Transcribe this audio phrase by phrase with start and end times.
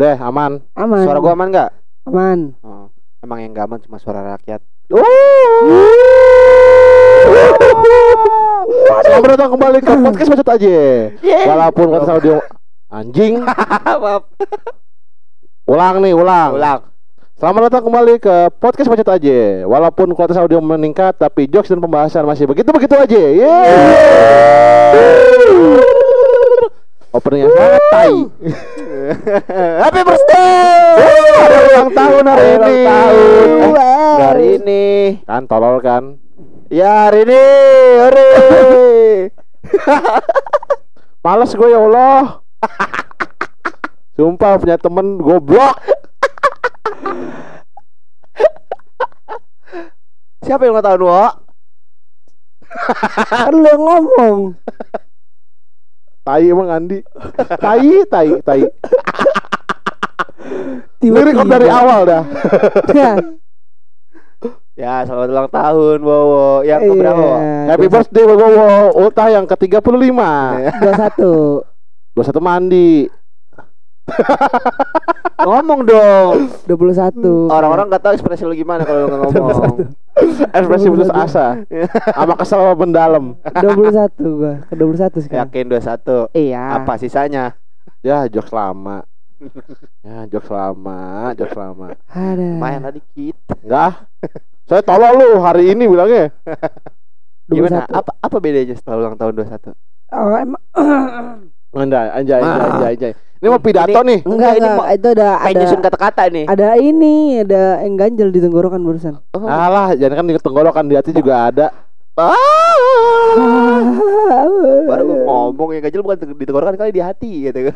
[0.00, 0.64] Udah aman.
[0.80, 1.04] Aman.
[1.04, 1.76] Suara gua aman nggak?
[2.08, 2.56] aman.
[2.64, 2.88] Oh,
[3.20, 4.64] emang yang nggak aman cuma suara rakyat.
[9.04, 10.80] Selamat datang kembali ke podcast Bacot aja.
[11.20, 12.40] Walaupun kata audio
[12.88, 13.44] anjing.
[14.00, 14.24] Maaf.
[15.68, 16.56] Ulang nih, ulang.
[16.56, 16.80] Ulang.
[17.36, 19.68] Selamat datang kembali ke podcast Bacot aja.
[19.68, 23.20] Walaupun kualitas audio meningkat tapi jokes dan pembahasan masih begitu-begitu aja.
[23.36, 23.76] Yeay.
[27.10, 28.16] Openingnya sangat tai.
[29.82, 30.94] Happy birthday.
[31.42, 32.76] Ada ulang tahun hari ini.
[32.86, 33.48] tahun.
[33.50, 33.74] Eh.
[34.22, 34.84] Hari ini.
[35.26, 36.22] Kan tolol kan.
[36.70, 37.42] Ya hari ini.
[37.98, 38.30] Hore.
[41.26, 42.46] Males gue ya Allah.
[44.14, 45.82] Sumpah punya temen goblok.
[50.46, 51.26] Siapa yang ulang tahun, Wo?
[53.34, 54.36] Kan lu yang ngomong.
[56.30, 57.02] Tai emang Andi.
[57.58, 58.62] Tai, tai, tai.
[61.02, 61.50] Lirik Tiba-tiba.
[61.58, 62.22] dari awal dah.
[62.94, 63.18] Ya,
[64.78, 66.62] Ya, selamat ulang tahun, Wowo.
[66.62, 66.88] Yang iya.
[66.88, 67.20] keberapa?
[67.20, 67.36] Wo?
[67.68, 68.46] Happy birthday Bobo
[68.96, 70.20] Ultah yang ke-35
[70.80, 71.32] Dua satu.
[72.16, 73.10] 21 mandi
[75.46, 76.52] Ngomong dong.
[76.68, 77.48] Dua puluh satu.
[77.48, 79.76] Orang-orang nggak tahu ekspresi lu gimana kalau lu nggak ngomong.
[80.52, 81.64] Ekspresi putus asa
[82.12, 84.54] Sama kesel mendalam Dua puluh satu gua.
[84.68, 85.48] Ke dua puluh satu sekarang.
[85.48, 86.36] Yakin 21.
[86.36, 86.62] Iya.
[86.82, 87.56] Apa sisanya?
[88.04, 89.04] Ya jokes lama
[90.04, 92.60] Ya jokes lama Jokes lama Ada.
[92.60, 93.36] Lumayan lah dikit.
[93.64, 94.04] Enggak
[94.68, 96.36] Saya tolol lu hari ini bilangnya
[97.48, 97.88] Gimana?
[97.88, 97.98] 21.
[97.98, 99.74] Apa apa bedanya setelah ulang tahun 21?
[100.10, 100.62] Oh, emang
[101.70, 102.66] Enggak anjay anjay Ah.
[102.68, 103.12] anjay, anjay.
[103.40, 106.44] Ini mau pidato Ini- nih enggak ini enggak mau- itu ada ada nyusun kata-kata nih.
[106.44, 109.16] ada ini ada yang ganjel di tenggorokan barusan.
[109.30, 109.46] Oh.
[109.46, 111.66] Alah jangan kan di tenggorokan di hati juga ada
[112.12, 112.36] Ah.
[114.90, 115.16] Baru gua
[115.48, 117.70] ngomong yang kecil bukan di tenggorokan kali di hati gitu.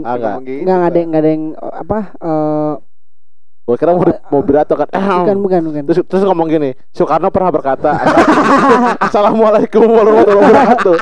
[0.00, 0.34] Ah, enggak.
[0.40, 0.62] Gitu.
[0.62, 2.74] Enggak enggak ada yang enggak ada yang oh, apa eh
[3.64, 5.82] Gue kira mau, mau pidato kan bukan bukan bukan.
[5.84, 7.96] Terus, terus ngomong gini Soekarno pernah berkata
[9.08, 10.96] Assalamualaikum warahmatullahi wabarakatuh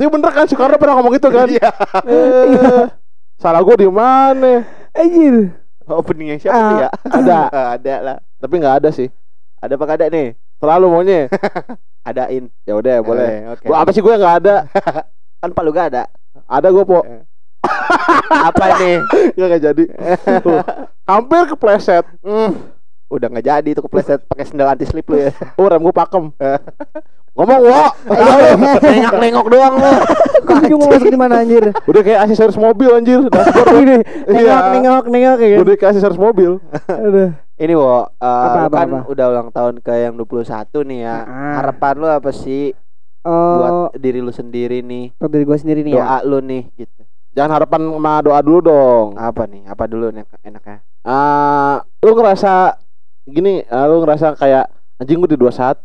[0.00, 1.68] Itu bener kan Soekarno pernah ngomong gitu kan Iya.
[2.08, 2.88] Eh,
[3.36, 4.64] Salah gue di mana
[4.96, 5.52] Anjir.
[5.84, 6.88] Opening yang siapa nih ya?
[7.20, 7.38] ada.
[7.76, 8.16] Ada lah.
[8.40, 9.12] Tapi nggak ada sih
[9.60, 10.32] Ada apa kagak nih?
[10.56, 11.28] Selalu maunya
[12.00, 12.48] Adain.
[12.64, 13.60] Ya udah boleh Eh.
[13.60, 14.64] Gua apa sih gue nggak ada
[15.36, 16.08] Kan palu gak ada.
[16.48, 17.04] Ada gue po
[18.30, 18.96] Apa nih?
[19.36, 19.84] Ya nggak jadi
[20.40, 20.64] Tuh,
[21.04, 22.72] Hampir kepleset Hmm.
[23.10, 25.34] Udah nggak jadi tuh kepleset pakai sendal anti slip lu ya.
[25.58, 26.30] Oh rem gue pakem
[27.30, 27.82] Ngomong wo
[28.80, 29.92] Nengok-nengok doang lu.
[30.50, 31.62] Kok bingung mau masuk di mana anjir?
[31.84, 33.96] Udah kayak aksesoris mobil anjir Dashboard Gini,
[34.26, 34.34] Iya.
[34.34, 35.58] nengok nengok nengok ya kan.
[35.62, 36.50] Udah kayak aksesoris mobil
[36.88, 37.30] Aduh.
[37.54, 38.98] Ini wo, uh, Apa, apa, kan apa?
[39.06, 40.48] udah ulang tahun ke yang 21
[40.82, 41.16] nih ya.
[41.20, 41.52] Ah.
[41.60, 42.72] Harapan lu apa sih
[43.20, 45.12] Oh, buat diri lu sendiri nih?
[45.12, 46.00] untuk dari gua sendiri nih ya.
[46.00, 47.00] Doa lu nih gitu.
[47.30, 49.68] Jangan harapan sama doa dulu dong Apa nih?
[49.68, 50.80] Apa dulu nih enaknya?
[51.00, 52.80] ah lu ngerasa
[53.22, 55.84] gini, ah, lu ngerasa kayak anjing gue di 21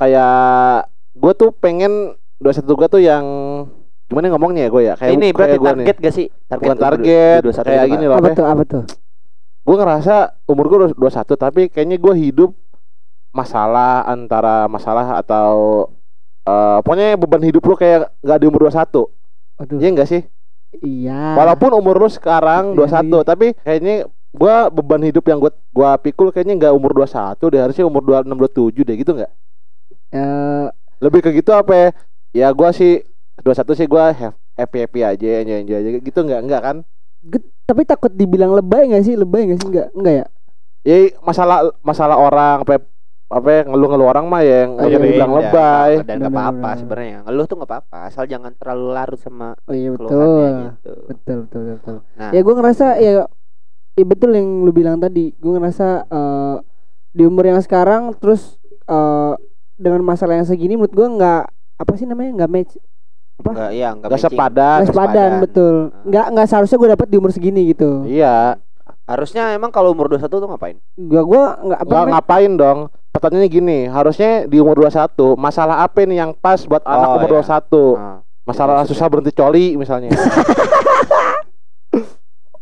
[0.00, 3.24] kayak gue tuh pengen 21 gue tuh yang
[4.08, 6.26] gimana ngomongnya ya gue ya kayak ini berarti kayak gua target gak sih?
[6.48, 8.10] Target bukan target 21 kayak itu gini apa?
[8.10, 8.46] loh Apa tuh?
[8.48, 8.84] Apa tuh?
[9.60, 10.14] gue ngerasa
[10.48, 12.50] umur gue 21 tapi kayaknya gue hidup
[13.30, 15.86] masalah antara masalah atau
[16.42, 19.06] eh pokoknya beban hidup lu kayak nggak di umur 21
[19.60, 19.76] Aduh.
[19.76, 20.22] Iya enggak sih?
[20.80, 21.36] Iya.
[21.36, 26.32] Walaupun umur lu sekarang Iya, 21 tapi kayaknya gua beban hidup yang gua gua pikul
[26.32, 28.32] kayaknya nggak umur 21 deh harusnya umur 26
[28.72, 29.32] 27 deh gitu nggak?
[30.10, 30.66] Eh,
[31.00, 31.88] Lebih ke gitu apa ya?
[32.30, 33.02] Ya gua sih
[33.40, 34.12] 21 sih gua
[34.54, 36.76] happy happy aja enjoy enjoy aja gitu nggak enggak kan?
[37.64, 39.14] tapi takut dibilang lebay nggak sih?
[39.14, 39.68] Lebay nggak sih?
[39.70, 40.26] Enggak, enggak ya?
[40.82, 42.82] Ya masalah masalah orang apa
[43.30, 45.40] apa ya, ngeluh-ngeluh orang mah ya yang Oh, nggak iya, dibilang Beda.
[45.46, 45.90] lebay.
[46.02, 47.16] dan nggak apa-apa sebenarnya.
[47.22, 50.08] Ngeluh tuh nggak apa-apa, asal jangan terlalu larut sama Oh iya betul.
[50.10, 50.18] gitu.
[50.18, 51.96] Betul, betul, betul, betul.
[52.18, 53.12] Nah, Ya gue ngerasa ya
[53.94, 55.30] ya betul yang lu bilang tadi.
[55.38, 56.56] Gue ngerasa eh,
[57.14, 58.58] di umur yang sekarang terus
[58.90, 59.32] eh,
[59.80, 61.42] dengan masalah yang segini menurut gue nggak
[61.80, 62.72] apa sih namanya nggak match
[63.40, 64.30] nggak iya nggak Nggak matching.
[64.30, 64.76] sepadan.
[64.76, 65.40] nggak sepadan sepadan.
[65.40, 65.74] betul
[66.04, 68.60] nggak nggak seharusnya gue dapet di umur segini gitu Iya,
[69.02, 70.76] Harusnya emang kalau umur 21 tuh ngapain?
[70.94, 72.78] gua gue nggak apa nggak namanya, ngapain dong?
[73.10, 77.30] Pertanyaannya gini, harusnya di umur 21 masalah apa nih yang pas buat anak Oh, umur
[77.32, 77.42] iya.
[77.42, 77.98] 21?
[77.98, 78.90] Nah, Masalah maksudnya.
[78.92, 80.10] susah berhenti coli misalnya.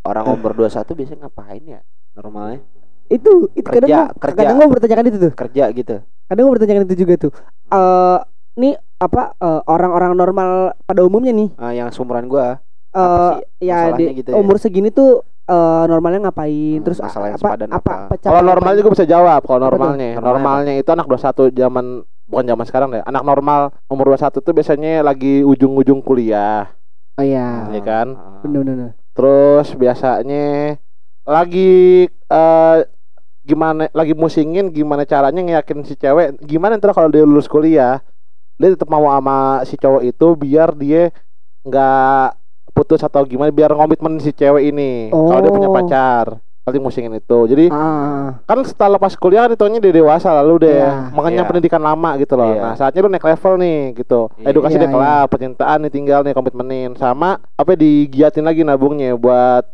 [0.03, 1.81] orang umur 21 biasanya ngapain ya?
[2.15, 2.65] Normalnya
[3.09, 4.37] itu itu kadang Kerja, gua, kerja.
[4.39, 5.97] kadang gue bertanyakan itu tuh kerja gitu.
[6.29, 7.33] Kadang gue bertanyakan itu juga tuh
[7.69, 8.19] eh
[8.55, 10.51] nih apa eh, orang-orang normal
[10.83, 12.59] pada umumnya nih Ah, yang seumuran gua
[12.89, 13.21] eh Apa
[13.59, 14.37] sih ya di gitu ya?
[14.37, 18.15] umur segini tuh eh, normalnya ngapain Hmm, terus masalah yang apa sepadan apa, apa?
[18.19, 19.41] Kalau normalnya gue bisa jawab.
[19.43, 21.87] Kalau normalnya, Normalnya normalnya itu anak 21 zaman
[22.27, 23.03] bukan zaman sekarang deh.
[23.03, 26.69] Anak normal umur 21 tuh biasanya lagi ujung-ujung kuliah,
[27.15, 28.09] oh iya Iya kan?
[28.43, 28.91] Bener bener.
[29.13, 30.77] Terus biasanya
[31.25, 31.71] lagi
[32.09, 32.77] eh
[33.49, 38.05] gimana lagi musingin gimana caranya ngeyakin si cewek gimana ntar kalau dia lulus kuliah
[38.61, 41.09] dia tetap mau sama si cowok itu biar dia
[41.65, 42.37] nggak
[42.77, 45.75] putus atau gimana biar ngomitmen si cewek ini kalau dia punya Oh.
[45.75, 46.27] pacar
[46.69, 50.79] paling musingin itu jadi Ah, kan setelah lepas kuliah kan hitungnya dia dewasa lalu deh
[50.79, 51.11] Iya.
[51.11, 51.49] makanya Iya.
[51.49, 52.63] pendidikan lama gitu loh Iya.
[52.63, 54.47] nah saatnya lu naik level nih gitu Iya.
[54.49, 59.65] edukasi Iya, dia kelar percintaan nih tinggal nih komitmenin sama apa digiatin lagi nabungnya buat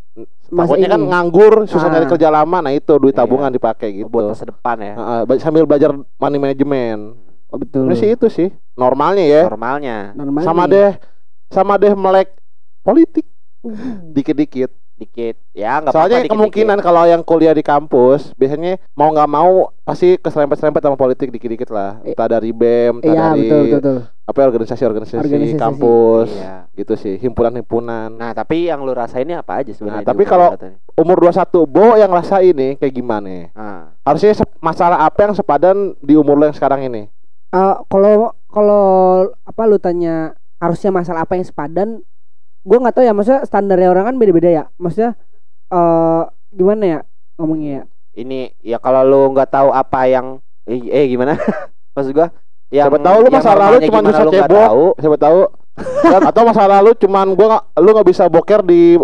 [0.46, 1.92] Masa takutnya kan nganggur susah Ah.
[1.92, 3.20] nyari kerja lama nah itu duit Iya.
[3.20, 4.94] tabungan dipakai gitu buat masa depan ya.
[4.94, 7.18] Heeh, ba- sambil belajar money management
[7.48, 7.84] oh, betul.
[7.84, 10.70] ini sih itu sih normalnya ya Normalnya Normal sama nih.
[10.70, 10.90] deh
[11.48, 12.30] sama deh melek
[12.80, 13.26] politik
[14.06, 15.34] dikit-dikit dikit.
[15.50, 16.32] Ya nggak apa-apa Soalnya dikit-dikit.
[16.34, 21.68] kemungkinan kalau yang kuliah di kampus biasanya mau nggak mau pasti keserempet-serempet sama politik dikit-dikit
[21.68, 21.98] lah.
[22.00, 23.78] Entah dari BEM, entah Iya dari betul betul.
[23.78, 23.98] betul.
[24.24, 25.60] apa ya, organisasi-organisasi Organisasi.
[25.60, 26.56] kampus Iya.
[26.72, 28.08] gitu sih, himpunan-himpunan.
[28.10, 30.00] Nah, tapi yang lu rasain ini apa aja sebenarnya?
[30.00, 30.80] Nah, tapi kalau- 21 ini?
[30.96, 33.52] Umur 21 Bo yang ngerasain nih kayak gimana?
[33.52, 33.92] Ah.
[34.00, 37.12] Harusnya masalah apa yang sepadan di umur lo yang sekarang ini?
[37.50, 38.84] Eh, kalau kalau
[39.44, 42.00] apa lu tanya harusnya masalah apa yang sepadan
[42.64, 44.64] gue nggak tahu ya maksudnya standarnya orang kan beda-beda ya.
[44.80, 45.12] Maksudnya
[45.68, 46.98] eh gimana ya
[47.36, 47.82] ngomongnya ya?
[48.14, 51.36] Ini ya kalau lu nggak tahu apa yang eh, eh gimana?
[51.94, 52.32] Maksud gua
[52.72, 54.64] yang Siapa tahu lu yang masa lalu cuma bisa cebok.
[54.64, 54.84] tahu.
[54.98, 55.40] Siapa tahu.
[56.02, 58.96] Kan, atau masa lalu cuman gua nggak lu nggak bisa boker di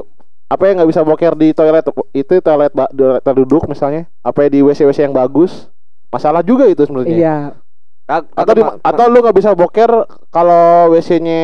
[0.50, 1.84] apa ya nggak bisa boker di toilet.
[2.16, 4.08] Itu toilet ba- toilet duduk misalnya.
[4.24, 5.68] Apa ya di WC WC yang bagus.
[6.10, 7.14] Masalah juga itu sebenarnya.
[7.14, 7.36] Iya
[8.10, 9.90] Atau di, atau lu nggak bisa boker
[10.28, 11.42] kalau WC-nya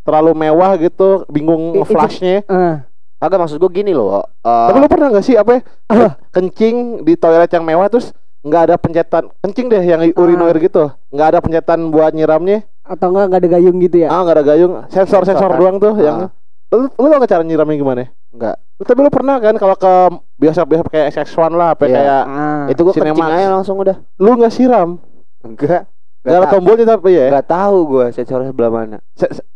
[0.00, 2.74] terlalu mewah gitu bingung flashnya eh
[3.16, 4.18] kagak maksud gua gini loh.
[4.18, 6.08] eh, tapi lu pernah nggak sih apa ya, Apa?
[6.30, 8.10] kencing di toilet yang mewah terus
[8.42, 13.24] nggak ada pencetan kencing deh yang urinoir gitu nggak ada pencetan buat nyiramnya atau enggak
[13.24, 15.56] nggak ada gayung gitu ya ah nggak ada gayung sensor sensor kan?
[15.56, 16.30] doang tuh yang Ah.
[16.72, 18.56] lu, lu tau nggak cara nyiramnya gimana enggak.
[18.82, 19.92] Tapi lu pernah kan kalau ke
[20.36, 21.94] biasa biasa kayak SX1 lah apa Iya.
[21.94, 23.96] kayak ah Itu gua kencing aja langsung udah.
[24.18, 24.98] lu nggak siram
[25.40, 25.86] Enggak.
[26.22, 26.54] Nggak ada tahu.
[26.54, 28.98] tombolnya tapi ya Enggak tahu gua sensornya sebelah mana.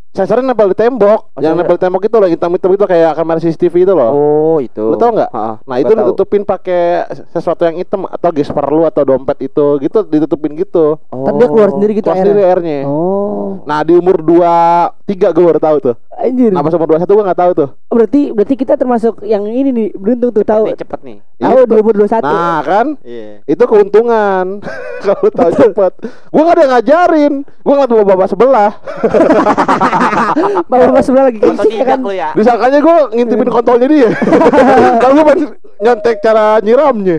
[0.08, 3.36] sensornya nempel di tembok Oh, yang nempel di tembok itu loh hitam-hitam itu kayak kamera
[3.36, 4.80] CCTV itu loh Oh, itu.
[4.82, 5.28] Lu tahu nggak?
[5.60, 10.56] Nah itu ditutupin pakai sesuatu yang hitam atau gesper lu atau dompet itu gitu ditutupin
[10.56, 10.96] gitu.
[11.06, 11.74] Ntar dia keluar Oh.
[11.74, 12.78] sendiri gitu Keluar sendiri airnya.
[12.82, 14.96] oh Nah di umur 23
[15.28, 15.94] gue baru tahu tuh.
[16.10, 17.68] anjir Nah pas umur 21 gue nggak tahu tuh.
[17.96, 21.18] Berarti berarti kita termasuk yang ini nih beruntung tuh tahu Nih, cepet nih.
[21.36, 21.66] tahu Itu.
[21.66, 23.40] dua ribu dua satu Nah kan Iya.
[23.42, 24.46] itu keuntungan
[25.06, 25.92] kalau tahu cepet.
[26.28, 27.34] Gue nggak ada yang ngajarin.
[27.42, 28.70] Gue ngeliat bapak sebelah.
[30.70, 32.28] bapak sebelah lagi Atau kencing ya tidak kan ya.
[32.34, 34.10] Disangkanya gue ngintipin kontolnya dia.
[35.02, 35.46] Kalau gue masih
[35.78, 37.16] nyontek cara nyiramnya.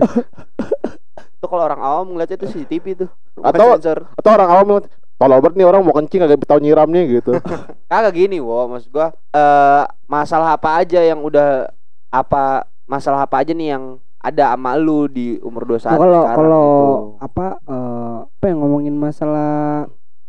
[1.38, 3.08] Itu kalau orang awam ngeliatnya itu CCTV tuh.
[3.38, 4.10] Atau- sensor.
[4.12, 4.86] Atau orang awam bilang,
[5.18, 7.34] Tolong banget nih orang mau kencing agak tahu nyiramnya gitu.
[7.90, 8.70] Kagak gini, wo.
[8.70, 11.66] Maksud gua eh masalah apa aja yang udah
[12.08, 13.84] apa masalah apa aja nih yang
[14.18, 17.02] ada sama lu di umur 21 Nah, kalau kalau gitu.
[17.22, 19.86] apa eh, apa yang ngomongin masalah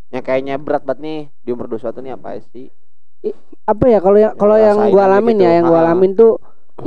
[0.09, 2.67] Yang kayaknya berat banget nih di umur 21 nih apa sih?
[3.67, 5.45] apa ya kalau yang kalau yang gua alamin gitu.
[5.45, 6.33] ya yang gua alamin tuh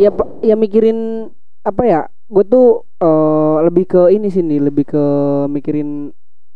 [0.01, 0.11] ya
[0.41, 1.29] ya mikirin
[1.63, 2.01] apa ya
[2.33, 5.05] gue tuh eh, lebih ke ini sini lebih ke
[5.53, 6.11] mikirin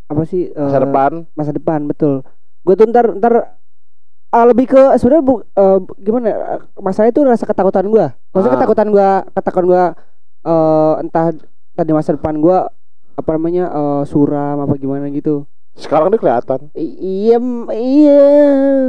[0.06, 1.12] apa sih eh, Masa depan.
[1.32, 2.22] masa depan betul
[2.62, 3.34] gue tuh ntar ntar
[4.28, 6.36] ah, lebih ke sebenarnya bu, eh, gimana ya,
[6.76, 8.58] masalah itu rasa ketakutan gue maksudnya Ah.
[8.58, 9.82] ketakutan gue ketakutan gue
[10.44, 11.26] eh, entah
[11.72, 12.58] tadi masa depan gue
[13.14, 16.72] apa namanya eh, suram apa gimana gitu Sekarang dia kelihatan.
[16.72, 17.36] I- iya
[17.70, 18.24] iya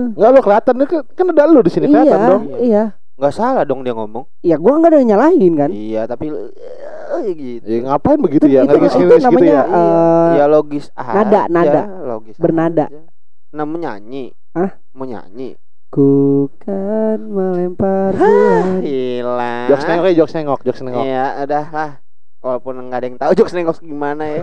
[0.07, 2.43] Enggak lo kelihatan kan, kan ada lu di sini kelihatan iya dong.
[2.62, 2.83] iya
[3.17, 4.29] Nggak salah dong dia ngomong.
[4.39, 7.65] ya gue nggak ada yang nyalahin kan Iya, tapi eh, gitu.
[7.65, 8.62] Ya ngapain begitu Itu- ya?
[8.62, 9.63] itu- Nggak itu gitu namanya, ya.
[9.65, 11.81] eh, ya logis nada, aja, nada.
[12.03, 12.86] logis Bernada.
[12.88, 13.01] aja.
[13.50, 14.69] nah mau nyanyi Hah?
[14.91, 15.55] mau nyanyi
[15.88, 16.12] ku
[16.59, 21.03] kan melempar bulan hilang Jokes nengok ya, jokes nengok, jokes nengok.
[21.03, 21.91] iya udah lah
[22.38, 24.41] walaupun nggak ada yang tahu jokes nengok gimana ya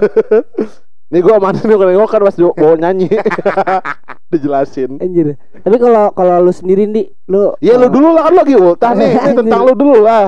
[1.12, 3.08] Nih gua mana nih kalau nengok kan pas bawa nyanyi.
[4.32, 4.98] Dijelasin.
[4.98, 8.54] anjir tapi kalau kalau lu sendiri di lu Ya lu dulu lah kan lu lagi
[8.58, 9.12] ultah nih.
[9.14, 10.26] Ini tentang lu dulu lah.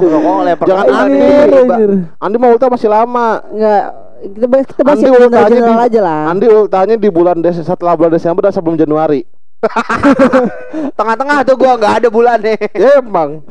[0.62, 1.59] Jangan Andi, anjir, Mbak.
[1.59, 1.90] anjir.
[2.16, 3.42] Andi mau ultah masih lama.
[3.50, 3.83] Enggak
[4.16, 6.21] kita bahas kita bahas Andi yang ultahnya general di- aja lah.
[6.30, 9.21] Andi ultahnya di bulan Des setelah bulan Desember dan sebelum Januari.
[10.99, 13.42] tengah-tengah tuh gua nggak ada bulan nih Ya emang.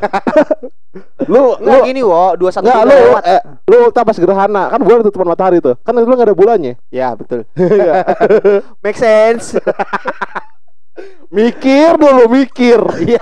[1.27, 4.79] lu lu nggak gini wo dua satu Enggak lu eh, lu ultah pas gerhana kan
[4.79, 5.75] bulan tutupan matahari tuh.
[5.83, 6.79] Kan lu enggak ada bulannya.
[6.93, 7.43] ya betul
[8.83, 9.59] make sense
[11.33, 12.79] mikir dulu mikir.
[13.03, 13.19] iya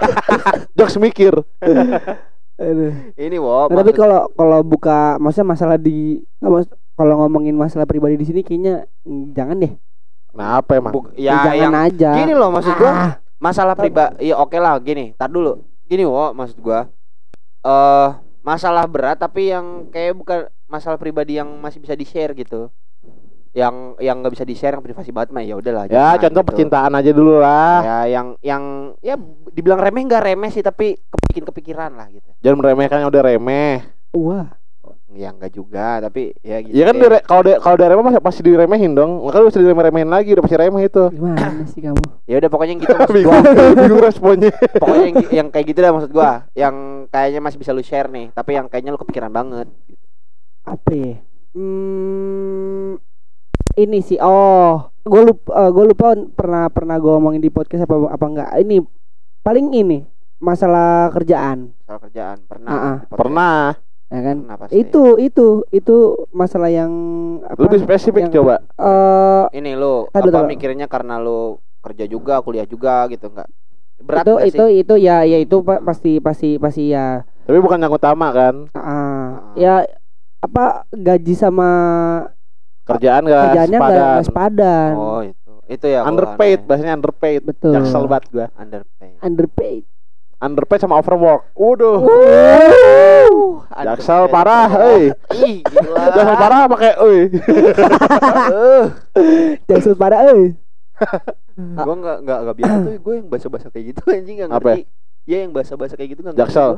[0.77, 1.33] Jokes mikir.
[2.53, 2.93] Aduh.
[3.17, 8.13] ini wo Nah, tapi kalau kalau buka maksudnya masalah di nggak, kalau ngomongin masalah pribadi
[8.13, 9.73] di sini kayaknya mm, jangan deh.
[10.33, 10.91] Nah, apa emang?
[10.91, 12.11] bu- Ya, ya jangan yang aja.
[12.15, 16.31] gini loh maksud gua Ah, masalah pribadi iya oke lah gini tar dulu gini wo
[16.31, 16.89] maksud gua
[17.61, 18.09] eh
[18.41, 22.67] masalah berat tapi yang kayak bukan masalah pribadi yang masih bisa di share gitu
[23.53, 26.49] yang yang nggak bisa di share yang privasi banget mah ya udahlah Ya, contoh gitu.
[26.49, 27.79] percintaan aja dulu lah.
[27.79, 28.63] ya yang yang
[28.99, 29.13] ya
[29.53, 33.85] dibilang remeh nggak remeh sih tapi kepikiran kepikiran lah gitu Jangan meremehkan yang udah remeh.
[34.11, 34.49] Wah.
[35.13, 37.01] Ya enggak juga tapi ya gitu Ya kan deh.
[37.03, 39.21] dire- kalau de- kalau udah remeh pasti, diremehin dong.
[39.21, 41.03] Makanya bisa diremeh-remehin lagi, udah pasti remeh itu.
[41.09, 41.37] Gimana
[41.69, 42.03] sih kamu?
[42.23, 43.37] ya udah pokoknya yang gitu maksud gua
[43.77, 44.51] bingung, responnya.
[44.73, 46.75] pokoknya yang, yang kayak gitu dah maksud gua yang
[47.07, 49.67] kayaknya masih bisa lu share nih tapi yang kayaknya lu kepikiran banget
[50.63, 51.15] Apa ya?
[51.53, 52.95] Hmm,
[53.75, 54.17] ini sih.
[54.17, 55.69] Oh, gue lupa.
[55.69, 58.49] gue lupa pernah pernah gue ngomongin di podcast apa apa enggak.
[58.57, 58.77] Ini
[59.39, 59.99] paling ini
[60.39, 61.71] masalah kerjaan.
[61.83, 62.95] soal kerjaan pernah Ah, ah.
[62.95, 63.19] di podcast.
[63.19, 63.59] Pernah.
[64.13, 64.73] Ya kan Pernah pasti.
[64.77, 65.95] itu itu itu
[66.31, 66.91] masalah yang
[67.41, 68.55] apa Lebih spesifik yang- coba.
[68.61, 70.47] eh ini lu Tadu, apa tadu.
[70.47, 73.49] mikirnya karena lu kerja juga kuliah juga gitu enggak
[73.99, 74.79] berat itu itu sih?
[74.79, 78.67] itu ya ya itu pa- pasti pasti pasti ya Tapi bukan yang utama kan.
[78.71, 79.27] ah, Ah.
[79.55, 79.75] ya
[80.39, 81.69] apa gaji sama
[82.83, 84.03] Kerjaan gak kerjaannya sepadan.
[84.11, 86.67] nggak sepadan oh itu itu ya Underpaid, aneh.
[86.67, 87.41] bahasanya underpaid.
[87.41, 88.47] betul Jaksel banget gua.
[88.53, 89.83] underpaid underpaid
[90.43, 91.47] Underpaid sama overwork.
[91.55, 92.03] Waduh.
[93.71, 95.15] Jaksel parah, euy.
[95.39, 97.19] ih gila Jaksel parah pakai euy.
[98.51, 98.83] Eh,
[99.71, 100.51] Jaksel parah eh
[101.87, 104.61] gua nggak nggak nggak biasa tuh gue yang bahasa bahasa kayak gitu anjing nggak Apa?
[104.77, 104.81] ngerti
[105.25, 106.71] ya yang bahasa bahasa kayak gitu nggak ngerti Jaksel.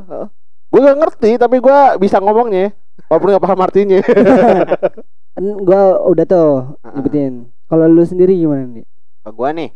[0.66, 2.74] Gue gak ngerti tapi gue bisa ngomongnya
[3.06, 4.00] walaupun gak paham artinya.
[5.36, 8.86] Kan gua udah tuh nyebutin kalau lu sendiri gimana nih
[9.26, 9.70] ke gua nih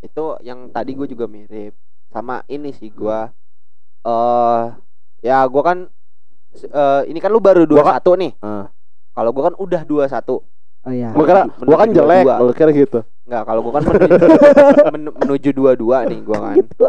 [0.00, 1.74] itu yang tadi gue juga mirip
[2.08, 3.30] sama ini sih gua.
[4.02, 4.64] Eh
[5.20, 5.78] ya gua kan
[6.54, 8.32] eh ini kan lu baru Gua dua kan- satu nih.
[8.38, 8.66] Ah.
[9.12, 10.42] kalau gua kan udah dua satu.
[10.86, 13.02] Oh ya Gue kira gue kan jelek, gue kira gitu.
[13.26, 14.08] nggak kalau gua kan menuju,
[14.94, 16.54] men- menuju dua dua nih gua kan.
[16.56, 16.86] Gitu.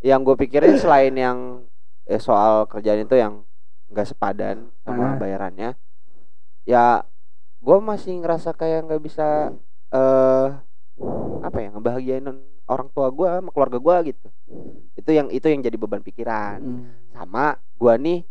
[0.00, 1.38] Yang gue pikirin selain yang
[2.06, 3.42] eh, soal kerjaan itu yang
[3.90, 5.14] nggak sepadan sama Ah.
[5.16, 5.76] bayarannya
[6.62, 7.02] ya
[7.58, 9.52] gue masih ngerasa kayak nggak bisa
[9.90, 10.46] eh
[11.40, 12.26] apa ya ngebahagiain
[12.64, 14.26] orang tua gue sama keluarga gue gitu
[14.94, 16.84] itu yang itu yang jadi beban pikiran Hmm.
[17.10, 17.44] sama
[17.74, 18.22] gua nih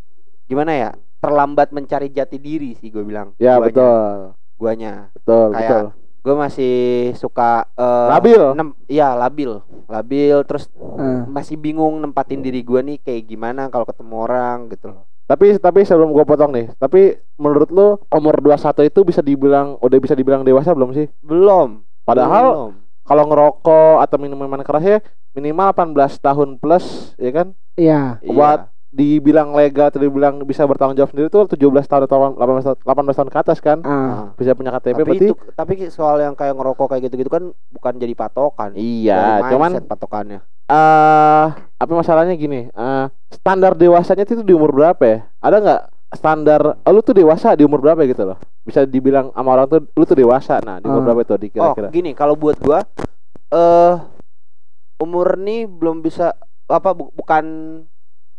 [0.46, 4.10] gimana ya terlambat mencari jati diri sih gue bilang Ya guanya, betul,
[4.56, 5.86] guanya betul, Kayak betul.
[6.22, 6.76] gue masih
[7.14, 8.44] suka eh, Labil.
[8.54, 11.26] nem- iya labil labil terus Ah.
[11.26, 15.82] masih bingung nempatin diri gua nih kayak gimana kalau ketemu orang gitu loh Tapi tapi
[15.82, 20.44] sebelum gue potong nih, tapi menurut lu umur 21 itu bisa dibilang udah bisa dibilang
[20.44, 21.08] dewasa belum sih?
[21.22, 22.46] belum Padahal
[23.08, 25.00] kalau ngerokok atau minum minuman keras ya
[25.36, 27.48] minimal 18 tahun plus ya kan?
[27.80, 28.20] iya.
[28.20, 28.32] Iya.
[28.32, 28.60] buat
[28.92, 33.18] dibilang legal atau dibilang bisa bertanggung jawab sendiri tuh 17 tahun atau 18 tahun, 18
[33.24, 33.80] tahun ke atas kan?
[33.88, 34.36] ah.
[34.36, 37.94] Bisa punya KTP tapi berarti itu tapi soal yang kayak ngerokok kayak gitu-gitu kan bukan
[37.96, 38.76] jadi patokan.
[38.76, 40.40] Iya, cuman patokannya.
[40.72, 45.18] eh apa masalahnya gini eh standar dewasanya itu di umur berapa ya?
[45.40, 45.82] Ada nggak
[46.16, 48.04] standar oh, lu tuh dewasa di umur berapa?
[48.04, 51.06] gitu loh bisa dibilang sama orang tuh lu tuh dewasa nah di umur Ah.
[51.08, 52.86] berapa itu oh dikira-kira gini kalau buat gua
[53.50, 53.94] eh
[54.98, 56.32] umur nih belum bisa
[56.66, 57.44] apa bu- bukan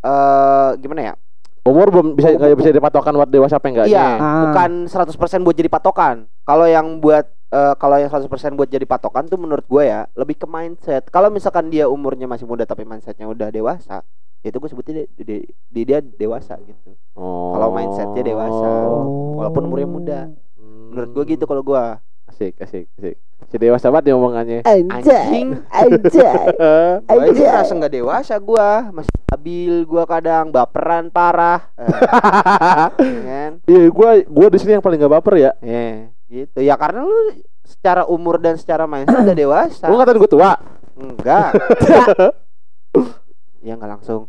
[0.01, 1.15] eh gimana ya
[1.63, 4.43] umur belum bisa nggak bisa dipatokan buat dewasa apa enggaknya Iya, Ah.
[4.45, 6.27] bukan 100% buat jadi patokan.
[6.43, 10.35] Kalau yang buat eh, kalau yang 100% buat jadi patokan tuh menurut gue ya lebih
[10.37, 11.07] ke mindset.
[11.07, 14.03] Kalau misalkan dia umurnya masih muda tapi mindsetnya udah dewasa,
[14.45, 15.39] itu gue sebutnya dia, dia,
[15.71, 16.99] dia, dia dewasa gitu.
[17.15, 17.55] oh.
[17.55, 18.69] Kalau mindsetnya dewasa.
[18.85, 19.39] Oh.
[19.39, 20.21] Walaupun umurnya muda.
[20.55, 20.91] Hmm.
[20.91, 21.85] Menurut gue gitu kalau gue.
[22.25, 25.49] asik asik asik si dewasa banget dia omongannya anjay Anjing.
[25.69, 26.49] anjay
[27.13, 31.61] Gue merasa nggak dewasa gue, masih stabil gue kadang baperan parah.
[31.77, 31.85] Eh,
[33.05, 33.51] ya kan?
[33.69, 36.59] iya gua gua di sini yang paling gak baper ya Ya, gitu.
[36.65, 37.37] Ya karena lu
[37.69, 39.85] secara umur dan secara mindset udah dewasa.
[39.93, 40.51] lu ngatain gua tua
[40.97, 41.51] Enggak.
[43.63, 44.27] ya enggak langsung.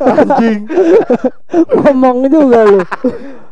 [0.00, 0.60] anjing
[1.74, 2.80] ngomong juga lu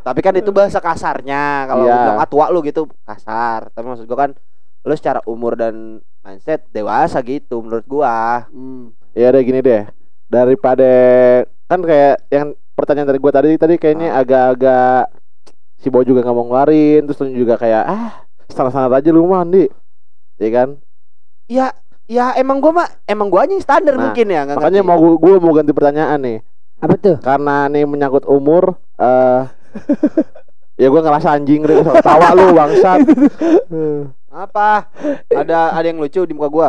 [0.00, 1.66] Tapi kan itu bahasa kasarnya.
[1.66, 1.92] Kalau Iya.
[1.92, 3.68] lu bilang ah tua lu gitu kasar.
[3.68, 4.30] Tapi maksud gua kan
[4.80, 8.48] lu secara umur dan mindset dewasa gitu menurut gua.
[8.48, 8.92] Hmm.
[9.12, 9.82] ya udah gini deh
[10.24, 10.90] daripada
[11.66, 14.22] kan kayak yang pertanyaan dari gua tadi tadi kayaknya Ah.
[14.22, 15.10] agak-agak
[15.76, 19.66] si Bo juga nggak mau ngeluarin terus lu juga kayak ah standar-standar aja lu mandi
[20.36, 20.68] ya kan
[21.44, 21.72] Ya
[22.08, 24.88] ya emang gua mah emang gua aja yang standar Nah, mungkin ya makanya ngerti.
[24.88, 26.38] mau gua, gua mau ganti pertanyaan nih.
[26.78, 27.16] Apa tuh?
[27.20, 29.42] Karena nih menyangkut umur eh
[30.74, 32.98] ya gua ngerasa anjing deh tawa lu bangsat.
[34.28, 34.88] Apa?
[35.28, 36.68] Ada ada yang lucu di muka gua.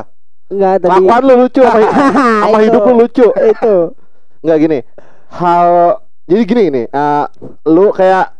[0.50, 1.77] enggak tadi kelakuan lu lucu apa
[2.41, 2.65] apa Itu.
[2.65, 3.27] hidup lu lucu.
[3.29, 3.75] Itu.
[4.41, 4.79] Nggak gini.
[5.29, 5.69] Hal
[6.25, 7.25] jadi gini ini eh,
[7.65, 8.34] lu kayak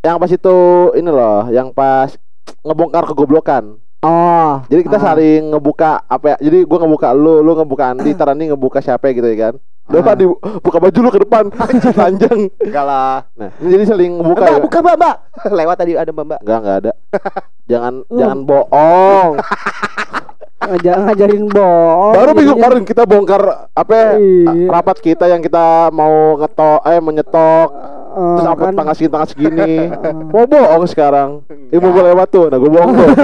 [0.00, 0.56] yang pas itu
[0.92, 2.12] ini loh yang pas
[2.60, 5.04] ngebongkar kegoblokan oh jadi kita Ah.
[5.10, 9.08] saling ngebuka apa ya jadi gua ngebuka lu lu ngebuka Andi tar Andi ngebuka siapa
[9.10, 10.16] gitu ya kan Udah Ah.
[10.16, 10.24] Di
[10.64, 11.44] buka baju lu ke depan.
[11.84, 12.48] Telanjang.
[12.56, 13.28] Enggak lah.
[13.36, 14.60] Nah, jadi saling buka Mbak, ya.
[14.64, 15.16] buka mbak mbak.
[15.60, 16.40] Lewat tadi ada mbak mbak.
[16.40, 16.92] Enggak, enggak ada.
[17.70, 19.30] jangan Lu- jangan bohong.
[20.64, 22.14] Ngajar ngajarin bohong.
[22.16, 24.72] Baru minggu kemarin kita bongkar apa ya, Iya.
[24.72, 27.68] rapat kita yang kita mau ngetok eh menyetok
[28.14, 28.74] Eh, terus apa kan.
[28.78, 29.90] tanggal segini tanggal segini.
[30.32, 31.42] mau bohong sekarang.
[31.50, 32.46] Ilmu gue lewat tuh.
[32.46, 33.08] Nah, gue bohong tuh.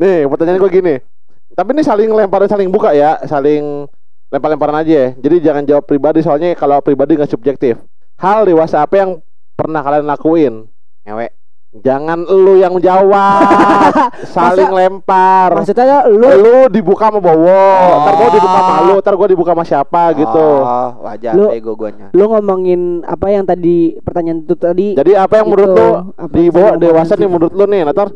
[0.00, 0.94] Nih, pertanyaan gue gini.
[1.52, 3.84] Tapi ini saling lempar saling buka ya, saling
[4.32, 5.08] lempar-lemparan aja ya.
[5.20, 7.76] Jadi jangan jawab pribadi soalnya kalau pribadi nggak subjektif.
[8.16, 9.20] Hal dewasa apa yang
[9.52, 10.54] pernah kalian lakuin?
[11.04, 11.41] Ngewe.
[11.72, 13.96] Jangan lu yang jawab,
[14.36, 15.56] saling lempar.
[15.56, 17.64] Maksudnya lu Lu dibuka sama Bowo,
[17.96, 20.48] ntar gua dibuka sama lu, ntar gua dibuka sama siapa gitu.
[20.60, 22.12] Oh, wajar Lu- bego guanya.
[22.12, 26.44] lu ngomongin apa yang tadi pertanyaan itu tadi Jadi apa yang menurut lu apa di
[26.46, 28.08] Bowo dewasa nih menurut lu nih, ntar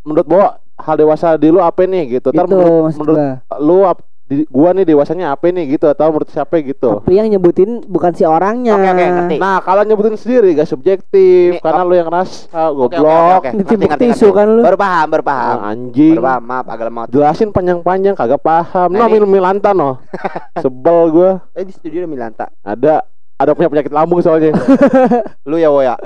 [0.00, 2.32] menurut Bowo hal dewasa di lu apa nih gitu.
[2.32, 3.18] Ntar itu menurut, menurut
[3.60, 7.00] lu ap- di, gua nih dewasanya apa nih gitu atau menurut siapa gitu.
[7.00, 8.76] Tapi yang nyebutin bukan si orangnya.
[8.76, 9.36] Oke, oke, ngerti.
[9.40, 13.40] Nah, kalau nyebutin sendiri gak subjektif Ini, karena lu yang ngerasa oke, goblok.
[13.48, 14.60] Ngerti, ngerti, tisu kan lu.
[14.60, 15.56] Baru paham, baru paham.
[15.56, 16.12] Ah, anjing.
[16.12, 17.06] Baru paham, maaf agak lemot.
[17.08, 18.88] Jelasin panjang-panjang kagak paham.
[18.92, 19.96] Nah, Nah, ini- minum Milanta no.
[20.62, 21.30] Sebel gua.
[21.56, 22.46] Eh di studio ada Milanta.
[22.60, 22.94] Ada
[23.40, 24.52] ada punya penyakit lambung soalnya.
[25.48, 25.96] Lu ya Woya.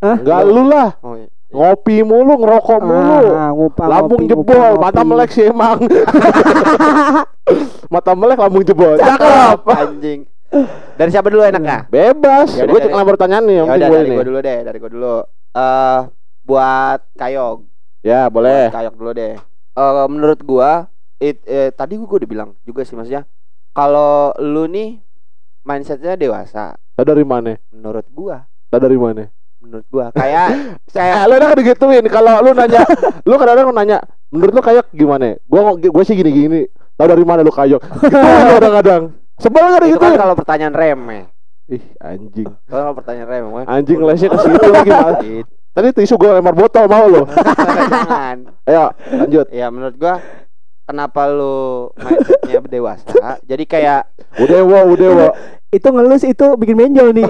[0.00, 0.98] Enggak lu lah.
[1.04, 1.28] Oh, iya.
[1.52, 3.28] Ngopi mulu, ngerokok mulu.
[3.36, 5.84] Ah, ngupa, lambung ngopi, jebol, mata melek sih emang.
[7.92, 8.96] mata melek, lambung jebol.
[8.96, 9.58] Cakep.
[9.84, 10.20] Anjing.
[10.96, 11.88] Dari siapa dulu enaknya?
[11.88, 12.56] Bebas.
[12.56, 14.78] Ya udah, Gue lempar pertanyaan nih yang Ya udah gue dari gua dulu deh, dari
[14.80, 15.16] gua dulu.
[15.52, 15.98] Eh
[16.42, 17.58] buat Kayog.
[18.00, 18.68] Ya, boleh.
[18.68, 19.34] Buat Kayog dulu deh.
[19.72, 20.70] Eh menurut gua
[21.16, 23.24] it, eh, tadi gua udah bilang juga sih maksudnya
[23.72, 25.00] kalau lu nih
[25.62, 27.56] mindsetnya dewasa Tahu dari mana?
[27.72, 29.24] menurut gua Tahu dari mana?
[29.62, 30.58] menurut gua kayak Eh,
[30.92, 32.82] saya lu kan digituin kalau lu nanya,
[33.24, 35.38] lu kadang-kadang nanya, menurut lu kayak gimana?
[35.48, 36.68] Gua gue sih gini-gini.
[37.02, 37.50] Tahu dari mana lu?
[37.50, 37.82] Gitu
[38.46, 39.02] lu kadang-kadang.
[39.42, 41.26] Sebel kan itu kan kalau pertanyaan remeh
[41.66, 42.46] Ih, anjing.
[42.70, 43.66] kalau pertanyaan remeh.
[43.66, 45.18] Anjing lesnya ke situ lagi, Mas.
[45.18, 45.50] Gitu.
[45.74, 47.26] Tadi tisu gue lempar botol mau lo.
[47.26, 48.54] Jangan.
[48.70, 49.50] Ayo, lanjut.
[49.50, 50.22] Ya menurut gua
[50.86, 53.42] kenapa lu mindsetnya dewasa?
[53.42, 54.06] Jadi kayak
[54.38, 54.78] udah wo.
[55.74, 57.26] Itu ngelus itu bikin benjol nih.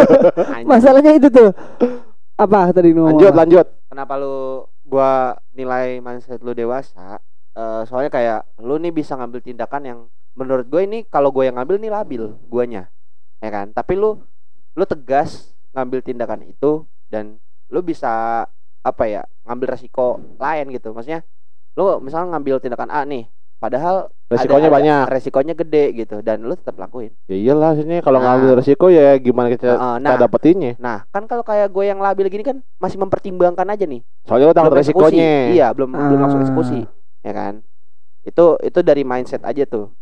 [0.68, 1.56] Masalahnya itu tuh.
[2.36, 3.08] Apa tadi lu?
[3.08, 3.66] Lanjut, lanjut.
[3.88, 7.22] kenapa lu gua nilai mindset lu dewasa?
[7.58, 9.98] Eh, soalnya kayak lu nih bisa ngambil tindakan yang
[10.32, 12.86] menurut gue ini kalau gue yang ngambil nih labil guanya
[13.36, 14.22] ya kan tapi lu
[14.72, 17.34] lu tegas ngambil tindakan itu dan
[17.66, 18.46] lu bisa
[18.78, 20.06] apa ya ngambil resiko
[20.38, 21.26] lain gitu maksudnya
[21.74, 23.26] lu misalnya ngambil tindakan A nih
[23.58, 25.04] padahal Resikonya ada- ada- banyak.
[25.10, 28.38] resikonya gede gitu dan lu tetap lakuin Ya iyalah sini kalau Nah.
[28.38, 30.14] ngambil resiko ya gimana kita, kita nah.
[30.14, 30.78] dapetinnya.
[30.78, 34.54] nah kan kalau kayak gue yang labil gini kan masih mempertimbangkan aja nih Soalnya lu
[34.54, 35.18] takut belum eksekusi.
[35.18, 35.32] resikonya.
[35.50, 36.44] Iya, belum belum langsung Ah.
[36.44, 36.80] eksekusi,
[37.28, 37.54] ya kan?
[38.24, 39.92] Itu itu dari mindset aja tuh.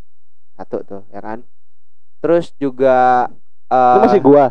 [0.57, 1.39] Satu tuh, ya kan?
[2.23, 3.29] Terus juga
[3.69, 4.45] Lu eh masih gua.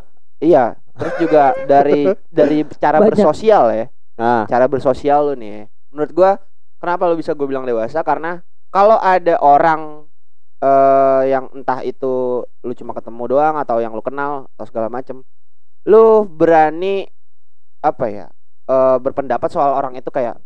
[0.44, 3.10] iya, terus juga dari dari cara Banyak.
[3.16, 3.86] bersosial ya.
[4.16, 5.68] Nah, Cara bersosial lu nih.
[5.92, 6.32] Menurut gua
[6.80, 10.06] kenapa lu bisa gue bilang dewasa karena kalau ada orang
[10.64, 15.20] eh yang entah itu lu cuma ketemu doang atau yang lu kenal atau segala macem
[15.88, 17.06] lu berani
[17.84, 18.28] apa ya
[18.70, 20.40] eh berpendapat soal orang itu kayak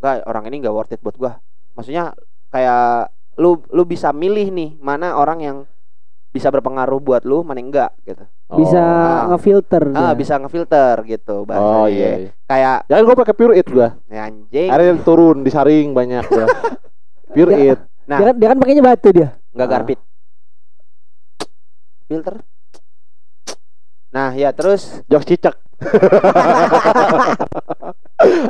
[0.00, 1.32] enggak orang ini nggak worth it buat gua
[1.74, 2.14] maksudnya
[2.48, 5.56] kayak lu lu bisa milih nih mana orang yang
[6.30, 9.26] bisa berpengaruh buat lu mana yang enggak gitu Bisa Ah.
[9.28, 9.82] ngefilter.
[9.90, 10.14] ah dia.
[10.16, 12.08] bisa ngefilter gitu bahasanya Oh iya.
[12.20, 12.30] iya.
[12.44, 13.98] kayak Jangan gua pakai pure it gua.
[14.06, 16.46] ya anjing Akhirnya turun disaring banyak gua.
[17.34, 17.74] Pure Ya.
[17.74, 17.80] it.
[18.04, 19.28] nah Dia kan, dia kan pakainya batu dia.
[19.50, 19.72] nggak Ah.
[19.72, 19.98] garpit
[22.04, 22.36] filter
[24.08, 25.54] nah ya terus Jok cicak.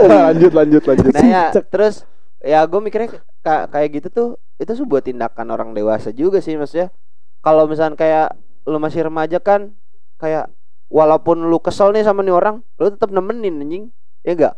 [0.04, 1.10] lanjut lanjut lanjut.
[1.10, 2.04] nah ya terus
[2.44, 3.09] ya gue mikirnya
[3.40, 4.28] ka- kayak gitu tuh
[4.61, 6.92] itu sebuah tindakan orang dewasa juga sih maksudnya
[7.40, 8.26] kalau misalnya kayak
[8.68, 9.72] lu masih remaja kan
[10.20, 10.52] kayak
[10.92, 13.85] walaupun lu kesel nih sama nih orang lu tetap nemenin anjing
[14.22, 14.54] ya enggak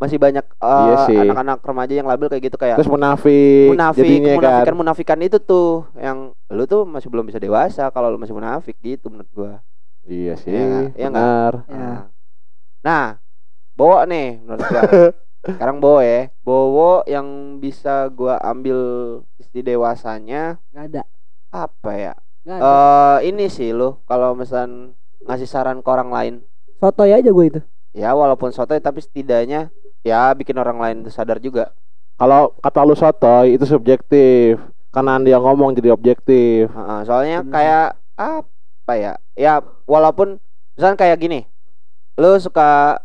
[0.00, 4.32] masih banyak uh, Iya anak-anak remaja yang labil kayak gitu kayak Terus munafik, munafik jadinya
[4.32, 4.40] kan.
[4.40, 8.76] munafikan munafikan itu tuh yang lu tuh masih belum bisa dewasa kalau lu masih munafik
[8.80, 9.52] gitu menurut gua
[10.08, 10.50] Iya sih.
[10.50, 10.96] Nggak?
[10.96, 11.52] benar.
[11.68, 11.76] Ya.
[11.76, 11.98] Nah.
[12.80, 13.04] Nah,
[13.76, 14.82] Bowo nih menurut gua.
[15.40, 16.28] Sekarang Bowo ya.
[16.44, 17.26] Bowo yang
[17.56, 18.76] bisa gua ambil
[19.40, 21.02] sisi dewasanya Enggak ada.
[21.50, 22.12] apa ya?
[22.44, 23.20] Eh ada.
[23.20, 24.92] ini sih lo kalau misal
[25.24, 26.34] ngasih saran ke orang lain.
[26.80, 27.60] Sotoy aja gue itu.
[27.92, 29.68] Ya walaupun sotoy tapi setidaknya
[30.00, 31.72] ya bikin orang lain tuh sadar juga.
[32.16, 34.60] Kalau kata lu sotoy itu subjektif.
[34.90, 36.66] Karena dia ngomong jadi objektif.
[36.66, 37.52] Heeh, soalnya Bener.
[37.54, 37.86] kayak
[38.18, 39.12] apa ya?
[39.38, 40.42] Ya walaupun
[40.74, 41.40] misalnya kayak gini.
[42.18, 42.98] Lu suka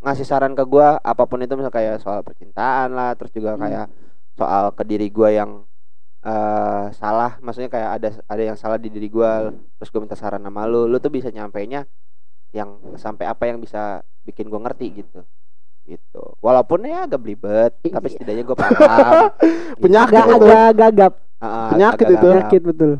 [0.00, 3.62] ngasih saran ke gua apa pun itu misal kayak soal percintaan lah, terus juga Hmm.
[3.64, 3.86] kayak
[4.34, 5.50] soal ke diri gua yang
[6.20, 9.48] eh salah maksudnya kayak ada ada yang salah di diri gua
[9.80, 11.88] terus gue minta saran sama lu lu tuh bisa nyampainya
[12.52, 15.24] yang sampai apa yang bisa bikin gua ngerti gitu
[15.88, 18.20] gitu walaupun ya agak belibet tapi Iya.
[18.20, 19.32] setidaknya gue paham
[19.80, 22.20] Penyakit agak agak gagap ah, Penyakit agak itu.
[22.20, 22.36] gagap.
[22.36, 22.92] penyakit betul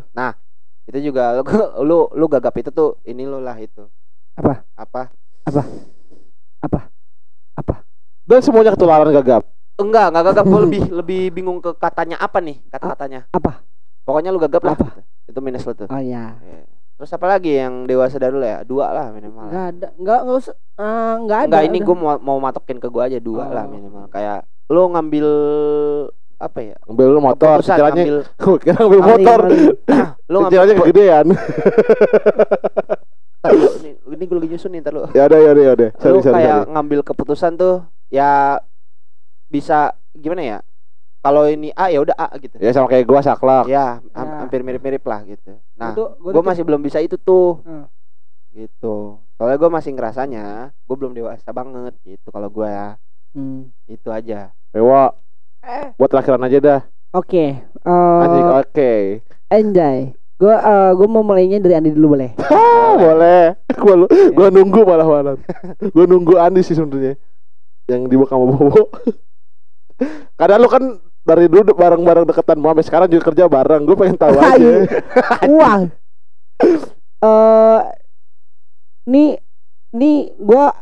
[0.88, 1.44] itu juga lu,
[1.84, 3.84] lu lu gagap itu tuh ini lu lah itu
[4.34, 4.64] Apa?
[4.74, 5.12] apa
[8.22, 9.42] Dan semuanya ketularan gagap.
[9.74, 10.44] enggak enggak gagap.
[10.44, 13.64] Gue lebih lebih bingung ke katanya apa nih kata katanya apa?
[14.02, 14.74] Pokoknya lu gagap lah.
[14.74, 15.02] Apa?
[15.24, 15.86] itu minus lu tuh.
[15.86, 16.66] Oh ya Iya.
[16.94, 18.60] terus apa lagi yang dewasa dari lu ya?
[18.60, 19.48] Dua lah minimal.
[19.48, 22.86] Nggak ada nggak nggak usah eh, nggak ada enggak ini gue mau mau matokin ke
[22.86, 23.50] gue aja dua Oh.
[23.50, 24.04] lah minimal.
[24.08, 25.26] Kayak lu ngambil
[26.36, 26.76] apa ya?
[26.84, 28.18] Ngambil motor, cicilannya ngambil
[28.62, 29.40] kira ngambil motor.
[30.30, 31.26] lu ngambil Cicilannya kegedean.
[34.10, 35.90] Ini, gue lagi nyusun nih ntar lu ya udah ya udah ya.
[35.96, 36.34] Sorry lu sorry.
[36.36, 36.70] kayak sorry.
[36.74, 37.74] ngambil keputusan tuh
[38.08, 38.58] ya
[39.46, 39.78] bisa
[40.12, 40.58] gimana ya
[41.20, 43.64] kalau ini A ya udah A gitu Ya sama kayak gua saklak.
[43.66, 44.24] ya Ya.
[44.40, 47.86] hampir mirip-mirip lah gitu nah Gua gua gue masih belum bisa itu tuh Hmm.
[48.50, 52.98] gitu soalnya gue masih ngerasanya gue belum dewasa banget gitu kalau gue ya
[53.30, 53.70] Hmm.
[53.86, 55.14] itu aja Dewa,
[55.60, 56.80] Eh, buat terakhiran aja dah.
[57.12, 57.44] oke
[57.84, 58.92] Anjing, eh oke.
[59.50, 59.96] enjoy
[60.36, 62.34] gue eh, gue mau mulainya dari Andi dulu boleh
[62.90, 63.42] Ah, boleh.
[63.82, 64.28] Gua lu- Iya.
[64.34, 65.34] gua nunggu malah malah.
[65.94, 67.14] gua nunggu Andi sih sebenarnya.
[67.86, 68.90] Yang di sama Bobo.
[70.40, 70.82] Kadang lu kan
[71.20, 73.84] dari dulu bareng-bareng deketan mau sampai sekarang juga kerja bareng.
[73.84, 74.70] Gue pengen tahu aja.
[75.46, 75.80] Wah.
[77.20, 77.80] Eh
[79.04, 79.36] nih
[79.92, 80.72] nih gua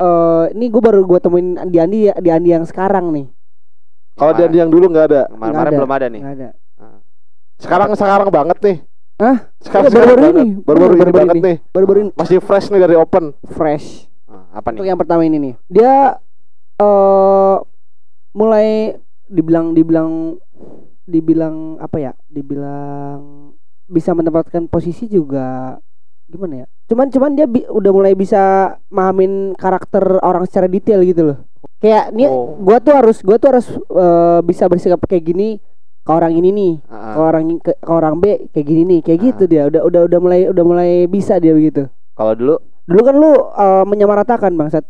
[0.00, 3.26] eh ini gua baru gua temuin di Andi di Andi yang sekarang nih.
[4.16, 5.22] Kalau dia yang dulu nggak ada.
[5.28, 6.48] kemarin belum ada nih Nggak ada.
[7.60, 8.76] Sekarang sekarang banget nih.
[9.16, 9.36] Hah?
[9.58, 10.46] Sekarang baru-baru ini.
[10.58, 11.42] Baru-baru ini banget ini.
[11.42, 11.56] nih.
[11.70, 13.24] Baru-baru ini Masih fresh nih dari open.
[13.48, 14.08] fresh.
[14.26, 15.54] Ah, apa Untuk nih yang pertama ini nih.
[15.68, 16.16] Dia
[16.74, 17.56] eh
[18.32, 18.96] mulai
[19.26, 20.40] dibilang dibilang
[21.04, 22.12] dibilang apa ya?
[22.26, 23.52] Dibilang
[23.86, 25.76] bisa menempatkan posisi juga
[26.26, 26.66] gimana ya?
[26.86, 28.40] Cuman cuman dia bi- udah mulai bisa
[28.88, 31.38] mahamin karakter orang secara detail gitu loh.
[31.78, 32.56] Kayak nih Oh.
[32.58, 35.60] gua tuh harus gua tuh harus eh, bisa bersikap kayak gini
[36.02, 39.18] ke orang ini nih, Ah, ke orang ke, ke orang B kayak gini nih, kayak
[39.18, 39.24] Ah.
[39.28, 39.62] gitu dia.
[39.66, 41.86] Udah udah udah mulai udah mulai bisa dia begitu.
[42.12, 44.82] kalau dulu Dulu kan lu eh, menyamaratakan bangsat.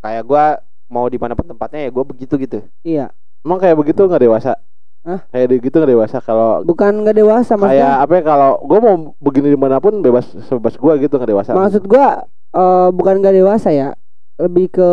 [0.00, 0.44] kayak gue
[0.88, 3.14] mau di mana tempatnya ya gue begitu gitu Iya.
[3.40, 4.58] Emang kayak begitu nggak dewasa?
[5.00, 5.22] Hah?
[5.28, 7.92] Kayak gitu nggak dewasa kalau Bukan nggak dewasa kayak maksudnya.
[7.98, 11.50] apa ya kalau gue mau begini di mana pun bebas sebebas gue gitu nggak dewasa.
[11.54, 13.88] Maksud gua eh, bukan nggak dewasa ya.
[14.36, 14.88] Lebih ke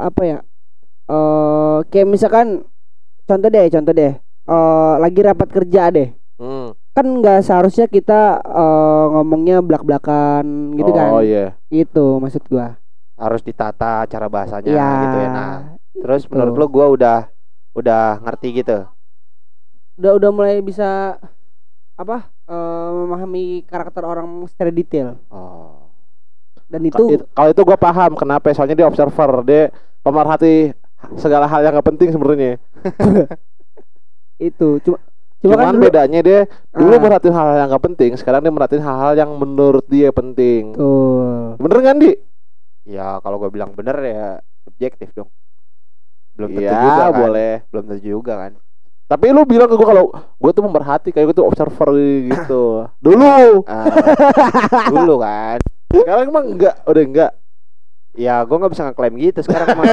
[0.00, 0.38] apa ya?
[1.06, 2.64] Eh kayak misalkan
[3.22, 4.12] contoh deh, contoh deh.
[4.44, 6.08] Eh lagi rapat kerja deh.
[6.36, 6.74] Hmm.
[6.92, 11.08] Kan nggak seharusnya kita eh, ngomongnya belak-belakan gitu kan.
[11.10, 11.54] Oh iya.
[11.66, 12.76] Itu maksud gua.
[13.12, 14.88] harus ditata cara bahasanya Iya.
[15.00, 15.52] gitu ya nah
[15.94, 16.34] terus Gitu.
[16.34, 17.30] menurut lo gue udah
[17.72, 18.82] udah ngerti gitu
[19.94, 21.20] Udah udah mulai bisa
[21.94, 22.26] apa?
[22.42, 25.86] eh, memahami karakter orang secara detail oh
[26.66, 29.70] dan itu it- Kalau itu gue paham kenapa soalnya dia observer dia
[30.02, 30.74] pemerhati
[31.14, 32.58] segala hal yang gak penting sebenarnya.
[34.42, 34.98] itu cuma
[35.38, 37.00] cuma Cuman kan dulu, bedanya dia dulu Ah.
[37.00, 40.70] merhatiin hal-hal yang gak penting, sekarang dia merhatiin hal-hal yang menurut dia penting.
[40.72, 41.58] Betul.
[41.58, 42.12] Bener kan di?
[42.82, 44.26] ya kalau gue bilang bener ya
[44.60, 45.30] subjektif dong
[46.34, 47.52] belum tentu Iya juga kan boleh.
[47.68, 48.52] belum tentu juga kan
[49.04, 52.62] Tapi lu bilang ke gue kalau gue tuh pemerhati kayak gue tuh observer gitu.
[53.04, 53.62] Dulu.
[53.64, 53.86] Ah,
[54.88, 55.58] dulu kan
[55.92, 57.32] Sekarang emang enggak, udah enggak.
[58.12, 59.88] ya gue nggak bisa ngeklaim gitu sekarang pas,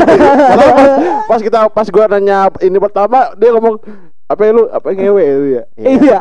[1.26, 3.80] pas kita pas gue nanya ini pertama dia ngomong
[4.30, 5.64] apa ya lu apa ngewe itu ya.
[5.76, 5.90] Iya.
[5.98, 6.20] Iya.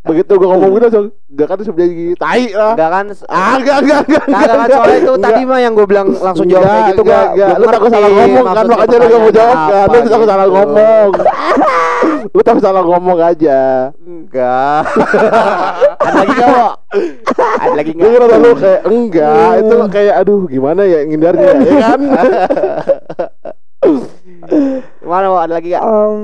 [0.00, 2.72] Begitu gue ngomong gitu langsung enggak kan sebenarnya tai lah.
[2.72, 4.24] enggak kan Ah, enggak enggak enggak.
[4.24, 5.24] Kagak kan soalnya itu Enggak.
[5.28, 7.48] tadi mah yang gue bilang langsung jawab kayak gitu enggak, enggak.
[7.50, 9.86] belum Lu takut salah ngomong kan makanya lu gak mau jawab kan.
[9.90, 10.54] Lu takut salah gitu.
[10.56, 11.08] ngomong.
[12.34, 13.60] lu takut salah ngomong aja.
[14.00, 14.80] enggak
[16.00, 16.66] ada lagi Wo?
[17.60, 21.74] ada lagi Gue nggak kira lu kayak enggak, itu kayak aduh gimana ya ngindarnya ya
[21.76, 22.00] kan?
[25.04, 26.20] mana ada lagi nggak Em,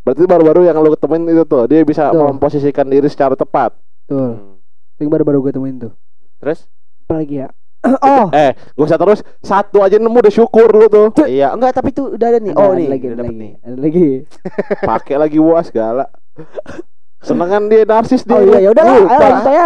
[0.00, 2.26] Berarti baru-baru yang lu ketemuin itu tuh dia bisa Betul.
[2.32, 3.76] memposisikan diri secara tepat.
[4.04, 4.30] betul.
[4.34, 4.56] Hmm.
[4.96, 5.92] Yang baru-baru gue temuin tuh.
[6.36, 6.64] terus
[7.04, 7.48] Apa lagi ya?
[8.04, 11.08] oh, Eh, gak usah terus satu aja nemu udah syukur lu tuh.
[11.24, 13.36] iya enggak tapi itu udah ada nih ada, oh ada nih lagi, udah ada lagi,
[13.36, 14.08] nih ada lagi.
[14.92, 16.04] Pakai lagi wah segala.
[17.20, 18.32] Senengan dia narsis dia.
[18.32, 19.64] Oh iya, ya udah lah, ayo lanjut aja,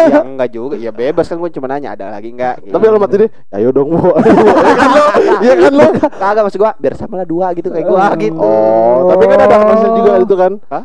[0.12, 3.16] ya enggak juga ya bebas kan gue cuma nanya ada lagi enggak Tapi lu mati
[3.18, 4.00] dia, ayo dong bu.
[4.16, 5.04] Iya kan lu?
[5.44, 5.86] Iya kan lu?
[6.10, 8.16] kagak maksud gua biar sama lah dua gitu kayak gua Oh.
[8.16, 10.52] gitu Oh, tapi kan ada narsis juga itu kan.
[10.66, 10.84] Hah?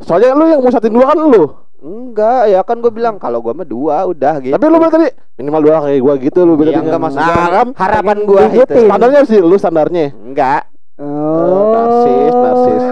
[0.00, 1.44] Soalnya lu yang musatin dua kan lu.
[1.78, 5.08] enggak ya kan gua bilang kalau gua mah dua udah gitu Tapi lu bilang tadi
[5.34, 6.72] minimal dua kayak gua gitu lu berarti.
[6.72, 7.04] Iya, enggak kan.
[7.04, 8.84] maksud Nah, kan harapan gua itu Diikutin.
[8.86, 10.04] standarnya sih lu standarnya.
[10.14, 10.62] enggak
[10.96, 12.82] Oh, narsis, narsis.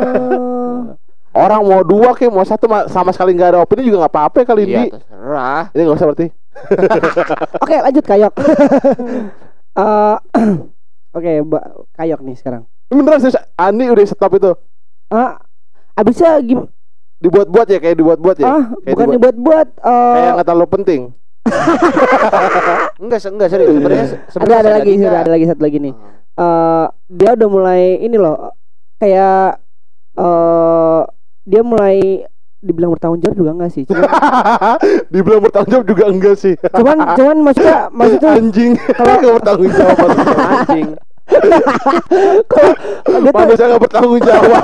[1.38, 4.42] Orang mau dua kayak mau satu ma- sama sekali nggak ada opini juga nggak apa-apa
[4.44, 4.86] kali Iya, ini.
[4.90, 5.62] terserah.
[5.70, 6.26] Ini nggak usah berarti.
[7.62, 8.32] Oke, lanjut Kayok.
[9.78, 10.16] Eh,
[11.16, 12.62] Oke, Mbak Kayok nih sekarang.
[12.88, 14.50] Beneran sih Andi udah stop itu.
[15.06, 15.38] Ah,
[15.94, 16.66] abisnya gim
[17.18, 18.46] Dibuat-buat ya kayak dibuat-buat ya.
[18.48, 21.00] ah kayak bukan dibuat- dibuat-buat eh, Kayak nggak terlalu penting.
[22.98, 23.70] Enggak, enggak serius.
[23.70, 25.14] Sebenarnya ada sebenarnya ada lagi enggak.
[25.16, 25.94] ada lagi satu lagi nih.
[26.36, 28.36] Eh dia udah mulai ini loh
[28.96, 29.62] kayak
[30.16, 31.02] eh
[31.48, 34.02] dia mulai dibilang bertanggung jawab juga enggak sih cuman
[35.14, 36.54] Dibilang bertanggung jawab juga enggak sih.
[36.58, 38.72] cuman, cuman maksudnya maksudnya Anjing.
[38.98, 39.96] Kalau bertanggung jawab.
[40.36, 40.88] Anjing.
[42.50, 42.72] kalau
[43.30, 44.58] manusia nggak bertanggung jawab.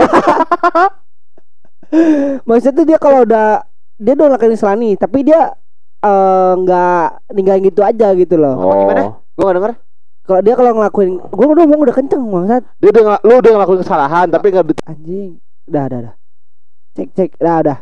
[2.48, 3.62] maksudnya tuh dia kalau udah
[3.94, 5.54] dia udah ngelakuin selani tapi dia
[6.02, 8.74] eh, nggak ninggalin gitu aja gitu loh Oh.
[8.82, 9.02] gimana?
[9.38, 9.72] Gua enggak denger.
[10.24, 13.80] kalau dia kalau ngelakuin gua udah ngomong udah kenceng bangsat Dia udah lu udah ngelakuin
[13.86, 15.38] kesalahan tapi nggak anjing
[15.70, 16.14] udah udah udah
[16.94, 17.30] cek cek.
[17.38, 17.78] Udah udah.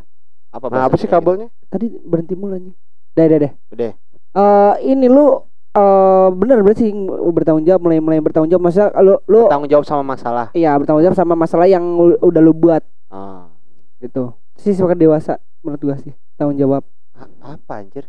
[0.51, 1.49] Apa Nah, apa sih kabelnya?
[1.67, 2.77] tadi berhenti mulu anjing.
[3.13, 3.53] Udah udah deh.
[3.71, 3.93] Udah.
[4.33, 6.93] eh ini lu eh bener berarti
[7.33, 8.65] bertanggung jawab mulai mulai bertanggung jawab.
[8.65, 10.49] Masa lu lu Tanggung jawab sama masalah.
[10.53, 11.85] iya bertanggung jawab sama masalah yang
[12.19, 12.85] udah lu buat.
[13.09, 13.49] Ah.
[13.99, 14.33] gitu.
[14.55, 16.13] Sih sebagai dewasa menurut gua sih.
[16.35, 16.85] Tanggung jawab.
[17.15, 18.09] A- apa anjir?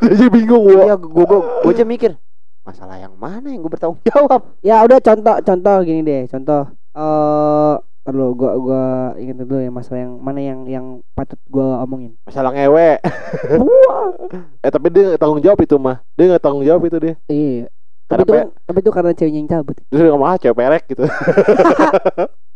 [0.00, 0.82] Dia jadi bingung gua.
[0.84, 2.16] Iya, gua gua gua aja mikir
[2.60, 4.52] masalah yang mana yang gue bertanggung jawab?
[4.60, 6.68] Ya udah contoh contoh gini deh contoh.
[6.92, 7.74] Eh
[8.10, 8.82] Terus gua gua
[9.22, 12.18] ingat dulu ya masalah yang mana yang yang patut gua omongin.
[12.26, 12.98] Masalah ngewe.
[14.66, 16.02] eh tapi dia nggak tanggung jawab itu mah.
[16.18, 17.14] Dia nggak tanggung jawab itu dia.
[17.30, 17.70] Iya.
[18.10, 19.78] Tapi itu kan tapi itu karena ceweknya yang cabut.
[19.86, 21.06] Terus dia ngomong ah cewek perek gitu.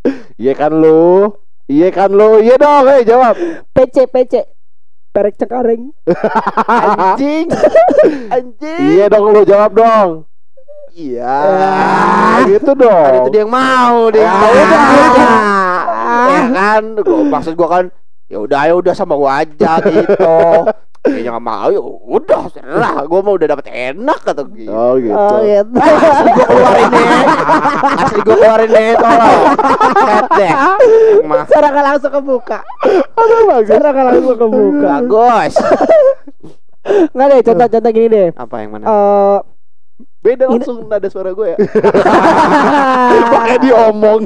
[0.42, 1.32] Iya kan lu?
[1.70, 2.42] Iya kan lu?
[2.42, 3.34] Iya dong, eh jawab.
[3.72, 4.34] PC PC.
[5.14, 5.94] Perek cekareng.
[6.66, 7.46] anjing
[8.34, 10.26] anjing Iya dong lu jawab dong.
[10.94, 11.36] Iya
[12.34, 13.14] Ah, gitu kan dong.
[13.20, 14.94] itu dia yang mau dia yang Ah, mau.
[15.04, 15.34] udah.
[16.24, 17.84] ya kan gua, maksud gua kan
[18.24, 20.38] ya udah ya udah sama gua aja gitu
[21.04, 25.12] kayaknya nggak mau ya udah serah gua mau udah dapet enak atau gitu Oh gitu.
[25.12, 25.76] Oh gitu.
[25.76, 27.08] asli gua keluarin nih
[27.98, 29.40] asli gua keluarin nih tolong
[30.00, 30.52] Set deh
[31.66, 32.58] nggak langsung kebuka.
[33.14, 33.68] Aduh bagus.
[33.68, 34.86] Secara nggak langsung kebuka.
[34.96, 35.52] bagus
[37.10, 38.28] Nggak deh contoh-contoh gini deh.
[38.34, 39.38] apa yang mana Eh
[40.24, 41.56] Beda Ini- langsung nada suara gue ya.
[43.34, 44.24] Pakai diomong.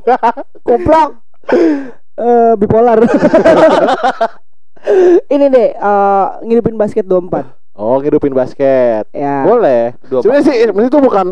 [0.62, 1.10] Kuplok.
[2.14, 3.02] Eh bipolar.
[5.28, 7.50] Ini deh eh ngidupin basket 24.
[7.74, 9.10] Oh, ngidupin basket.
[9.10, 9.42] Ya.
[9.42, 9.98] Boleh.
[10.06, 11.26] Dua Sebenarnya sih sebenarnya itu bukan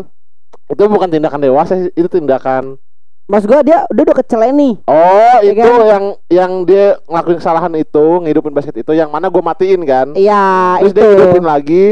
[0.67, 2.75] itu bukan tindakan dewasa sih, itu tindakan
[3.23, 4.73] Mas gua dia udah udah kecelen nih.
[4.83, 5.83] Oh, Ya itu kan?
[5.85, 10.15] yang yang dia ngelakuin kesalahan itu, ngidupin basket itu yang mana gue matiin kan.
[10.15, 10.95] Iya, Terus itu.
[10.97, 11.83] dia ngidupin lagi,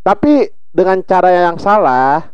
[0.00, 2.32] tapi dengan cara yang salah.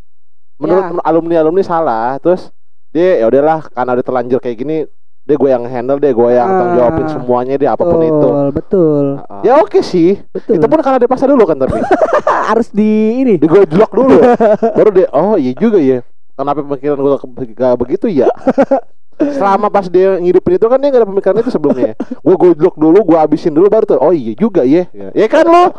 [0.58, 1.02] Menurut Ya.
[1.04, 2.18] alumni alumni salah.
[2.18, 2.50] Terus
[2.90, 4.76] dia ya udahlah karena udah terlanjur kayak gini,
[5.22, 7.12] dia gue yang handle, dia gue yang tanggung jawabin Ah.
[7.12, 8.28] semuanya dia apa pun betul, itu.
[8.50, 9.04] Betul.
[9.20, 10.18] Ah, Ya oke sih.
[10.32, 10.56] Betul.
[10.56, 11.78] Itu pun karena dia paksa dulu kan tapi.
[12.48, 13.34] harus di ini.
[13.36, 14.18] di gue jelok dulu.
[14.78, 16.00] Baru dia oh iya juga ya.
[16.32, 17.12] Kenapa pemikiran gue
[17.52, 18.30] gak begitu ya?
[19.36, 21.92] Selama pas dia ngidupin itu kan dia gak ada pemikiran itu sebelumnya.
[22.22, 23.98] Gue gojlok dulu, gue abisin dulu baru tuh.
[23.98, 24.86] Oh iya juga ya.
[25.12, 25.74] Ya kan lo?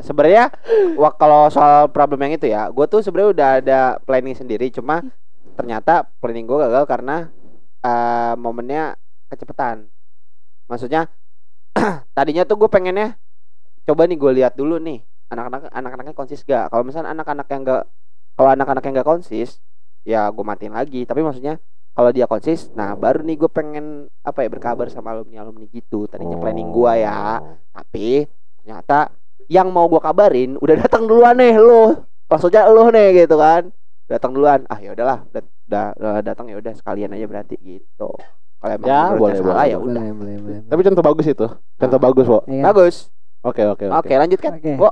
[0.00, 0.48] Sebenarnya
[0.96, 5.04] wah kalau soal problem yang itu ya gue tuh sebenarnya udah ada planning sendiri cuma
[5.52, 7.28] ternyata planning gue gagal karena
[7.84, 8.96] eh, momennya
[9.28, 9.84] kecepatan.
[10.66, 11.12] Maksudnya
[12.16, 13.20] tadinya tuh gue pengennya
[13.84, 17.84] coba nih gue lihat dulu nih anak-anak anak-anaknya konsis gak kalau misalnya anak-anak yang gak
[18.34, 19.60] kalau anak-anak yang gak konsis
[20.08, 21.04] ya gue matiin lagi.
[21.04, 21.60] Tapi maksudnya
[21.92, 26.08] kalau dia konsis nah baru nih gue pengen apa ya berkabar sama alumni alumni gitu.
[26.08, 27.44] Tadinya planning gue ya
[27.76, 28.24] tapi
[28.64, 29.12] ternyata
[29.46, 33.70] yang mau gua kabarin udah datang duluan nih lo maksudnya lo nih gitu kan
[34.06, 38.10] datang duluan ah ya udahlah udah, udah, udah datang ya udah sekalian aja berarti gitu
[38.56, 40.58] kalau emang Ya, boleh, salah boleh, ya udah Boleh, boleh, boleh.
[40.64, 41.46] Tapi contoh bagus itu.
[41.76, 42.04] Contoh Ah.
[42.08, 42.38] bagus, Bo.
[42.48, 42.62] Iya.
[42.64, 42.94] bagus
[43.44, 44.14] Oke, oke, oke oke.
[44.16, 44.72] lanjut kan Oke.
[44.74, 44.90] Bo,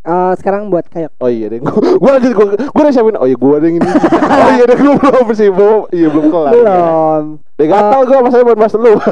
[0.00, 1.60] Eh, sekarang buat kayak Oh iya deh.
[1.60, 3.20] Gue lanjut gue gue udah siapin.
[3.20, 3.84] Oh iya gue ada yang ini.
[4.40, 5.92] oh iya deh gue belum sih, Bo.
[5.92, 6.52] Iya belum kelar.
[6.56, 7.22] belum.
[7.60, 8.92] Deh gatal gue masanya buat mas lu.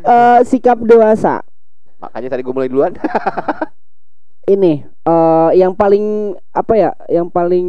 [0.00, 1.44] Eh, sikap dewasa.
[2.00, 2.92] Makanya tadi gue mulai duluan
[4.46, 6.04] Ini eh yang paling
[6.50, 6.90] apa ya?
[7.06, 7.66] Yang paling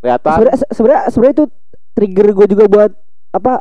[0.00, 0.32] Kelihatan.
[0.32, 1.44] sebenarnya sebenarnya sebenarnya itu
[1.92, 2.90] trigger gue juga buat
[3.30, 3.52] apa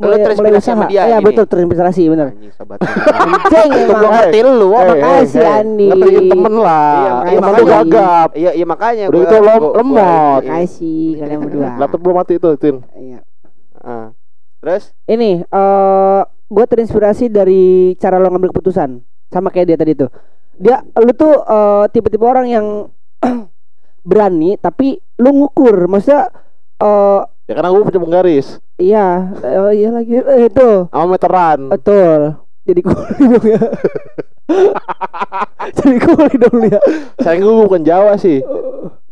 [0.00, 2.32] Lu terinspirasi sama dia Iya betul terinspirasi benar.
[2.32, 2.80] anjing sobat
[3.52, 4.00] Anjing emang.
[4.00, 5.86] gue ngerti lu apa Makasih, eh, Andi.
[5.86, 6.80] Ngertiin temen lah.
[6.96, 8.28] Iya, makanya- Temen lu makanya- gagap.
[8.32, 10.40] iya iya makanya Udah gua- itu gua- lemot.
[10.40, 10.50] iya.
[10.50, 11.68] Makasih kalian berdua.
[11.76, 12.76] Laptop belum mati itu, Tin.
[12.96, 13.20] Iya.
[13.76, 14.08] Ah.
[14.58, 18.98] terus Ini eh gue terinspirasi dari cara lo ngambil keputusan
[19.30, 20.10] sama kayak dia tadi tuh.
[20.58, 22.66] Dia lu tuh eh, tipe-tipe orang yang
[24.08, 25.86] berani tapi lu ngukur.
[25.86, 26.28] Maksudnya
[26.82, 29.06] eh Ya karena gue punya penggaris Iya,
[29.42, 31.66] oh iya lagi eh, itu sama meteran.
[31.66, 32.38] betul.
[32.62, 33.60] Jadi kuli dong ya.
[35.76, 36.78] Jadi kuli dong ya.
[37.18, 38.38] Sayang gue bukan Jawa sih.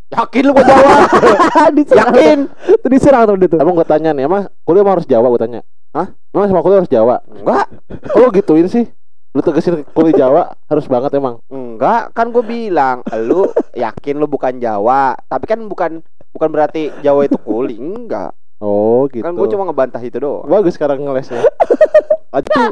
[0.08, 1.08] Yakin lu jawab?
[1.76, 2.14] diserang.
[2.14, 2.38] Yakin?
[2.80, 3.58] Tuh diserang tuh dia tuh.
[3.60, 5.60] Emang gue tanya nih, emang kuliah harus Jawa gue tanya.
[5.90, 6.08] Hah?
[6.30, 7.16] Emang sama kuliah harus Jawa?
[7.26, 7.66] Enggak,
[8.06, 8.84] Kok lu gituin sih?
[9.32, 11.40] Lu tegesin kuliah Jawa harus banget emang.
[11.48, 12.12] enggak.
[12.12, 15.16] Kan gue bilang, lu yakin lu bukan Jawa.
[15.16, 17.76] Tapi kan bukan bukan berarti Jawa itu kuli.
[17.76, 18.36] Enggak.
[18.58, 19.22] Oh gitu.
[19.22, 20.44] Kan gue cuma ngebantah itu doang.
[20.44, 21.40] Bagus sekarang ngelesnya.
[22.36, 22.70] Aduh.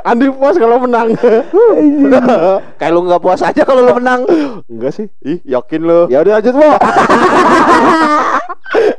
[0.00, 1.12] Andi puas kalau menang.
[2.80, 4.24] Kayak lu nggak puas aja kalau lu menang.
[4.70, 5.06] Enggak sih.
[5.20, 6.08] Ih, yakin lu?
[6.08, 6.64] Ya udah lanjut, Bo.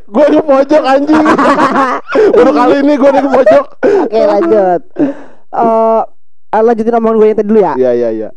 [0.06, 1.26] gue ke pojok anjing.
[2.38, 3.66] Baru kali ini gue ke pojok.
[4.06, 4.82] Oke, lanjut.
[5.52, 6.04] Eh
[6.56, 7.74] lanjutin omongan gue yang tadi dulu ya.
[7.76, 8.30] Iya, iya, iya.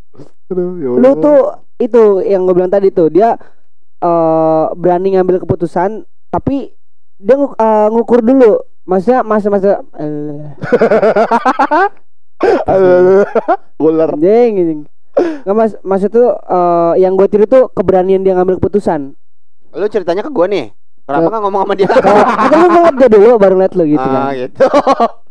[0.49, 1.39] Aduh, ya Lu tuh
[1.79, 3.37] itu yang gue bilang tadi tuh dia
[3.99, 6.73] eh berani ngambil keputusan tapi
[7.19, 8.59] dia ngu- eh, ngukur dulu.
[8.89, 10.57] Maksudnya masa-masa eh,
[12.65, 13.27] Aduh,
[13.79, 14.15] Ular.
[14.15, 14.81] Anjing, anjing.
[15.45, 19.19] Nggak mas, maksud tuh eh, yang gue tiru tuh keberanian dia ngambil keputusan.
[19.75, 20.67] Lu ceritanya ke gue nih.
[21.09, 21.89] Kenapa nggak ngomong sama dia?
[22.45, 24.33] Kita lu ngeliat dia dulu baru ngeliat lu gitu ah, kan.
[24.37, 24.67] gitu.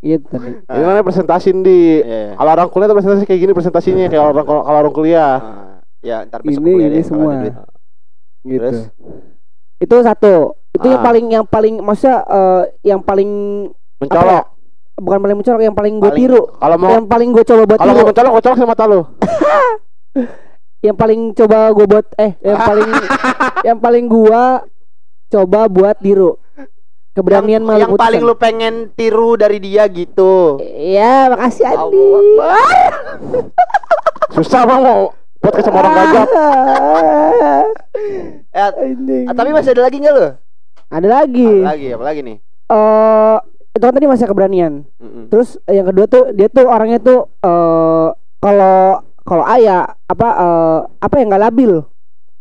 [0.02, 0.54] Gitu nih.
[0.66, 2.34] Ini namanya presentasin di Iya.
[2.34, 5.34] kalau orang kuliah tuh presentasi kayak gini presentasinya kayak orang kalau orang kuliah.
[5.38, 7.32] Ah, ya, ntar besok Ini kuliah ini semua.
[7.40, 7.62] Gitu.
[8.58, 8.78] Terus?
[9.78, 10.34] Itu satu.
[10.74, 11.06] Itu yang Ah.
[11.06, 13.30] paling yang paling maksudnya eh, yang paling
[13.98, 14.46] Mencolok.
[14.98, 16.42] bukan paling mencolok yang paling gue tiru.
[16.54, 19.02] Kalau mau Yang paling gue coba buat kalau mau mencolok, mencolok sama mata lu.
[20.86, 22.90] Yang paling coba gue buat eh yang paling
[23.68, 24.62] yang paling gua
[25.28, 26.40] coba buat tiru.
[27.18, 30.62] Keberanian yang, yang paling lu pengen tiru dari dia gitu.
[30.62, 32.10] Iya, makasih Andi.
[34.38, 35.10] Susah bang mau
[35.42, 36.28] podcast sama orang gagap.
[38.58, 39.26] Eh, Anjing.
[39.30, 40.28] ah, tapi masih ada lagi nggak lu?
[40.90, 41.50] Ada lagi.
[41.62, 42.38] Ada lagi, apa lagi nih?
[42.70, 43.38] Eh
[43.78, 44.74] itu kan tadi masa keberanian.
[44.98, 45.30] Mm-mm.
[45.30, 48.08] Terus yang kedua tuh dia tuh orangnya tuh eh
[48.42, 51.86] kalau kalau ayah apa eh apa yang nggak labil.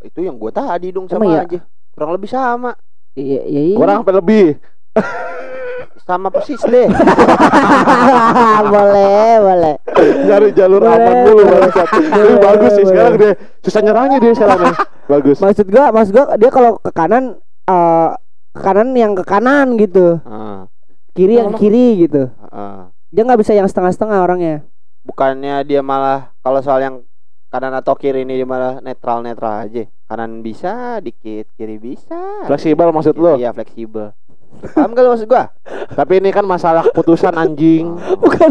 [0.04, 1.40] Itu yang gua tadi dong Emang sama iya?
[1.44, 1.60] aja.
[1.96, 2.76] Kurang lebih sama.
[3.16, 3.60] Iya iya.
[3.72, 3.76] iya.
[3.76, 4.60] Kurang apa lebih?
[6.04, 6.86] Sama persis deh.
[8.74, 9.74] boleh boleh.
[10.22, 11.70] Nyari jalur Boleh, aman dulu boleh.
[12.12, 12.90] Boleh, bagus sih boleh.
[12.92, 14.76] sekarang dia susah nyerangnya dia sekarang nih.
[15.08, 15.36] Bagus.
[15.40, 17.24] Maksud gua maksud gua dia kalau ke kanan
[17.64, 18.10] eh
[18.52, 20.64] ke kanan yang ke kanan gitu, Ah,
[21.12, 22.32] kiri yang kiri gitu.
[22.46, 22.88] ah.
[23.08, 24.64] Dia nggak bisa yang setengah-setengah orangnya.
[25.02, 26.96] Bukannya dia malah kalau soal yang
[27.48, 29.84] kanan atau kiri ini dia malah netral netral aja.
[30.06, 32.46] Kanan bisa, dikit kiri bisa.
[32.46, 33.34] Fleksibel maksud lu.
[33.34, 34.14] Iya fleksibel.
[34.72, 35.50] Paham gak lu maksud gua?
[35.92, 37.98] Tapi ini kan masalah keputusan anjing.
[38.16, 38.50] Bukan.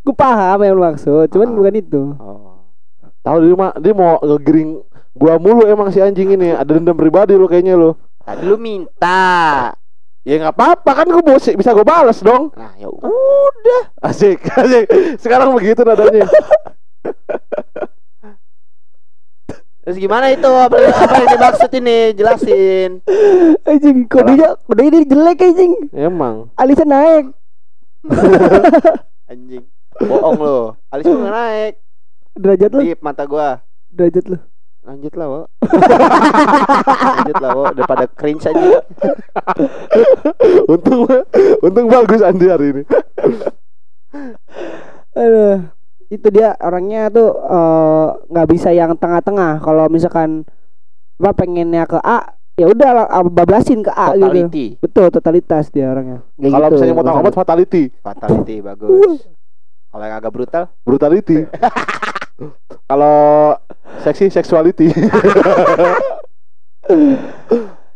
[0.00, 1.54] Gue paham yang lu maksud, cuman Ah.
[1.58, 2.02] bukan itu.
[2.16, 2.62] Oh.
[3.20, 6.54] Tahu dia mah dia mau ngegering gua mulu emang si anjing ini.
[6.54, 7.98] Ada dendam pribadi lu kayaknya lu.
[8.22, 9.74] Tadi lu minta.
[10.24, 12.54] Ya nggak apa-apa kan gua mau bisa gua balas dong.
[12.54, 13.82] Nah, ya udah.
[14.00, 14.86] Asik, asik.
[15.18, 16.30] Sekarang begitu nadanya.
[19.84, 20.48] Terus gimana itu?
[20.48, 22.16] Apa, apa yang dimaksud ini?
[22.16, 23.04] Jelasin.
[23.68, 25.72] Anjing, kodenya kodenya dia jelek anjing.
[25.92, 26.48] Emang.
[26.56, 27.24] Alisnya naik.
[29.30, 29.64] Anjing.
[30.00, 30.60] Bohong lu.
[30.88, 31.74] Alis gua naik.
[32.34, 33.60] Derajat lu, Dip mata gua.
[33.92, 34.40] derajat lu.
[34.84, 35.40] Lanjut lah, Wo.
[37.16, 37.64] Lanjut lah, Wo.
[37.72, 38.84] Daripada cringe aja.
[40.68, 41.08] untung
[41.60, 42.82] untung bagus Andi hari ini.
[45.16, 45.72] Aduh.
[46.12, 49.60] Itu dia orangnya tuh eh, nggak bisa yang tengah-tengah.
[49.62, 50.44] Kalau misalkan
[51.20, 54.26] apa pengennya ke A, ya udah ah, bablasin ke A gitu.
[54.26, 54.66] Totality.
[54.82, 56.20] Betul, totalitas dia orangnya.
[56.36, 59.24] Kalau gitu, misalnya mau tamat fatality, Fatality bagus.
[59.94, 61.46] Kalau yang agak brutal, brutality.
[62.90, 63.54] Kalau
[64.02, 64.90] seksi sexuality.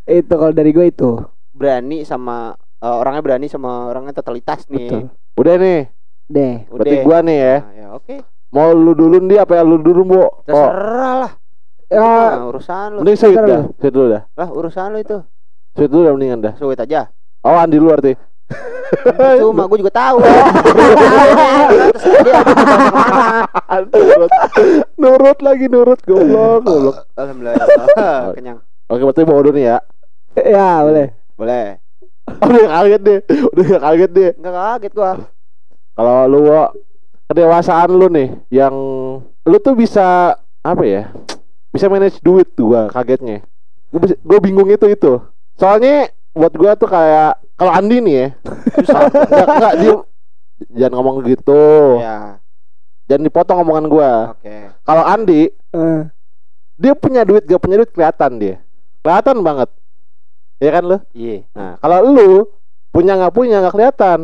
[0.09, 1.21] Itu kalau dari gue itu.
[1.53, 4.89] berani sama eh, orangnya berani sama orangnya totalitas nih.
[4.89, 5.01] Betul.
[5.37, 5.91] Udah nih,
[6.29, 6.61] Deh.
[6.69, 7.55] berarti gua nih ya.
[7.59, 8.15] Nah, ya oke.
[8.49, 10.17] Mau lu dulu nih apa ya lu dulu, Bu?
[10.17, 11.31] Oh, Terserah lah.
[11.89, 11.97] Ya,
[12.37, 12.99] Nah, urusan lu.
[13.01, 13.61] mending sweet terserah dah.
[13.75, 14.21] Sweet dulu dah.
[14.37, 15.17] Lah, urusan lu itu.
[15.73, 16.53] Sweet dulu dah mendingan dah.
[16.55, 17.09] Sweet aja.
[17.41, 18.13] Oh, Andi lu arti.
[19.41, 20.17] Cuma gue juga tahu.
[23.69, 24.31] Nurut.
[24.97, 26.97] nurut lagi nurut goblok, goblok.
[27.15, 27.67] Alhamdulillah.
[28.37, 28.59] Kenyang.
[28.89, 29.77] Oke, berarti mau udah nih ya.
[30.35, 31.07] ya boleh.
[31.37, 31.65] Boleh.
[32.29, 33.19] Udah kaget deh.
[33.53, 34.29] Udah kaget deh.
[34.37, 35.11] Enggak kaget gua.
[35.99, 36.39] Kalau lu
[37.27, 38.71] kedewasaan lu nih yang
[39.43, 40.31] lu tuh bisa
[40.61, 41.03] apa ya?
[41.69, 43.43] Bisa manage duit tuh gua kagetnya.
[44.23, 45.19] Gua bingung itu itu.
[45.53, 48.27] Soalnya buat gua tuh kayak kalau Andi nih ya.
[48.79, 49.05] Susah.
[49.05, 49.93] enggak, enggak dia
[50.73, 51.61] jangan ngomong gitu.
[51.99, 52.39] Ya,
[53.05, 54.11] Jangan dipotong omongan gua.
[54.33, 54.55] oke.
[54.81, 56.01] Kalau Andi Eh,
[56.73, 58.55] dia punya duit gak punya duit kelihatan dia.
[59.03, 59.69] Kelihatan banget.
[60.57, 61.47] ya kan lu Iya.
[61.53, 62.49] nah kalau lu
[62.89, 64.19] punya nggak punya nggak kelihatan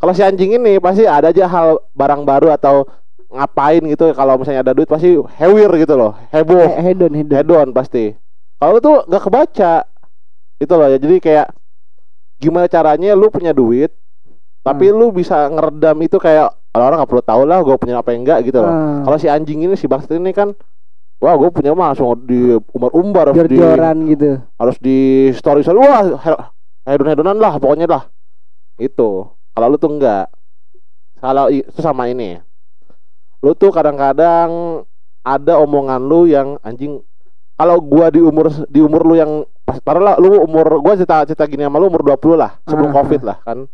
[0.00, 2.88] kalau si anjing ini pasti ada aja hal barang baru atau
[3.28, 4.10] ngapain gitu.
[4.16, 6.16] Kalau misalnya ada duit pasti hewir gitu loh.
[6.32, 6.66] Heboh.
[6.80, 7.36] He- hedon hedon.
[7.36, 8.16] Hedon pasti.
[8.56, 9.74] Kalau tuh nggak kebaca
[10.56, 10.88] itu loh.
[10.88, 11.46] Ya jadi kayak
[12.40, 13.92] gimana caranya lu punya duit
[14.60, 18.24] tapi lu bisa ngeredam itu kayak orang-orang nggak perlu tahu lah gue punya apa yang
[18.24, 18.68] enggak gitu loh.
[18.68, 20.52] Ah, kalau si anjing ini si Baksat ini kan
[21.20, 23.64] wah gue punya mah langsung di umbar-umbar harus di gitu.
[24.56, 26.44] harus di story story wah he-
[26.88, 28.02] hedon-hedonan lah pokoknya lah.
[28.76, 30.26] Itu kalau lu tuh enggak.
[31.20, 32.40] Kalau itu sama ini.
[33.44, 34.82] Lu tuh kadang-kadang
[35.20, 37.04] ada omongan lu yang anjing
[37.54, 41.44] kalau gua di umur di umur lu yang pas taruhlah lu umur gua cerita cerita
[41.44, 42.94] gini sama lu umur 20 lah sebelum Ah.
[42.96, 43.68] covid lah kan.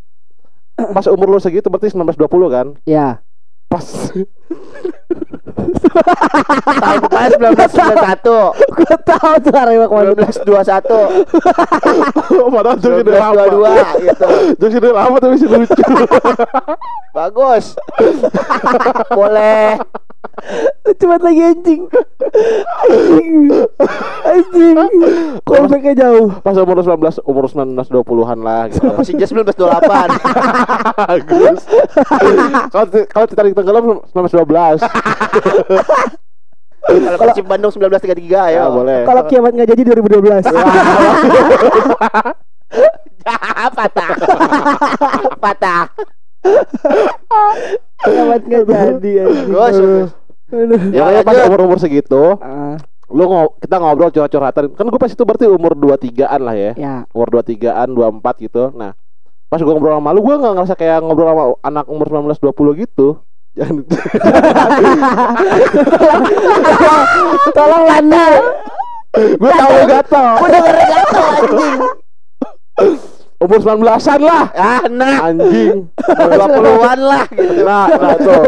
[0.75, 2.67] Pas umur lu segitu berarti 19 20 kan?
[2.83, 3.23] Ya
[3.67, 3.83] pas
[5.57, 8.77] Tahun depan 1991.
[8.77, 10.85] gua tahu tuh arah ke mana 1921.
[12.53, 14.27] padahal jokes udah lama 1922 gitu.
[14.61, 15.83] jokes udah lama tapi masih lucu
[17.15, 17.65] Bagus.
[19.09, 19.81] Boleh.
[21.01, 21.89] Cepat lagi anjing
[22.85, 23.49] Anjing
[24.21, 24.77] Anjing
[25.41, 29.57] Callbacknya jauh pas umur 19 umur 19 20-an lah gitu Masih just 1928.
[31.09, 31.59] bagus
[32.69, 34.85] kalau kalau Titanic tenggelam 1912
[36.87, 38.71] Kalau Persib Bandung 1933 ya ayo.
[38.71, 40.47] boleh Kalau kiamat nggak jadi 2012
[43.77, 44.11] patah.
[45.43, 45.83] Patah.
[47.99, 49.11] Kiamat nggak jadi.
[49.27, 50.07] Aduh.
[50.95, 51.47] ya Ya, pokoknya pas lanjut.
[51.51, 52.79] umur umur segitu Ah,
[53.11, 56.95] lu ngo kita ngobrol curhat-curhatan kan gue pas itu berarti umur 23an lah ya Ya
[57.11, 58.95] umur 23an 24 gitu nah
[59.51, 62.83] pas gue ngobrol sama lu gue nggak ngerasa kayak ngobrol sama anak umur 19 20
[62.83, 63.19] gitu
[63.57, 63.81] jangan
[67.49, 68.25] Tolong Landa
[69.17, 71.79] gue tahu gatel Gua dengerin gatel anjing.
[73.37, 75.17] umur 19an lah Ah, nah.
[75.25, 77.61] anjing 20-an lah gitu.
[77.63, 78.45] nah nah tuh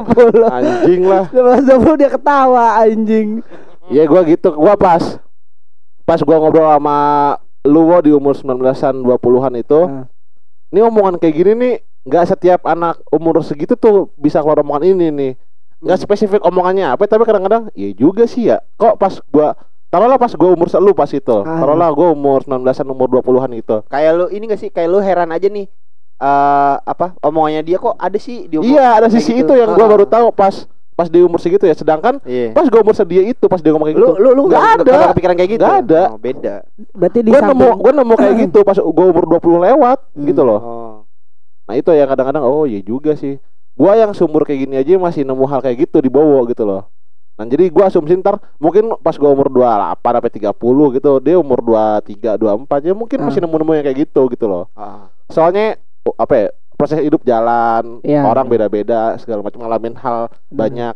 [0.48, 3.42] anjing lah 1920 dia ketawa anjing
[3.90, 5.02] Ya gua gitu, gua pas
[6.06, 6.98] pas gua ngobrol sama
[7.64, 9.82] lu Wo, di umur 19-an 20-an itu.
[9.82, 10.06] Ah.
[10.70, 11.76] Ini omongan kayak gini nih
[12.10, 15.32] nggak setiap anak umur segitu tuh bisa keluar omongan ini nih.
[15.80, 18.60] Nggak spesifik omongannya apa, tapi kadang-kadang iya juga sih ya.
[18.76, 19.54] Kok pas gua
[19.88, 21.38] taruhlah pas gua umur lu pas itu.
[21.40, 21.62] Ah.
[21.62, 23.78] Taruhlah gua umur 19-an umur 20-an gitu.
[23.88, 25.70] Kayak lu ini gak sih kayak lu heran aja nih
[26.20, 29.48] eh apa omongannya dia kok ada sih di omong- Iya, ada sisi gitu.
[29.48, 29.90] itu yang gua Ah.
[29.90, 31.72] baru tahu pas pas di umur segitu ya.
[31.72, 32.52] Sedangkan Iya.
[32.52, 34.20] pas gua umur sedia itu pas dia ngomong kayak Lu gitu.
[34.20, 34.84] lu lu ada.
[34.84, 35.64] nggak kepikiran kayak gitu.
[35.64, 36.02] Nggak ada.
[36.12, 36.56] Oh, beda.
[36.92, 40.42] Berarti di Gua nemu samping gua nemu kayak gitu pas gua umur 20 lewat gitu
[40.44, 40.60] loh.
[40.60, 40.89] Oh.
[41.70, 43.38] Nah itu yang kadang-kadang oh iya juga sih.
[43.78, 46.90] Gua yang seumur kayak gini aja masih nemu hal kayak gitu di Bowo gitu loh.
[47.38, 51.62] Nah jadi gua asumsi ntar mungkin pas gua umur 28 sampai 30 gitu dia umur
[51.62, 53.44] 23 24 ya mungkin masih Ah.
[53.46, 54.66] nemu-nemu yang kayak gitu gitu loh.
[54.74, 55.14] Ah.
[55.30, 58.26] Soalnya oh, apa ya proses hidup jalan Iya.
[58.26, 60.94] orang beda-beda segala macam ngalamin hal Bener, banyak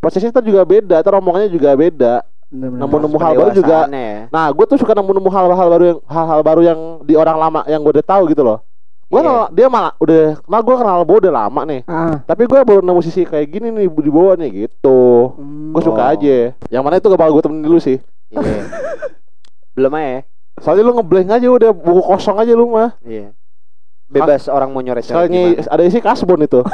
[0.00, 4.32] prosesnya ntar juga beda ntar omongannya juga beda nemu-nemu hal baru juga ya.
[4.32, 7.84] nah gue tuh suka nemu-nemu hal-hal baru yang hal-hal baru yang di orang lama yang
[7.84, 8.64] gue udah tahu gitu loh
[9.06, 9.46] gue Iya.
[9.50, 13.00] dia malah udah malah gue kenal Bowo udah lama nih Ah tapi gue baru nemu
[13.00, 15.70] sisi kayak gini nih di bawah nih gitu hmm.
[15.70, 16.12] gue suka Oh.
[16.12, 16.36] aja
[16.66, 17.98] yang mana itu gak bakal gue temenin dulu sih
[18.28, 18.66] Iya.
[19.72, 20.20] Belum aja ya.
[20.56, 23.30] soalnya lu ngeblank aja udah buku kosong aja lu mah Iya.
[24.06, 26.62] Bebas orang mau nyoret sekalinya ada isi kasbon itu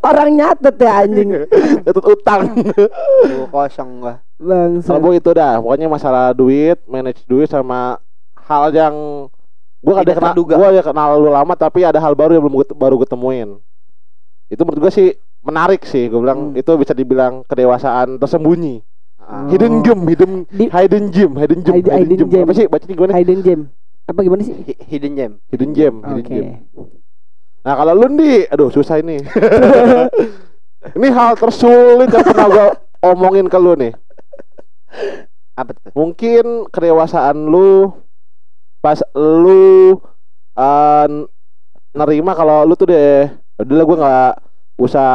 [0.00, 1.30] Orang nyatet ya anjing
[1.88, 4.20] itu utang Buku kosong gua.
[4.34, 7.96] Bangsa kalau gue itu dah pokoknya masalah duit manage duit sama
[8.42, 8.94] hal yang
[9.84, 12.72] gue ada kenal gue ada kenal lu lama tapi ada hal baru yang belum gue-
[12.74, 13.60] baru gue temuin
[14.46, 15.08] itu menurut gue sih
[15.40, 16.56] menarik sih gue bilang Hmm.
[16.56, 18.80] itu bisa dibilang kedewasaan tersembunyi
[19.18, 19.44] Ah.
[19.46, 22.42] hidden gem hidden Di- hidden gem hidden gem Hidden- hidden gem gem.
[22.42, 23.60] apa sih bacanya gimana Hidden gem
[24.04, 24.52] Apa gimana sih?
[24.52, 25.32] Hi- Hidden gem.
[25.48, 26.46] hidden gem Oke hidden gem
[27.60, 29.16] nah kalau lu nih aduh susah ini
[30.96, 32.66] ini hal tersulit yang pernah gue
[33.02, 33.92] omongin ke lu nih
[35.54, 35.88] Apa tuh?
[35.94, 37.88] mungkin kedewasaan lu
[38.84, 39.96] pas lu
[40.54, 41.06] eh,
[41.90, 44.32] nerima kalau lu tuh deh udah lah gue nggak
[44.76, 45.08] usah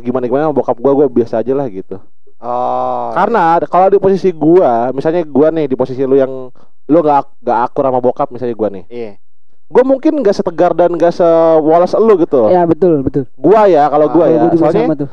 [0.00, 1.98] gimana gimana sama bokap gue gue biasa aja lah gitu
[2.36, 3.16] Oh.
[3.16, 6.52] karena kalau di posisi gua misalnya gua nih di posisi lu yang
[6.84, 9.12] lu gak gak akur sama bokap misalnya gua nih Iya.
[9.66, 14.12] gua mungkin gak setegar dan gak sewoles lu gitu Ya betul betul gua ya kalau
[14.12, 15.10] gua Ah, ya Gua soalnya tuh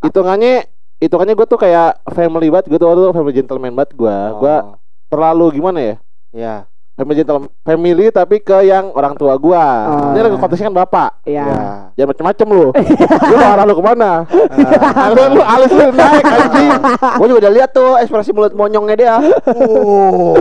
[0.00, 0.64] hitungannya
[0.96, 4.74] hitungannya gua tuh kayak family banget gua tuh family gentleman banget gua gua Oh.
[5.12, 5.94] terlalu gimana ya
[6.32, 6.54] Iya.
[6.92, 10.12] Family gentleman family tapi ke yang orang tua gua Oh.
[10.12, 11.46] ini lagi konteksnya kan bapak Ya
[11.94, 12.66] jangan macem-macem lu
[13.28, 14.10] lu mau arah lu ke mana
[14.98, 16.70] Alis lu alis lu naik anjing
[17.12, 19.14] Gue juga udah lihat tuh ekspresi mulut monyongnya dia.
[19.48, 20.36] Oh.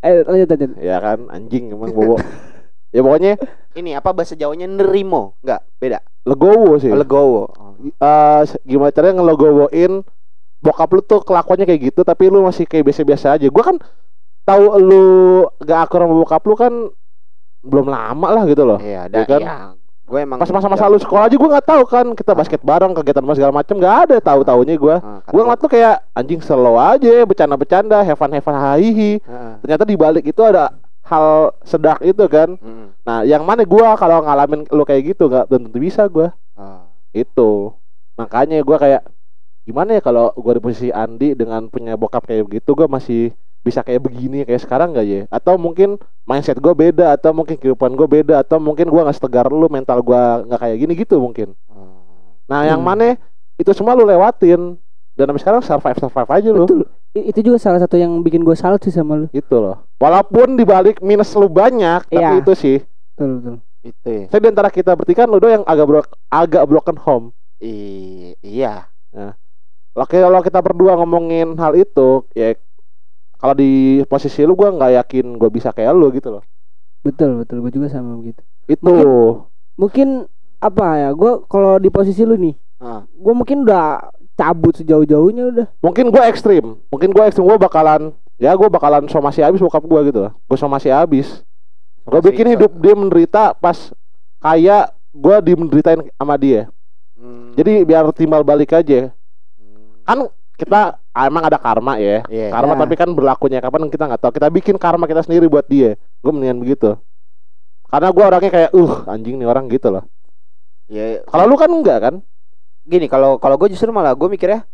[0.00, 0.70] Eh lanjut lanjut.
[0.78, 2.16] ya kan anjing emang bobo
[2.88, 3.36] ya pokoknya
[3.70, 5.36] Ini apa bahasa Jawanya nerimo?
[5.40, 5.98] Enggak, beda.
[6.22, 7.52] legowo sih Legowo.
[7.78, 10.00] Eh, gimana caranya ngelogowoin
[10.58, 13.76] bokap lu tuh kelakuannya kayak gitu tapi lu masih kayak biasa-biasa aja gua kan
[14.50, 15.04] tahu lu
[15.58, 16.72] gak akur sama bokap lu kan
[17.60, 19.40] belum lama lah gitu loh Iya, Ya ada kan?
[19.40, 19.56] iya.
[20.02, 23.22] Gue emang pas masa-masa lu sekolah aja gua nggak tahu kan kita basket bareng kegiatan
[23.22, 24.98] mas segala macem nggak ada tahu taunya kata
[25.30, 29.52] gua ngeliat tuh kayak anjing slow aja bercanda-bercanda have fun hahihi Heeh.
[29.62, 32.86] ternyata di balik itu ada hal sedak itu kan Mm.
[33.00, 36.90] nah yang mana gua kalau ngalamin lu kayak gitu nggak belum tentu bisa gua Ah.
[37.12, 37.70] itu
[38.14, 39.06] makanya gua kayak
[39.62, 43.30] gimana ya kalau gua di posisi Andi dengan punya bokap kayak begitu gua masih
[43.60, 47.92] bisa kayak begini kayak sekarang gak ya atau mungkin mindset gue beda atau mungkin kehidupan
[47.92, 51.52] gue beda atau mungkin gua nggak setegar lu mental gua nggak kayak gini gitu mungkin
[51.66, 52.32] Ah.
[52.46, 52.88] nah yang Hmm.
[52.88, 53.20] mana
[53.54, 54.80] itu semua lu lewatin
[55.12, 56.82] dan sampai sekarang survive survive aja lu Betul.
[57.10, 59.26] Itu juga salah satu yang bikin gue salut sih sama lu.
[59.28, 62.40] gitu loh walaupun dibalik minus lu banyak tapi Iya.
[62.40, 62.78] itu sih
[63.12, 63.56] Betul betul.
[63.82, 64.24] Itu ya.
[64.26, 67.26] saya di antara kita bertiga kan lu doang yang agak bro agak broken home
[67.58, 68.88] I- iya.
[69.92, 72.54] Oke kalau kita berdua ngomongin hal itu ya
[73.40, 73.70] kalau di
[74.04, 76.44] posisi lu gua nggak yakin gua bisa kayak lu gitu loh
[77.00, 77.64] Betul betul.
[77.64, 78.44] Gue juga sama begitu.
[78.66, 79.40] itu Mungkin-
[79.74, 80.08] Mungkin
[80.60, 81.08] apa ya?
[81.10, 83.08] Gue kalau di posisi lu nih, Ah.
[83.08, 85.66] gue mungkin udah cabut sejauh-jauhnya udah.
[85.80, 90.00] mungkin gua ekstrim mungkin gua ekstrim gua bakalan ya gua bakalan somasi habis bokap gua
[90.02, 91.44] gitu loh gua somasi habis
[92.02, 93.92] gua Masih bikin hidup dia menderita pas
[94.38, 96.72] kayak gua dimenderitain sama dia
[97.12, 97.52] Hmm.
[97.52, 99.12] jadi biar timbal balik aja
[99.54, 100.00] Hmm.
[100.02, 100.18] kan
[100.56, 102.48] kita emang ada karma ya Iya.
[102.50, 102.80] karma Ya.
[102.80, 106.30] tapi kan berlakunya kapan kita nggak tahu kita bikin karma kita sendiri buat dia gue
[106.30, 106.94] mendingan begitu
[107.86, 110.04] karena gua orangnya kayak uh anjing nih orang gitu loh
[110.86, 112.14] Ya, kalau lu kan enggak kan
[112.82, 114.66] gini kalau kalau gue justru malah gue mikirnya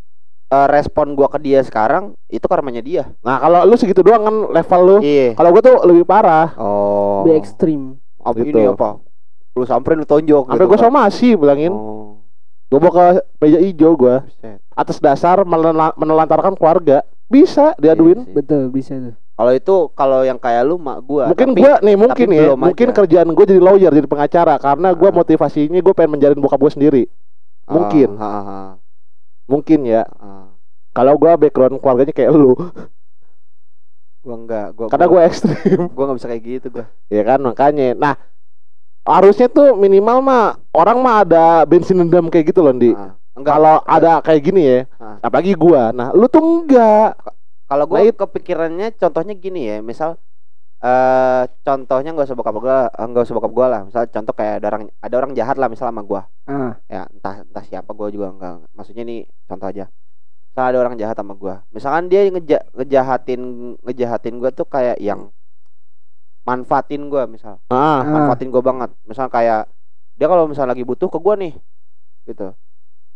[0.47, 3.13] eh, respon gua ke dia sekarang itu karmanya dia.
[3.19, 5.33] nah kalau lu segitu doang kan level lu Iya.
[5.33, 7.21] kalau gua tuh lebih parah Oh.
[7.23, 7.81] Lebih ekstrim.
[8.19, 8.55] Apa Gitu.
[8.55, 8.97] ini apa?
[9.53, 10.85] Lu samperin lu tonjok sampai gitu gua kan.
[10.87, 12.06] somasi bilangin Oh.
[12.67, 13.07] Gua bawa ke
[13.41, 14.59] meja hijau gua buset.
[14.71, 18.35] atas dasar menela- menelantarkan keluarga bisa diaduin Iya.
[18.35, 19.15] Betul bisa tuh.
[19.37, 21.29] Kalau itu kalau yang kayak lu mak gua.
[21.29, 22.97] mungkin tapi- gua nih mungkin ya mungkin aja.
[22.97, 25.15] kerjaan gua jadi lawyer jadi pengacara karena gua Ah.
[25.15, 27.05] motivasinya gua pengen menjalin bokap gua sendiri
[27.63, 28.09] Ah, mungkin.
[28.17, 28.69] ah, ah,
[29.45, 30.51] mungkin ya ah.
[30.91, 32.55] kalau gua background keluarganya kayak lu
[34.21, 36.87] Gua enggak, gua karena gua, gua ekstrim gua enggak bisa kayak gitu gua.
[37.07, 38.15] ya kan makanya nah
[39.07, 43.53] harusnya tuh minimal mah orang mah ada bensin dendam kayak gitu loh di Ah, enggak.
[43.55, 45.17] kalau ada kayak gini ya Ah.
[45.23, 47.15] apalagi gua nah lu tuh enggak
[47.67, 50.15] Kalau gue Nah, it- kepikirannya contohnya gini ya, misal
[50.79, 53.81] eh contohnya nggak usah bokap gue, nggak usah bokap gue lah.
[53.83, 56.23] Misal contoh kayak ada orang ada orang jahat lah misal sama gue.
[56.47, 58.71] Ah, Ya entah entah siapa gue juga nggak.
[58.71, 59.91] Maksudnya ini contoh aja.
[60.47, 61.55] Misal ada orang jahat sama gue.
[61.75, 63.41] Misalkan dia ngeja, ngejahatin
[63.83, 65.35] ngejahatin gue tuh kayak yang
[66.47, 67.75] manfaatin gue misal, ah.
[67.75, 68.01] Ah.
[68.07, 68.91] manfaatin gue banget.
[69.03, 69.67] Misal kayak
[70.15, 71.53] dia kalau misal lagi butuh ke gue nih,
[72.25, 72.55] gitu.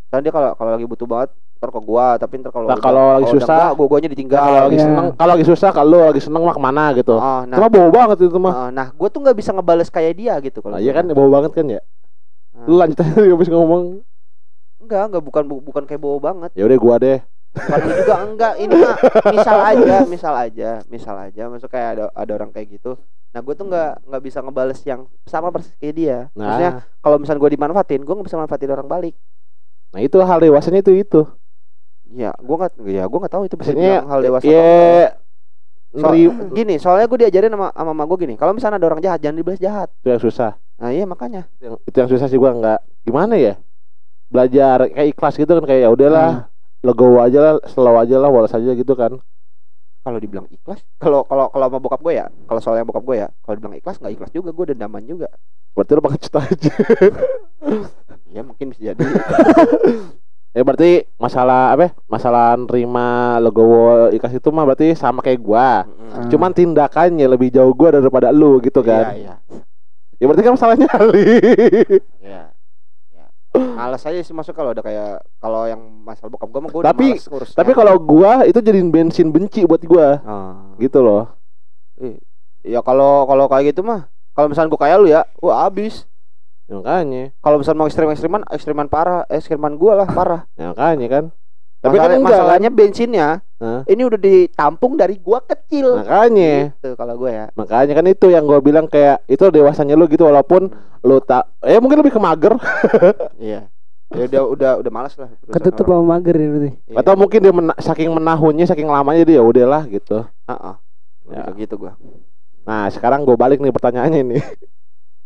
[0.05, 3.05] Misalnya dia kalau kalau lagi butuh banget ntar ke gua tapi ntar kalau Nah, kalau
[3.15, 4.41] lagi susah, gua guanya ditinggal.
[4.41, 7.15] kalau lagi seneng kalau lagi susah kalau lagi seneng mah ke mana gitu.
[7.15, 8.55] Oh, nah, cuma bau banget itu mah.
[8.57, 11.05] Uh, nah gue tuh nggak bisa ngebales kayak dia gitu kalau Nah, iya gua.
[11.05, 11.81] kan bau banget kan ya?
[12.57, 14.01] Nah, lu lanjut aja habis ngomong.
[14.81, 16.49] Enggak enggak bukan bu- bukan kayak bau banget.
[16.57, 17.21] Ya udah gua deh
[17.51, 18.97] lu juga enggak ini mah
[19.35, 21.43] misal aja misal aja misal aja.
[21.51, 22.95] Masuk kayak ada ada orang kayak gitu.
[23.35, 26.19] Nah gue tuh nggak nggak bisa ngebales yang sama persis kayak dia.
[26.39, 29.15] Maksudnya nah kalau misalnya gue dimanfaatin gue nggak bisa manfaatin orang balik.
[29.91, 31.23] Nah itu hal dewasanya itu itu.
[32.11, 35.11] Ya gue nggak ya gue nggak tahu itu bisa maksudnya hal dewasa ya enggak.
[35.91, 39.19] So- gini soalnya gue diajarin sama sama mama gue gini kalau misalnya ada orang jahat
[39.19, 39.89] jangan dibalas jahat.
[40.03, 40.55] Itu yang susah.
[40.79, 41.51] Nah iya makanya.
[41.59, 43.59] Yang, itu yang susah sih gua nggak gimana ya?
[44.31, 46.47] Belajar kayak ikhlas gitu kan kayak ya udahlah
[46.81, 49.21] legowo aja lah slow aja lah walas aja gitu kan.
[50.01, 53.29] Kalau dibilang ikhlas kalau kalau kalau sama bokap gue ya kalau soalnya bokap gue ya
[53.45, 55.29] kalau dibilang ikhlas nggak ikhlas juga gue dendaman juga.
[55.77, 56.75] Berarti lu pengecut aja.
[58.31, 59.03] Ya mungkin bisa jadi.
[60.51, 61.91] Ya berarti masalah apa ya?
[62.11, 65.87] masalah nerima legowo ikhlas itu mah berarti sama kayak gua.
[65.87, 66.27] Mm-mm.
[66.27, 69.15] cuman tindakannya lebih jauh gua daripada lu gitu kan.
[69.15, 69.39] iya.
[69.47, 69.63] Iya
[70.19, 71.39] ya berarti kan masalahnya Ali.
[72.19, 72.50] Iya.
[72.50, 72.50] ya.
[73.61, 77.13] Males aja sih masuk kalau ada kayak kalau yang masalah bokap gue mah gue Tapi-
[77.15, 80.21] males tapi kalau gua itu jadiin bensin benci buat gua.
[80.23, 80.77] Ah.
[80.77, 81.29] gitu loh.
[82.61, 86.05] Ya kalau kalau kayak gitu mah kalau misalnya gue kayak lu ya wah abis.
[86.65, 87.35] Ya, makanya.
[87.37, 90.43] Kalau misalnya mau ekstrim ekstriman ekstriman parah ekstriman gue lah parah.
[90.55, 91.25] Ya, makanya kan.
[91.81, 92.19] Tapi Masalah- kan?
[92.21, 93.29] enggak masalahnya bensinnya
[93.61, 93.85] Hah?
[93.85, 98.49] ini udah ditampung dari gua kecil makanya gitu kalau gue ya makanya kan itu yang
[98.49, 102.57] gua bilang kayak itu dewasanya lu gitu walaupun lu tak eh mungkin lebih ke mager
[103.37, 103.69] iya
[104.11, 106.71] ya udah udah udah malas lah ketutup sama mager ya berarti.
[106.89, 106.97] Iya.
[106.99, 110.77] atau mungkin dia mena- saking menahunnya saking lamanya dia ya udahlah gitu Ah, ah.
[111.29, 111.47] Ya.
[111.47, 111.93] Bisa gitu gua.
[112.67, 114.39] Nah, sekarang gue balik nih pertanyaannya ini.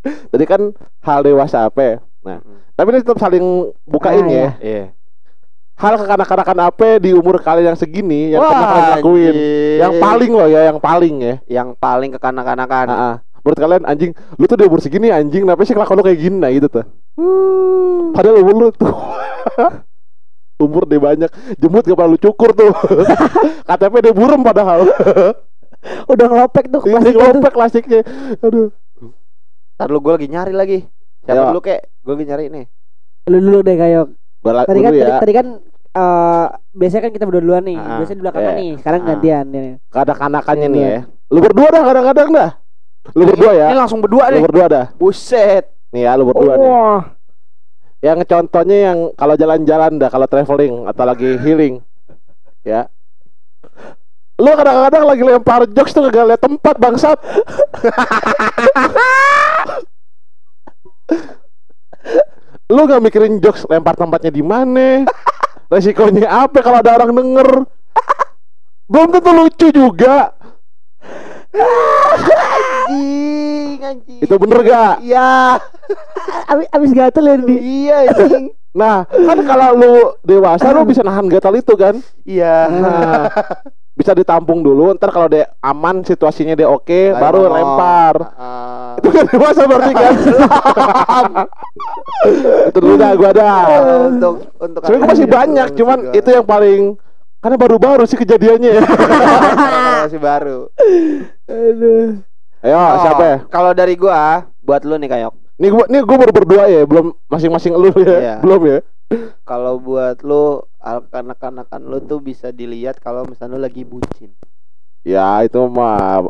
[0.05, 1.81] Tadi kan hal dewasa apa?
[1.81, 1.97] ya?
[2.21, 2.39] Nah,
[2.77, 4.49] tapi ini tetap saling bukain Ah, ya.
[4.61, 4.85] Iya.
[5.75, 9.35] Hal kekanak-kanakan apa di umur kalian yang segini yang pernah kalian lakuin?
[9.35, 9.79] anjing.
[9.83, 11.35] Yang paling loh ya, yang paling ya.
[11.51, 12.87] yang paling kekanak-kanakan.
[12.87, 13.15] Ah, ah.
[13.43, 16.37] Menurut kalian anjing, lu tuh di umur segini anjing, kenapa sih kelakuan lu kayak gini
[16.39, 16.85] nah gitu tuh.
[18.15, 18.89] Padahal umur lu tuh
[20.65, 22.71] umur dia banyak, jemput gak pernah lu cukur tuh.
[23.69, 24.87] KTP dia burem padahal.
[26.13, 27.21] Udah ngelopek tuh Ini plastik itu.
[27.21, 28.01] lopek klasiknya.
[28.41, 28.73] Aduh.
[29.77, 30.79] Ntar lu gua lagi nyari lagi.
[31.27, 31.51] Siapa Ayo.
[31.53, 31.81] dulu kek?
[32.01, 32.65] Gua lagi nyari nih.
[33.29, 34.09] Lu dulu deh kayak
[34.45, 35.19] Bala- tadi kan dulu tadi, ya.
[35.19, 35.47] tadi kan
[35.95, 37.79] eh biasanya kan kita berdua duluan nih.
[37.79, 38.61] Ah, biasanya di belakangan iya.
[38.61, 38.73] nih.
[38.77, 39.07] Sekarang Ah.
[39.09, 39.63] gantian ya.
[39.89, 41.01] Kanak-kanakannya nih ya.
[41.33, 42.51] Lu berdua dah kadang-kadang dah.
[43.13, 43.67] Lu berdua ya.
[43.73, 44.43] Ini langsung berdua Lu nih.
[44.45, 44.87] berdua dah.
[44.95, 45.65] Buset.
[45.95, 46.69] Nih ya, lu berdua nih.
[46.69, 47.03] Wah.
[48.05, 51.81] Yang contohnya yang kalau jalan-jalan dah, kalau traveling atau lagi healing.
[52.61, 52.93] Ya.
[54.35, 57.19] Lu kadang-kadang lagi lempar jokes tuh kagak liat tempat bangsat.
[62.75, 65.07] lu gak mikirin jokes lempar tempatnya di mana?
[65.73, 67.49] Resikonya apa kalau ada orang denger?
[68.91, 70.35] Belum tentu lucu juga.
[71.55, 74.21] Anjing, anjing.
[74.21, 74.95] Itu bener gak?
[75.01, 75.63] Iya.
[76.51, 77.57] Abis, abis gatel ya di.
[77.57, 78.47] Iya, anjing.
[78.75, 79.95] Nah, kan kalau lu
[80.27, 81.95] dewasa lu bisa nahan gatal itu kan?
[82.27, 82.67] Iya.
[82.67, 83.31] Nah,
[83.99, 84.91] bisa ditampung dulu.
[84.99, 87.55] Ntar kalau dia aman situasinya dia oke, baru ngomong.
[87.55, 88.15] lempar.
[88.35, 88.99] Ah.
[88.99, 90.15] Itu kan dewasa berarti kan?
[92.75, 93.59] itu dulu dah gua dah.
[94.11, 96.81] untuk untuk Sebenarnya gua masih banyak, cuman itu yang paling
[97.39, 98.83] karena baru-baru sih kejadiannya ya.
[100.11, 100.59] masih baru.
[101.47, 102.19] Aduh.
[102.65, 103.37] Ayo, Oh, siapa ya?
[103.53, 105.44] Kalau dari gua, buat lu nih Kayok.
[105.55, 108.19] Nih gua nih gua baru berdua ya, belum masing-masing lu ya.
[108.19, 108.37] Iya.
[108.43, 108.79] Belum ya?
[109.47, 110.67] Kalau buat lu
[111.13, 114.35] kanak-kanakan lu tuh bisa dilihat kalau misalnya lu lagi bucin.
[115.05, 116.27] Ya, itu mah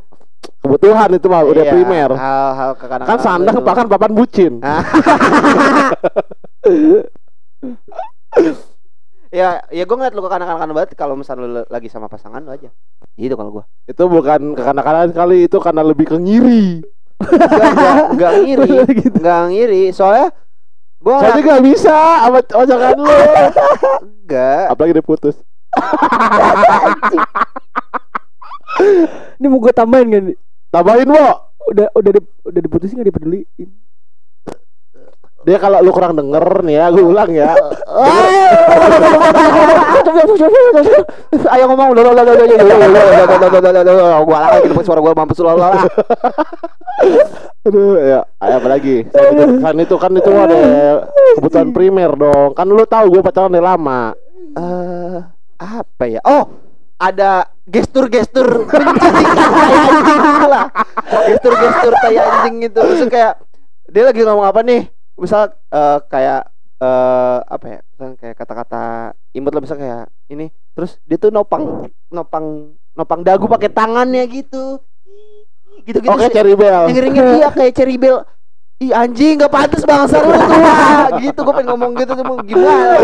[0.61, 2.11] kebutuhan itu mah udah Iya, primer.
[2.13, 3.09] Hal-hal kekanakan.
[3.09, 3.65] Kan sandang lu.
[3.65, 4.53] bahkan papan bucin.
[4.61, 4.83] Ah.
[9.35, 12.71] Ya, ya gue ngeliat lu kekanak-kanakan banget kalau misalnya lu lagi sama pasangan lu aja.
[13.19, 13.65] Gitu kalau gua.
[13.83, 16.87] Itu bukan kekanak-kanakan kali, itu karena lebih ke ngiri.
[17.21, 18.71] Enggak, enggak ngiri.
[19.15, 19.83] Enggak ngiri.
[19.91, 20.31] Soalnya
[20.99, 23.07] gua Saya juga bisa sama omongan lu.
[24.03, 24.63] enggak.
[24.73, 25.37] Apalagi dia putus.
[29.39, 30.23] Ini mau gue tambahin kan?
[30.31, 30.39] nih?
[30.71, 31.27] Tambahin, Wo.
[31.65, 33.69] Udah udah di, udah diputusin gak dipeduliin.
[35.45, 37.53] Dia kalau lu kurang denger nih ya, gue ulang ya.
[41.53, 41.93] Ayo ngomong
[44.25, 45.85] Gua lagi gitu suara gua mampus lu lah.
[47.65, 49.05] Aduh, ya, ayo apa lagi?
[49.13, 50.57] Selain itu, kan itu kan itu ada
[51.37, 52.53] kebutuhan primer dong.
[52.57, 54.13] Kan lu tahu gue pacaran udah lama.
[54.57, 55.19] Eh,
[55.61, 56.21] apa ya?
[56.25, 56.45] Oh,
[57.01, 60.69] ada gestur-gestur anjing gitu lah.
[61.29, 62.81] Gestur-gestur tai anjing itu.
[62.81, 63.33] Maksudnya kayak
[63.89, 64.94] dia lagi ngomong apa nih?
[65.15, 66.43] Misal eh, kayak
[66.83, 67.81] eh apa ya?
[67.95, 68.83] Misalnya kayak kata-kata
[69.35, 70.51] imut lah misal kayak ini.
[70.75, 74.83] Terus dia tuh nopang nopang nopang dagu pakai tangannya gitu.
[75.85, 76.11] Gitu-gitu.
[76.11, 76.35] Oke, sih.
[76.35, 76.91] Cherry Bell.
[76.91, 78.25] Ngiringin dia kayak cherry bell.
[78.77, 80.51] Ih anjing gak pantas bangsa lu tuh
[81.23, 82.99] gitu gue pengen ngomong gitu tuh gimana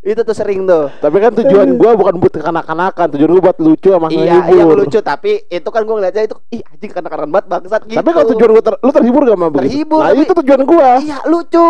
[0.00, 3.88] itu tuh sering tuh Tapi kan tujuan gue bukan buat kekanak-kanakan, tujuan gue buat lucu
[3.90, 7.82] sama iya iya lucu tapi itu kan gue ngeliatnya itu ih anjing kanak-kanak banget bangsat
[7.84, 9.64] gitu Tapi kalau tujuan gue ter, lu terhibur gak sama begitu?
[9.70, 10.88] Terhibur, Nah, tapi- itu tujuan gue.
[11.02, 11.68] iya lucu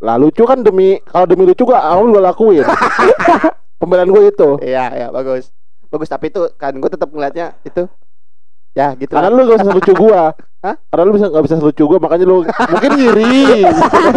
[0.00, 2.64] Lah lucu kan demi kalau demi lucu gue awal gue lakuin.
[3.80, 4.48] Pembelaan gue itu.
[4.60, 5.52] iya iya bagus
[5.86, 7.84] bagus tapi itu kan gue tetap ngeliatnya itu
[8.72, 10.32] ya gitu Karena lu gak bisa lucu gua.
[10.64, 10.74] Hah?
[10.88, 13.66] Karena lu bisa gak bisa lucu gua makanya lu mungkin ngiri.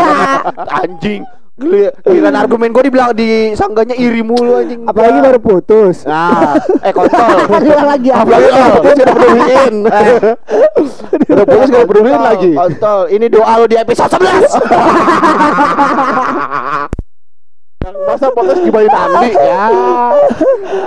[0.83, 1.23] anjing
[1.55, 6.03] Gili- giliran argumen gue dibilang disangganya iri mulu anjing Apalagi baru putus.
[6.03, 7.15] Nah, eh kontol
[7.95, 8.27] lagi apa?
[8.27, 9.75] apalagi kalau putus gak peduliin.
[11.31, 12.51] Udah putus gak peduliin lagi.
[12.51, 14.51] kontol ini doa lu di episode 11
[17.85, 19.65] Masa putus gibain Andi ya.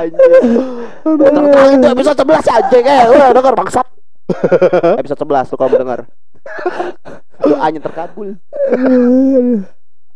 [0.02, 0.42] Anjing.
[1.06, 3.86] Terkenal itu episode 11 anjing eh udah denger bangsat.
[5.00, 6.00] episode 11 lu kalau mau denger.
[7.38, 8.28] Doanya terkabul.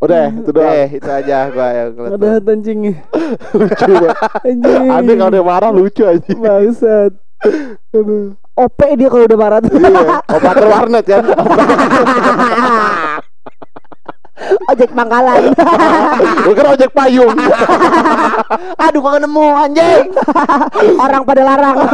[0.02, 0.74] Udah, itu doang.
[0.74, 2.18] Eh, itu aja gua yang ngeliat.
[2.18, 2.94] Ada anjingnya.
[3.58, 4.18] Lucu banget.
[4.42, 4.86] Anjing.
[4.90, 6.32] Andi kalau dia marah lucu aja.
[6.34, 7.12] Bangsat.
[7.94, 8.34] Aduh.
[8.52, 9.72] OP dia kalau udah marah tuh.
[9.78, 11.24] Iya, operator warnet kan.
[14.68, 15.42] Ojek pangkalan.
[16.42, 17.32] Bukan ojek payung.
[18.84, 20.06] Aduh gua nggak nemu anjing.
[20.96, 21.76] Orang pada larang.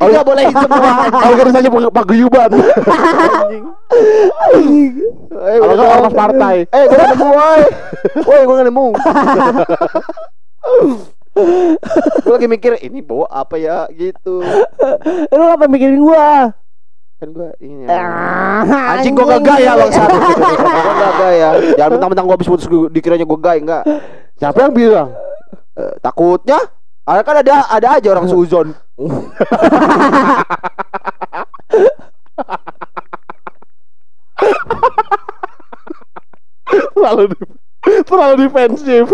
[0.00, 0.92] Enggak boleh semua.
[1.12, 2.50] Organisasi pag- paguyuban.
[2.50, 2.60] Eh,
[5.52, 5.96] Kalau udah nggak dong.
[5.98, 6.56] ormas partai.
[6.66, 7.62] Eh, gua nggak nemu, woi.
[8.24, 8.86] Woi, gua nggak nemu.
[12.20, 14.42] gue lagi mikir ini bawa apa ya gitu
[15.30, 16.52] Lu apa mikirin gua?
[17.20, 20.16] Kan gue ini Ah, anjing gue gak gaya bang satu
[20.88, 23.84] gue gak gaya jangan mentang-mentang gue habis putus dikiranya gue gay enggak.
[24.40, 25.08] Siapa yang bilang?
[25.76, 26.56] Eh, takutnya.
[27.04, 28.72] Ada kan ada ada aja orang suzon
[36.94, 37.24] terlalu
[38.06, 39.04] terlalu defensif.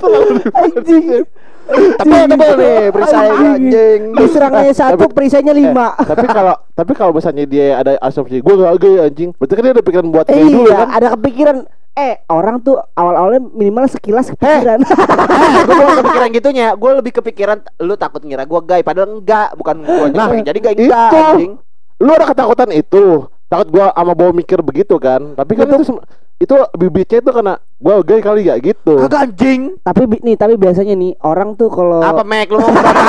[0.00, 1.22] terlalu defensif.
[1.66, 4.00] Tebel tebel nih perisai Anjing.
[4.12, 5.92] Diserangnya satu, perisainya lima.
[5.96, 9.72] tapi kalau tapi kalau misalnya dia ada asumsi gue gak gay anjing, berarti kan dia
[9.72, 10.88] ada pikiran buat Eh, gay dulu iya, kan?
[10.92, 11.56] ada kepikiran.
[11.92, 14.84] Eh, orang tuh awal-awalnya minimal sekilas kepikiran.
[15.66, 19.76] gue bukan kepikiran gitunya gue lebih kepikiran lu takut ngira gue gay padahal enggak bukan
[19.80, 21.16] gue Nah, jadi gay enggak itu.
[21.16, 21.52] anjing
[21.96, 25.32] Lu ada ketakutan itu, takut gua sama bawa mikir begitu kan?
[25.32, 25.96] Tapi kan itu
[26.36, 29.00] itu bibitnya itu karena gua gay kali ya gitu.
[29.00, 32.76] kagak anjing tapi bi- nih, tapi biasanya nih orang tuh kalau apa mek lu ngomong
[32.76, 33.02] apa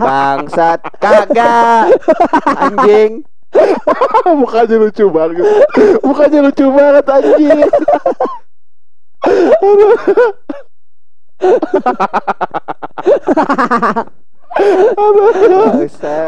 [0.04, 1.88] bangsat kagak
[2.44, 3.24] anjing
[4.28, 5.40] Mukanya lucu banget.
[6.04, 7.64] Mukanya lucu banget anjing.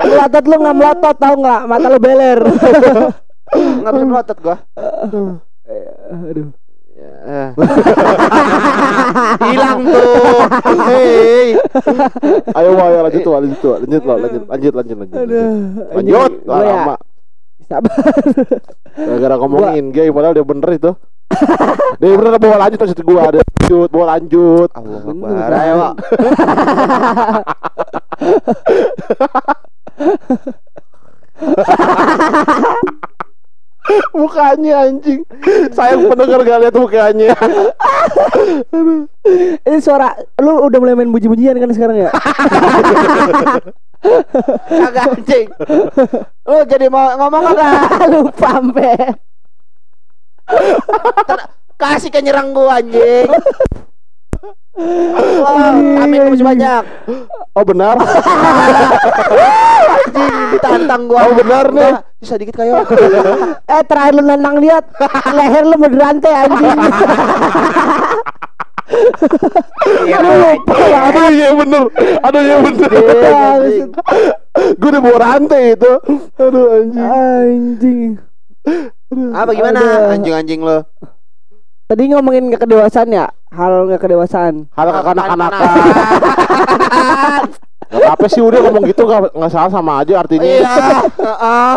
[0.01, 2.41] Melotot lu nggak melotot tahu nggak mata lu beler.
[3.51, 4.57] nggak bisa melotot gua
[6.11, 6.49] Aduh.
[7.01, 7.51] Eh.
[9.49, 10.37] hilang tuh
[10.85, 11.57] hei
[12.53, 15.17] Ayo ayo lanjut tuh, lanjut tuh, lanjut lo, lanjut, lanjut, lanjut, lanjut.
[15.17, 15.49] Aduh.
[15.97, 16.95] Lanjut, ya, lama.
[17.65, 17.95] sabar.
[18.99, 20.93] Gara-gara ngomongin gay padahal dia bener itu.
[22.03, 24.69] dia bener bawa lanjut maksud gua, ada lanjut, bawa lanjut.
[24.75, 25.95] Allah Akbar ayo Wak.
[34.15, 35.21] Mukanya anjing.
[35.75, 37.31] Sayang pendengar gak lihat mukanya.
[39.69, 42.11] Ini suara lu udah mulai main buji-bujian kan sekarang ya?
[44.71, 45.47] kagak anjing
[46.49, 48.53] lu jadi mau ngomong kagak Lupa.
[51.29, 53.29] Ter- kasih ke nyerang gua anjing
[54.79, 56.83] Allah, kami masih banyak
[57.59, 57.99] Oh benar.
[59.91, 61.93] anjing ditantang gua Oh, benar nih.
[62.23, 62.87] Bisa dikit kayak
[63.75, 64.85] Eh terakhir lu nendang lihat
[65.35, 66.79] leher lu mau dirantai anjing.
[70.11, 71.11] Aduh lupa banget.
[71.11, 71.85] Aduh iya bener.
[72.23, 72.91] Aduh iya bener.
[73.31, 73.91] anjing.
[74.79, 75.93] Gue udah bawa rantai itu.
[76.39, 77.03] Aduh anjing.
[77.03, 78.13] Anjing.
[79.35, 80.87] apa gimana anjing-anjing lo
[81.91, 83.27] Tadi ngomongin nggak kedewasaan ya?
[83.51, 84.71] Hal nggak kedewasaan.
[84.79, 85.75] Hal kekanak-kanakan.
[87.91, 90.47] Gak apa sih udah ngomong gitu gak, nggak salah sama aja artinya.
[90.47, 91.75] iya heeh.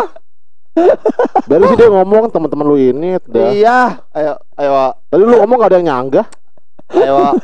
[1.50, 3.50] Baru sih dia ngomong teman-teman lu ini udah.
[3.50, 4.94] iya ayo ayo.
[5.10, 6.26] Tadi lu ngomong gak ada yang nyanggah.
[6.94, 7.34] ayo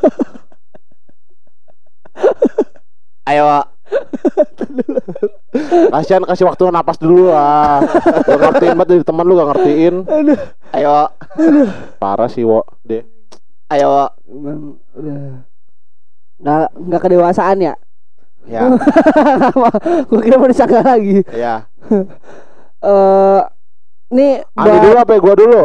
[3.35, 3.47] ayo.
[5.93, 7.83] Kasihan kasih waktu napas dulu lah.
[8.27, 9.95] Gak ngertiin banget dari teman lu gak ngertiin.
[10.75, 11.11] ayo.
[11.99, 13.03] Parah sih wo deh.
[13.71, 14.11] ayo Wak.
[14.31, 15.21] Emang udah
[16.41, 17.75] nggak nggak kedewasaan ya?
[18.49, 18.73] ya
[20.09, 21.21] Gue kira mau disangka lagi.
[21.37, 21.69] ya
[22.81, 23.41] Eh,
[24.09, 25.63] nih Andi dulu apa ya gua dulu?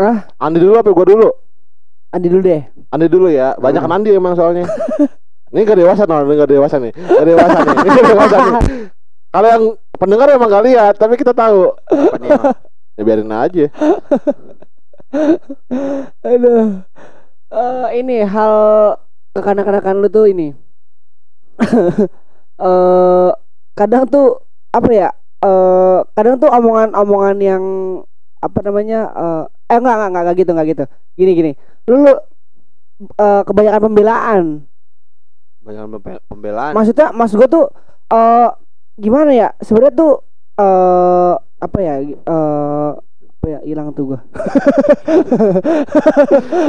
[0.00, 0.16] Ah?
[0.40, 1.28] Andi dulu apa ya gua dulu?
[2.08, 2.62] Andi dulu deh.
[2.88, 3.52] Andi dulu ya.
[3.60, 4.64] Banyak kan Andi emang soalnya.
[5.48, 6.92] Ini gak dewasa no, ini gak dewasa nih.
[6.92, 7.74] Gak dewasa nih.
[7.80, 8.54] Ini gak dewasa nih.
[9.28, 9.64] Kalau yang
[9.96, 11.72] pendengar emang gak lihat, tapi kita tahu.
[12.98, 13.70] Ya biarin aja.
[16.20, 16.84] Aduh.
[17.48, 18.54] Eh ini hal
[19.32, 20.52] kekanak-kanakan lu tuh ini.
[22.58, 23.30] Eh
[23.78, 24.42] kadang tuh
[24.74, 25.08] apa ya?
[25.46, 27.64] Eh kadang tuh omongan-omongan yang
[28.42, 29.14] apa namanya?
[29.14, 30.84] eh eh enggak enggak enggak, gitu enggak gitu.
[31.14, 31.52] Gini gini.
[31.86, 32.12] Lu, lu
[33.14, 34.44] eh, kebanyakan pembelaan.
[36.28, 37.66] Pembelaan Maksudnya maksud gua tuh
[38.08, 38.48] eh
[38.98, 39.48] gimana ya?
[39.60, 40.12] Sebenarnya tuh
[40.58, 41.94] eh apa ya?
[42.02, 42.90] Eh
[43.38, 44.20] apa ya hilang tuh gua.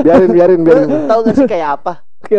[0.05, 0.87] Biarin biarin biarin.
[1.07, 2.35] tahu gak sih kayak apa Oke,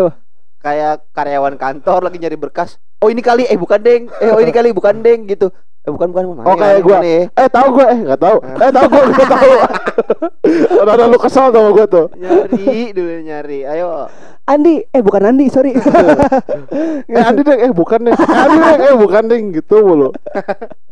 [0.61, 4.52] kayak karyawan kantor lagi nyari berkas oh ini kali eh bukan deng eh oh ini
[4.52, 5.48] kali bukan deng gitu
[5.91, 6.99] eh bukan bukan Oh, ya, kayak gua.
[7.03, 7.20] ya?
[7.28, 8.36] Eh tahu gue eh nggak tahu.
[8.62, 9.53] Eh tahu gue nggak tahu.
[10.86, 12.07] Ada lu kesel sama gue tuh.
[12.14, 14.07] nyari dulu nyari ayo
[14.47, 15.74] Andi, eh bukan Andi, sorry.
[17.11, 18.11] Eh Andi deh, eh bukan deh.
[18.11, 20.11] Eh, Andi deh, eh bukan deh gitu mulu.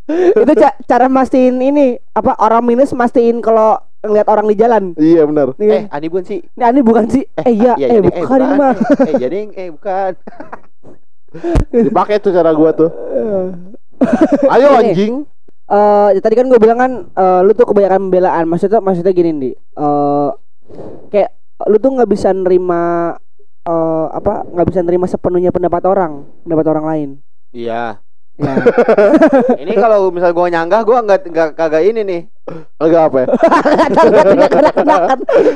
[0.09, 4.83] itu ca- cara mastiin ini apa orang minus mastiin kalau ngeliat orang di jalan.
[4.95, 5.55] Iya benar.
[5.55, 5.83] Nih, eh?
[5.89, 7.23] Andi bukan sih Ini Andi bukan sih?
[7.37, 8.75] Eh, iya, iya, eh, bukan ini mah.
[8.75, 10.13] eh, eh jadi eh bukan
[11.69, 12.91] Dipakai tuh cara gue tuh.
[14.55, 15.25] Ayo anjing.
[15.69, 18.45] Eh, tadi kan gue bilang kan eh, lu tuh kebanyakan pembelaan.
[18.49, 19.55] Maksudnya maksudnya gini nih.
[19.55, 20.29] Eh
[21.09, 21.31] kayak
[21.67, 23.15] lu tuh nggak bisa nerima
[23.65, 27.09] eh, apa nggak bisa nerima sepenuhnya pendapat orang pendapat orang lain
[27.51, 27.99] Iya.
[28.39, 28.55] ya
[29.65, 32.21] Ini kalau misal gua nyanggah gua nggak nggak kagak ini nih.
[32.79, 33.17] Agak apa?
[33.19, 33.27] ya?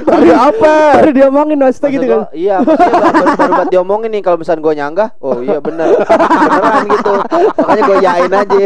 [0.06, 0.74] Agak apa?
[0.98, 5.08] baru diomongin maksudnya Maksud gitu kan Iya, maksudnya baru, diomongin nih kalau misalnya gua nyanggah,
[5.18, 7.12] oh iya bener, beneran gitu.
[7.56, 8.58] Makanya gua yain aja.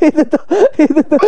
[0.00, 0.42] itu tuh
[0.76, 1.20] itu tuh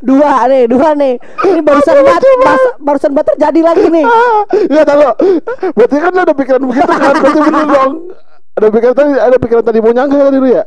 [0.00, 4.04] dua nih dua nih ini barusan bat, bas- barusan bat terjadi lagi nih
[4.66, 5.00] Enggak tahu.
[5.72, 7.12] Berarti kan lu ada pikiran begitu kan?
[7.12, 7.92] Berarti bener dong.
[8.56, 10.64] Ada pikiran tadi, ada pikiran tadi mau nyanggah tadi lu ya?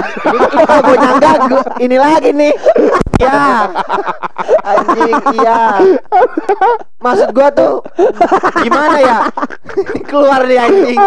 [0.00, 2.54] Ini, ini kalau gua- ini lagi nih.
[3.20, 3.68] Ya,
[4.62, 5.60] anjing, iya.
[6.96, 7.84] Maksud gua tuh
[8.58, 9.18] gimana ya?
[9.76, 10.98] Ini keluar nih anjing.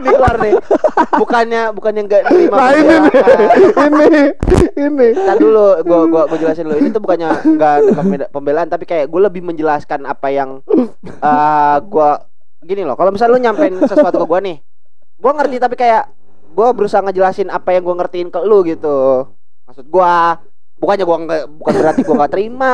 [0.00, 0.52] Ini keluar nih.
[1.14, 3.92] Bukannya bukannya enggak terima Nah ini nih, pembelaan.
[3.92, 4.22] ini,
[4.74, 5.08] ini.
[5.14, 6.76] Ntar dulu, gua gua gua jelasin dulu.
[6.76, 10.64] Ini tuh bukannya enggak pembela- pembelaan, tapi kayak gue lebih menjelaskan apa yang
[11.04, 12.24] eh gua
[12.60, 12.96] gini loh.
[12.96, 14.64] Kalau misalnya lu nyampein sesuatu ke gua nih,
[15.16, 16.08] gua ngerti tapi kayak
[16.58, 19.30] gua berusaha ngejelasin apa yang gua ngertiin ke lu gitu.
[19.64, 20.42] Maksud gua
[20.74, 22.72] bukannya gua nggak bukan berarti gua nggak terima.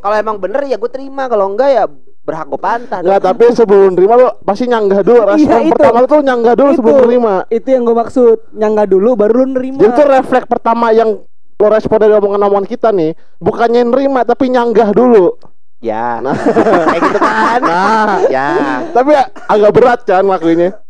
[0.00, 1.84] Kalau emang bener ya gue terima, kalau enggak ya
[2.20, 3.04] berhak gue pantah.
[3.04, 5.20] Enggak, tapi sebelum nerima lu pasti nyanggah dulu.
[5.26, 5.72] Respon Iya, itu.
[5.76, 6.78] pertama tuh nyanggah dulu Itu.
[6.80, 7.34] sebelum nerima.
[7.46, 11.10] itu yang gue maksud nyangga dulu baru lu nerima Jadi tuh refleks pertama yang
[11.54, 15.36] lo respon dari omongan-omongan kita nih bukannya nerima tapi nyanggah dulu.
[15.80, 16.20] Ya,
[16.88, 17.60] kayak gitu kan.
[17.60, 18.48] Nah, Ya,
[18.92, 19.12] tapi
[19.46, 20.80] agak berat kan lakuinnya.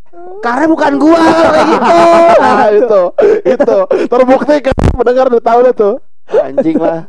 [0.40, 1.96] Karena bukan gua kayak gitu.
[2.40, 3.02] Nah, itu,
[3.44, 3.74] itu
[4.08, 5.94] terbukti kan pendengar udah tahu tuh.
[6.30, 7.08] Anjing lah.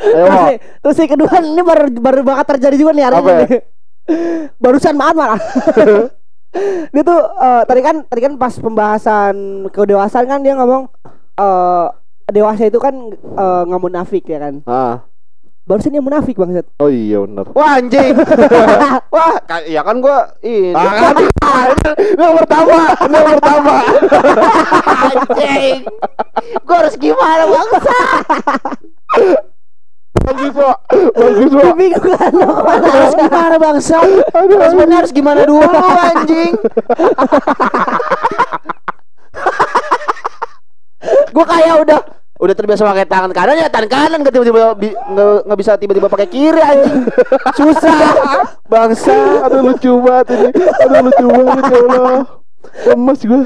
[0.00, 3.28] Ayo, terus, nih, terus yang kedua ini baru baru banget terjadi juga nih hari Apa
[3.28, 3.60] ini ya?
[4.64, 5.40] barusan banget malah
[6.96, 10.88] dia tuh eh, tadi kan tadi kan pas pembahasan kedewasaan kan dia ngomong
[11.36, 11.86] eh
[12.32, 15.04] dewasa itu kan eh, nggak munafik ya kan Ah,
[15.68, 17.46] barusan dia munafik bangsat oh iya bener.
[17.52, 18.16] Wah anjing.
[19.14, 19.34] Wah,
[19.68, 20.74] ya kan gua ini.
[20.74, 21.16] Ah, kan?
[21.94, 23.74] Yang pertama, yang pertama.
[25.10, 25.84] anjing.
[26.64, 27.98] Gua harus gimana bangsa?
[30.20, 30.52] Kan lo
[31.96, 32.12] ke
[32.60, 33.96] mana Harus gimana bangsa?
[34.34, 36.52] Responnya harus gimana dulu anjing?
[41.34, 44.72] gua kayak udah udah terbiasa pakai tangan kanan ya tangan kanan nggak tiba-tiba
[45.44, 47.04] nggak bisa tiba-tiba pakai kiri anjing
[47.60, 48.00] susah
[48.64, 50.48] bangsa Aduh lucu banget ini.
[50.56, 52.20] Aduh lucu banget ya Allah.
[52.86, 53.42] Lemes gue.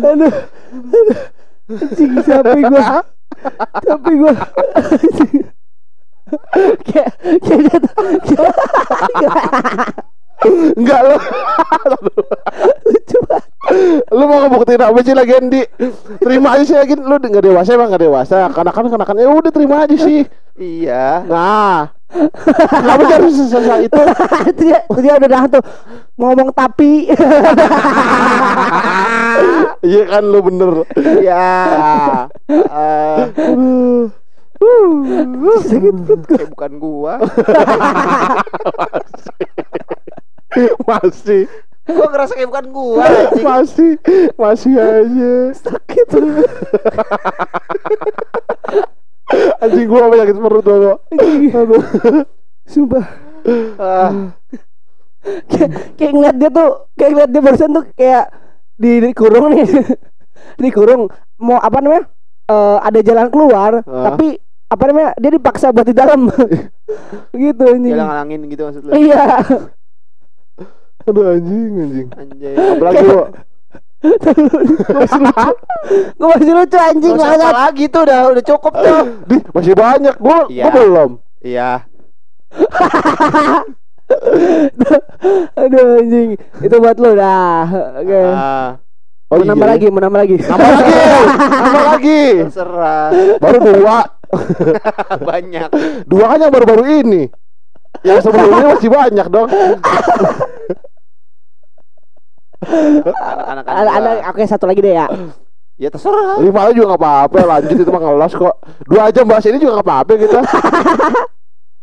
[0.00, 0.32] aduh
[1.66, 2.84] anjing capek gua
[3.82, 4.32] capek gua
[6.86, 7.10] kayak
[7.42, 7.82] kayak
[10.76, 11.16] Enggak lo.
[12.86, 13.55] lucu banget
[14.08, 15.62] lu mau ngebuktiin apa sih lagi Andi?
[16.18, 18.48] Terima aja sih lagi lu nggak dewasa emang nggak dewasa.
[18.50, 20.22] Kanakan kanakan ya udah terima aja sih.
[20.56, 21.92] iya Nah,
[22.72, 23.92] kamu harus selesai itu.
[23.92, 24.02] itu
[24.64, 25.62] dia dia udah nahan tuh
[26.16, 27.04] ngomong tapi
[29.84, 30.88] Iya kan lu bener.
[31.20, 31.44] iya
[32.48, 34.08] Eh, Aduh.
[35.60, 37.14] sakit perut gua kayak bukan gua
[40.88, 41.44] Masih,
[41.86, 43.44] gua ngerasa kayak bukan gua anjing.
[43.46, 43.92] Masih,
[44.34, 45.34] masih aja.
[45.54, 46.06] sakit.
[49.58, 50.66] Anjing gua apa sakit perut.
[50.66, 51.82] Aduh.
[52.66, 53.06] sumpah.
[53.78, 54.34] Ah,
[55.46, 58.24] kayak kayak ngeliat dia tuh kayak ngeliat dia barusan tuh kayak
[58.74, 59.66] di, dikurung nih.
[60.58, 61.06] Dikurung
[61.38, 62.10] mau apa namanya?
[62.46, 64.10] Eh ada jalan keluar Ah.
[64.10, 65.10] tapi apa namanya?
[65.18, 66.26] Dia dipaksa buat di dalam.
[67.34, 68.90] Gitu ini jalan angin gitu maksud lu.
[68.94, 69.46] Iya
[71.06, 72.08] Aduh anjing, anjing.
[72.12, 73.22] anjing Apalagi lu
[74.06, 75.50] masih lucu
[76.14, 80.14] gue masih lucu anjing Gak usah lagi tuh udah udah cukup tuh Di, masih banyak.
[80.20, 80.62] Gua, Iya.
[80.62, 81.10] gua belum.
[81.42, 81.70] iya
[85.58, 87.66] aduh anjing itu buat lu dah
[87.98, 88.78] oke ah,
[89.26, 89.74] Oh, mau nambah iya.
[89.74, 90.94] lagi mau nambah lagi Nambah lagi.
[91.50, 92.22] Nambah lagi.
[92.46, 93.10] terserah
[93.42, 93.98] Baru dua.
[95.34, 95.68] banyak
[96.06, 97.22] Dua kan yang baru-baru ini.
[98.06, 99.50] Yang sebelumnya masih banyak dong.
[102.62, 105.06] anak-anak ada ada oke satu lagi deh ya
[105.76, 107.38] ya terserah Lima aja juga nggak apa-apa.
[107.42, 108.54] Lanjut itu mah ngelos kok.
[108.82, 110.40] Dua jam bahas ini juga nggak apa-apa kita.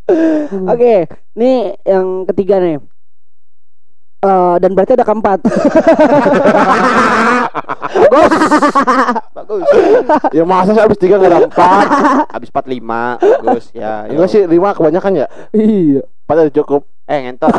[0.74, 0.94] oke
[1.34, 2.78] nih yang ketiga nih
[4.20, 5.44] Eh, dan berarti ada keempat
[8.08, 8.32] bagus
[9.36, 9.68] bagus
[10.32, 11.88] Ya masa sih habis tiga nggak ada empat.
[12.36, 12.88] habis 45
[13.44, 15.28] bagus ya Enggak sih lima kebanyakan ya.
[15.52, 16.88] iya Empat aja cukup.
[17.04, 17.52] eh ngentot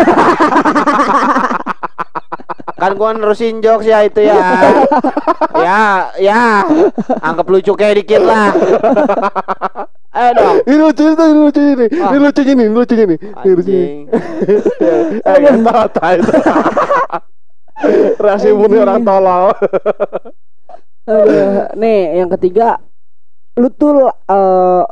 [2.84, 4.36] kan gua nerusin jokes ya itu ya
[5.64, 5.80] ya
[6.20, 6.68] ya
[7.24, 8.52] anggap lucu kayak dikit lah
[10.14, 10.56] Ayo dong.
[10.62, 11.86] Ini lucu ini, ini lucu ini.
[11.98, 12.14] Ah.
[12.14, 13.16] Ini lucu ini, ini lucu ini.
[13.18, 13.86] Ini lucu ini.
[14.06, 14.06] Anjing.
[15.26, 16.32] Eh, kata kata itu.
[18.22, 19.50] Reaksi murni orang tolol.
[21.10, 21.66] Aduh.
[21.74, 22.78] Nih, yang ketiga
[23.58, 24.84] lu tuh eh,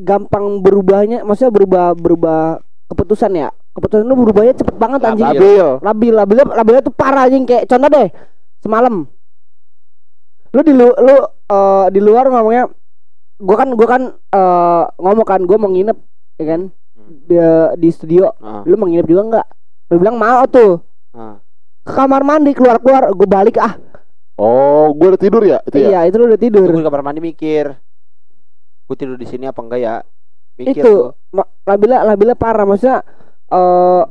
[0.00, 3.52] gampang berubahnya, maksudnya berubah berubah keputusan ya.
[3.72, 5.26] Keputusan lu berubahnya cepet banget anjing.
[5.32, 5.68] Labil.
[5.80, 8.08] Labil, labilnya, labilnya tuh parah anjing kayak contoh deh.
[8.60, 9.08] Semalam
[10.52, 11.16] lu di lu, lu
[11.48, 12.68] eh, di luar ngomongnya
[13.40, 15.96] gua kan gua kan eh, ngomong kan gua mau nginep
[16.36, 16.60] ya kan
[17.02, 17.36] di,
[17.80, 19.46] di studio Ah, lu mau nginep juga enggak
[19.92, 20.80] lu bilang mau tuh
[21.16, 21.40] ah.
[21.84, 23.76] ke kamar mandi keluar keluar gue balik ah
[24.42, 25.60] Oh, gue udah tidur ya?
[25.68, 25.88] Itu ya?
[25.92, 27.78] iya itu lu udah tidur Gue di kamar mandi mikir.
[28.88, 29.94] Gue tidur di sini apa enggak ya?
[30.56, 30.92] Mikir itu
[31.30, 31.44] gua.
[31.68, 33.04] labila labila parah maksudnya
[33.52, 34.02] eh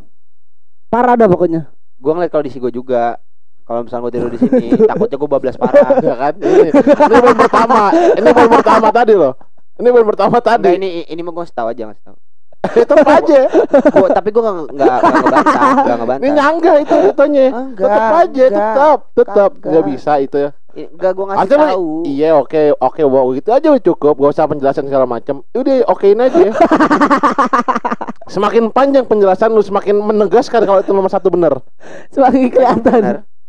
[0.91, 1.61] parah dah pokoknya
[2.01, 3.21] Gue ngeliat kalau di gue juga.
[3.61, 6.01] Kalau misalnya gue tidur di sini, takutnya gue bablas parah.
[6.01, 6.33] Ya kan?
[6.41, 7.93] Ini, ini poin pertama.
[7.93, 9.33] Ini poin pertama tadi loh.
[9.77, 10.69] Ini poin pertama tadi.
[10.75, 12.17] ini ini mah gue tahu aja ngasih tahu.
[12.81, 13.41] Itu apa aja.
[13.89, 16.31] Gua, tapi gue nggak nggak nggak ngebantah, nggak Ini ngebantah.
[16.37, 17.45] nyangga itu itunya.
[17.49, 20.49] Enggak, Tetap aja, tetap, tetap nggak bisa itu ya.
[20.73, 21.87] Enggak gue ngasih Artinya tahu.
[22.03, 26.17] Iya oke oke wow gitu aja udah cukup gak usah penjelasan segala macam udah okein
[26.17, 26.39] aja
[28.33, 31.59] semakin panjang penjelasan lu semakin menegaskan kalau itu nomor satu bener
[32.09, 32.53] semakin Benar.
[32.53, 33.01] kelihatan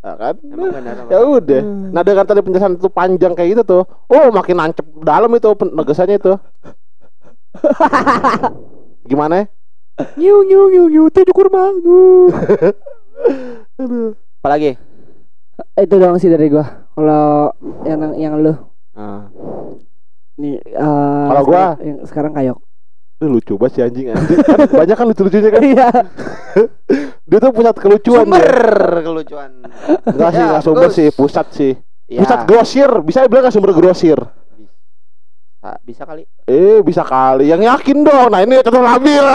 [0.03, 0.95] ya kan Emang benar.
[1.07, 1.95] ya udah Hmm.
[1.95, 6.19] nah dengan tadi penjelasan itu panjang kayak gitu tuh oh makin nancep dalam itu penegasannya
[6.19, 6.35] itu
[9.09, 9.47] gimana
[10.17, 12.27] nyu nyu nyu nyu tujuh kurma aduh
[14.43, 14.75] Apalagi?
[15.75, 16.65] Itu doang sih dari gua.
[16.93, 18.53] Kalau yang yang lu.
[18.93, 19.25] Ah.
[20.35, 21.77] nih eh, Kalau gua?
[21.79, 22.59] yang sekarang kayok.
[23.17, 24.07] Ini lucu banget si anjing.
[24.11, 25.63] Anjing kan banyak kan lucu-lucunya kan?
[25.63, 25.89] Iya.
[27.29, 28.59] Dia tuh pusat kelucuan Sumber
[28.93, 29.01] dia.
[29.01, 29.51] kelucuan.
[30.05, 30.97] enggak sih Ya, enggak sumber bagus.
[30.99, 31.73] sih pusat sih.
[32.05, 32.91] Ya, pusat grosir.
[33.01, 34.19] Bisa bilang nggak sumber grosir?
[34.19, 36.23] Bisa, bisa kali.
[36.45, 37.47] Eh bisa kali.
[37.47, 38.29] Yang yakin dong.
[38.29, 39.25] Nah ini contoh labil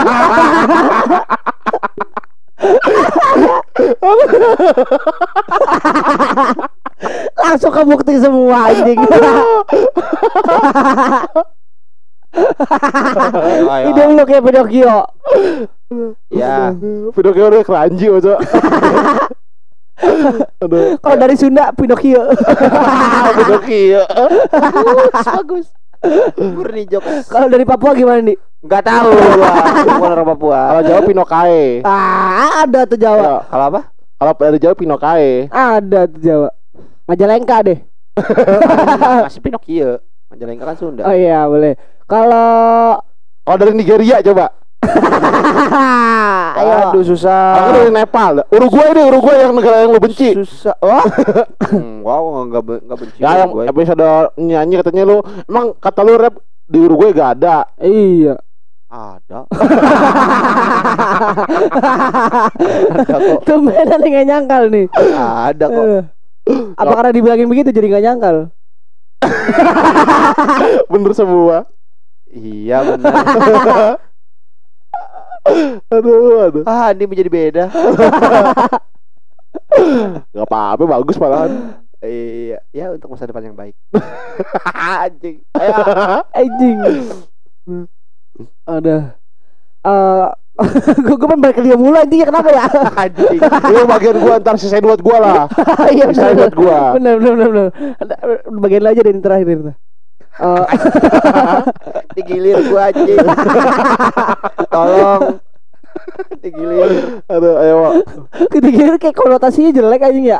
[7.38, 8.98] langsung kebukti semua anjing.
[13.88, 14.96] Hidung lu kayak Pinocchio.
[16.28, 16.74] Ya,
[17.34, 18.06] kayak udah keranji
[20.62, 20.94] Aduh.
[21.02, 22.30] Kalau dari Sunda Pinocchio.
[23.34, 24.02] Pinocchio.
[25.10, 25.66] Bagus.
[26.38, 27.26] Murni jokes.
[27.26, 29.50] kalau dari Papua gimana nih Enggak tahu gua.
[29.82, 30.60] Bukan orang Papua.
[30.70, 31.82] Kalau Jawa Pinokae.
[31.82, 33.42] Ah ada tuh Jawa.
[33.50, 33.97] Kalau apa?
[34.18, 36.50] Kalau dari Jawa Pinokae ada tuh Jawa.
[37.06, 37.78] Majalengka deh.
[39.24, 40.02] Masih Pinocchio.
[40.28, 41.06] Majalengka kan Sunda.
[41.06, 41.78] oh iya boleh.
[42.10, 42.98] Kalau
[43.46, 44.50] Kalau dari Nigeria coba.
[46.58, 46.90] Ayo.
[46.90, 47.62] Aduh susah.
[47.62, 48.42] Kalau dari Nepal.
[48.50, 50.34] Uruguay deh Uruguay yang negara yang lu benci.
[50.34, 50.74] Susah.
[50.82, 51.06] Wah.
[51.68, 56.40] Hmm, wow, enggak enggak benci Ya yang episode nyanyi katanya lu Emang kata lu rap
[56.64, 57.68] di Uruguay gak ada?
[57.76, 58.40] Iya
[58.88, 59.44] Ada.
[63.44, 65.84] Tumbenan nih gak nyangkal nih Ada kok.
[65.84, 66.04] Eh.
[66.80, 68.48] Apa karena dibilangin begitu jadi gak nyangkal
[70.92, 71.68] Bener semua
[72.32, 73.12] Iya benar.
[75.88, 77.64] Aduh aduh ah, ini menjadi beda.
[80.32, 83.74] Gak apa-apa bagus malahan Iya, ya untuk masa depan yang baik.
[84.76, 85.40] Anjing.
[86.36, 86.76] Anjing
[88.64, 88.96] Ada
[89.80, 90.26] Eh
[91.06, 92.66] Gue gue pengen balik ke dia mulu anjing ya kenapa ya
[93.06, 93.38] Anjing.
[93.70, 95.40] Lu bagian gua ntar sisain buat gua lah
[95.94, 97.66] Iya Sisain buat gua Bener bener bener bener
[97.96, 98.18] Ada-
[98.52, 99.72] Bagian aja yang terakhir itu
[100.38, 100.64] Eh,
[102.14, 103.18] Digilir gua anjing.
[104.68, 105.22] Tolong.
[106.38, 106.90] Digilir.
[107.26, 107.94] Aduh ayo Wak.
[108.46, 110.38] Ketiga kayak konotasinya jelek anjing ya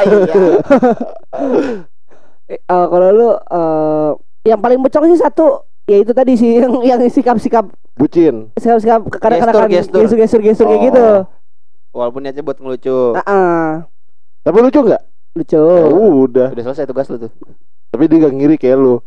[0.00, 0.34] Iya.
[2.48, 4.10] Eh, eh, Kalau lu eh,
[4.42, 7.66] Yang paling becok sih satu Ya itu tadi sih Yang, yang sikap-sikap
[7.98, 10.14] Bucin Sikap-sikap kadang-kadang Gestur, gestur.
[10.14, 10.86] Gestur-gestur kayak Oh.
[10.86, 11.06] gitu
[11.90, 13.18] Walaupun niatnya buat ngelucu.
[13.18, 13.70] Nah, ah,
[14.46, 15.02] Tapi lucu gak?
[15.34, 15.58] lucu.
[15.58, 17.30] Ya udah Udah selesai tugas lu tuh.
[17.90, 19.02] Tapi dia gak ngiri kayak lu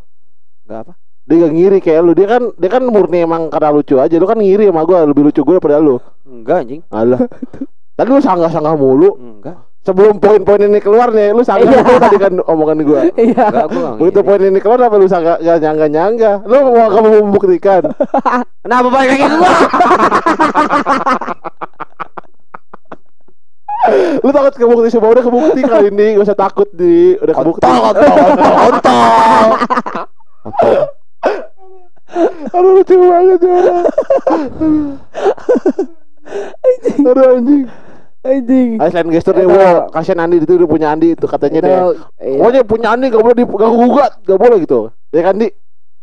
[0.68, 0.94] Enggak apa?
[1.24, 4.28] Dia gak ngiri kayak lu Dia kan dia kan murni emang karena lucu aja Lu
[4.28, 5.96] kan ngiri sama gua Lebih lucu gue daripada lu
[6.28, 6.82] Enggak anjing.
[6.92, 7.24] Alah
[7.96, 9.56] Tadi lu sanggah-sanggah mulu Enggak.
[9.84, 11.60] Sebelum poin-poin ini keluar nih Lu Iya.
[11.60, 13.48] dulu tadi kan omongan gua Iya.
[13.52, 14.00] Enggak.
[14.00, 17.84] Begitu poin ini keluar apa lu sanggah gak nyangga-nyangga Lu mau kamu membuktikan
[18.64, 19.52] Kenapa balik lagi gua?
[24.24, 27.92] Lu takut kebukti semua Udah kebukti kali ini Gak usah takut di Udah kebukti Kontol,
[27.92, 29.48] kontol, kontol.
[32.54, 33.58] Aduh lucu banget ya
[37.04, 37.64] Aduh anjing
[38.24, 38.80] Anjing.
[38.80, 41.72] Ah, selain gestur nih, wow, kasihan Andi itu udah punya Andi itu katanya deh.
[42.18, 42.40] iya.
[42.40, 44.80] Pokoknya punya Andi gak boleh diganggu gugat, gak boleh gitu.
[45.12, 45.52] Ya kan Di?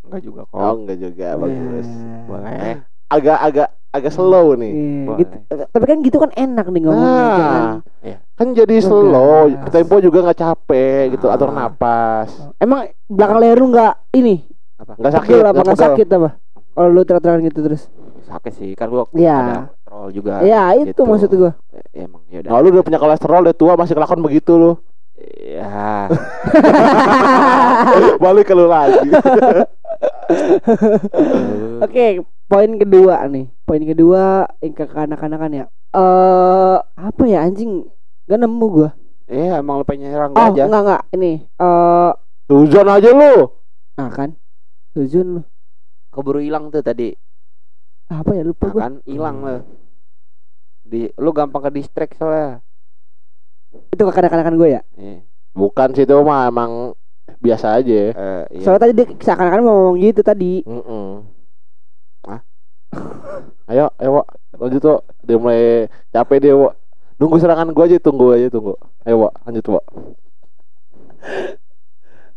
[0.04, 0.54] Enggak juga kok.
[0.54, 1.88] Oh enggak juga bagus.
[1.88, 2.22] Nah.
[2.26, 2.72] Boleh.
[3.08, 4.70] Agak agak agak slow nih.
[4.70, 5.34] Iya, gitu.
[5.66, 7.08] Tapi kan gitu kan enak nih ngomongnya.
[7.08, 7.78] Nah, jangan-
[8.36, 8.86] kan jadi Ngegas.
[8.86, 11.34] slow, tempo juga nggak capek gitu, Ah.
[11.34, 12.30] atur napas.
[12.56, 14.44] Emang belakang leher lu nggak ini?
[14.78, 15.86] Nggak sakit, apa nggak nggak pegel.
[15.88, 16.28] sakit apa?
[16.70, 17.82] Kalau lu teriak-teriak gitu terus.
[18.22, 19.72] Sakit sih kan gua Iya.
[19.90, 20.32] Kolesterol juga.
[20.46, 21.02] Ya itu gitu.
[21.02, 21.52] maksud gua.
[21.90, 22.50] Ya, emang ya udah.
[22.50, 24.72] Nah, lu udah punya kolesterol, udah tua masih kelakuan begitu lu.
[25.36, 26.08] Ya.
[28.22, 29.04] Balik ke lu lagi.
[31.84, 33.50] Oke, poin kedua nih.
[33.66, 35.64] Poin kedua yang ke kanak-kanakan ya.
[35.90, 37.84] Eh apa ya anjing?
[38.24, 38.90] Gak nemu gua.
[39.26, 40.62] Iya, emang lu pengen nyerang Oh, gua aja.
[40.66, 41.02] enggak enggak.
[41.14, 42.10] Ini eh
[42.46, 43.34] Suzon aja lu.
[43.94, 44.32] nah kan.
[44.90, 45.42] Sujun lu.
[46.10, 47.14] Keburu hilang tuh tadi.
[48.10, 48.80] Apa ya lupa Nah, gua.
[48.80, 49.56] kan hilang lu.
[50.90, 52.58] Di lu gampang ke distract soalnya.
[53.94, 54.82] Itu ke kanak-kanakan gua ya.
[54.98, 55.22] Iya.
[55.54, 56.98] Bukan sih itu mah emang
[57.38, 58.10] biasa aja.
[58.10, 58.64] Eh, iya.
[58.66, 60.66] Soalnya tadi dia seakan-akan mau ngomong gitu tadi.
[60.66, 61.22] Mm-mm.
[62.26, 62.40] Hah?
[63.70, 64.26] Ayo, ayo, Wak.
[64.58, 65.02] lanjut Wak.
[65.22, 66.74] Dia mulai capek dia, Wak.
[67.22, 68.74] Nunggu serangan gua aja, tunggu aja, tunggu.
[69.06, 69.86] Ayo, Wak, lanjut, Wak.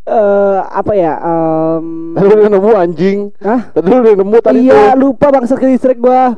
[0.03, 1.15] Eh apa ya?
[1.15, 3.19] Em Tadi udah nemu anjing.
[3.39, 3.71] Hah?
[3.71, 4.99] Tadi lu udah nemu tadi iya, tuh.
[4.99, 6.35] lupa bangsa ke distrik gua.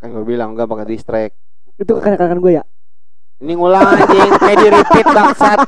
[0.00, 1.36] Kan gua bilang gampang ke distract.
[1.76, 2.64] Itu ke kanak-kanakan gua ya.
[3.38, 5.58] Ini ngulang anjing, kayak di repeat bangsat.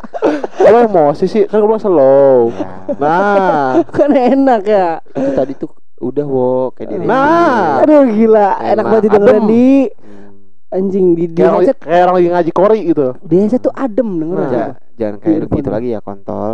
[0.62, 2.50] Kalau emosi sih, kan gua bilang slow.
[2.96, 4.88] Nah, Kan enak ya.
[5.08, 7.08] itu tadi tuh udah wo kayak di repeat.
[7.08, 7.78] Nah.
[7.80, 10.34] Aduh gila, enak Enak, banget didengerin di Hmm.
[10.72, 11.78] anjing di di kayak orang, headset.
[11.78, 13.06] kayak orang lagi ngaji kori gitu.
[13.20, 14.40] Di headset tuh adem dengerin.
[14.40, 14.50] Nah.
[14.50, 15.70] Ja- jangan kayak depan.
[15.70, 16.52] lagi ya kontol.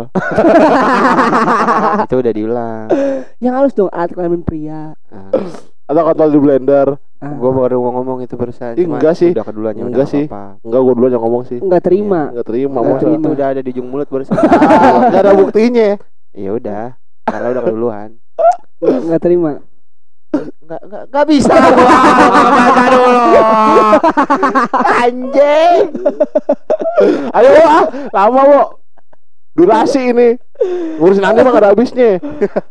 [2.05, 2.87] itu udah diulang.
[3.39, 4.93] Yang halus dong alat kelamin pria.
[5.07, 5.29] Nah,
[5.89, 6.87] Atau kontrol di blender.
[7.17, 8.77] Ah, gua baru mau ngomong itu barusan.
[8.77, 9.33] Ih, enggak sih.
[9.33, 10.25] Udah kedulannya Enggak udah sih.
[10.29, 10.61] apa.
[10.61, 11.57] Enggak, gua duluan yang ngomong sih.
[11.57, 12.21] nggak terima.
[12.29, 13.01] Enggak terima, Nggak masa.
[13.01, 13.17] terima.
[13.17, 14.35] Itu udah ada di ujung mulut barusan.
[14.37, 14.45] Ah,
[15.03, 15.89] Enggak ada buktinya.
[16.29, 16.83] ya udah,
[17.25, 18.09] karena udah keduluan.
[18.79, 19.51] Nggak terima.
[20.61, 21.85] Enggak enggak enggak bisa gua
[22.53, 23.17] baca dulu.
[25.01, 25.85] Anjing.
[27.33, 27.83] Ayo, ah.
[28.11, 28.67] lama, Wak.
[29.57, 30.29] Durasi ini.
[30.95, 32.21] Ngurusin anda mah gak ada habisnya.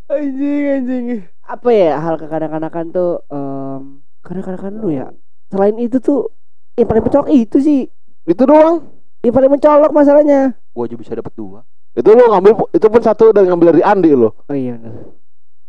[0.08, 1.04] Anjing anjing.
[1.49, 5.09] Apa ya hal kekanak-kanakan tuh em kanak-kanakan lu ya.
[5.49, 6.28] Selain itu tuh
[6.76, 7.80] yang paling mencolok itu sih.
[8.28, 8.84] Itu doang.
[9.24, 10.53] Yang paling mencolok masalahnya.
[10.76, 11.64] Gua aja bisa dapat dua.
[11.96, 14.36] Itu lu ngambil itu pun satu dan ngambil dari Andi lo.
[14.44, 15.16] Oh iya benar.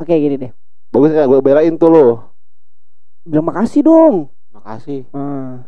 [0.04, 0.52] Oke gini deh.
[0.92, 2.06] Bagus ya gue belain tuh lo.
[3.24, 4.36] Bilang makasih dong.
[4.52, 5.08] Makasih.
[5.16, 5.64] Ah.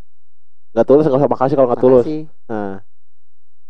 [0.76, 2.06] Gak tulus gak usah makasih kalau gak tulus.
[2.52, 2.84] Nah.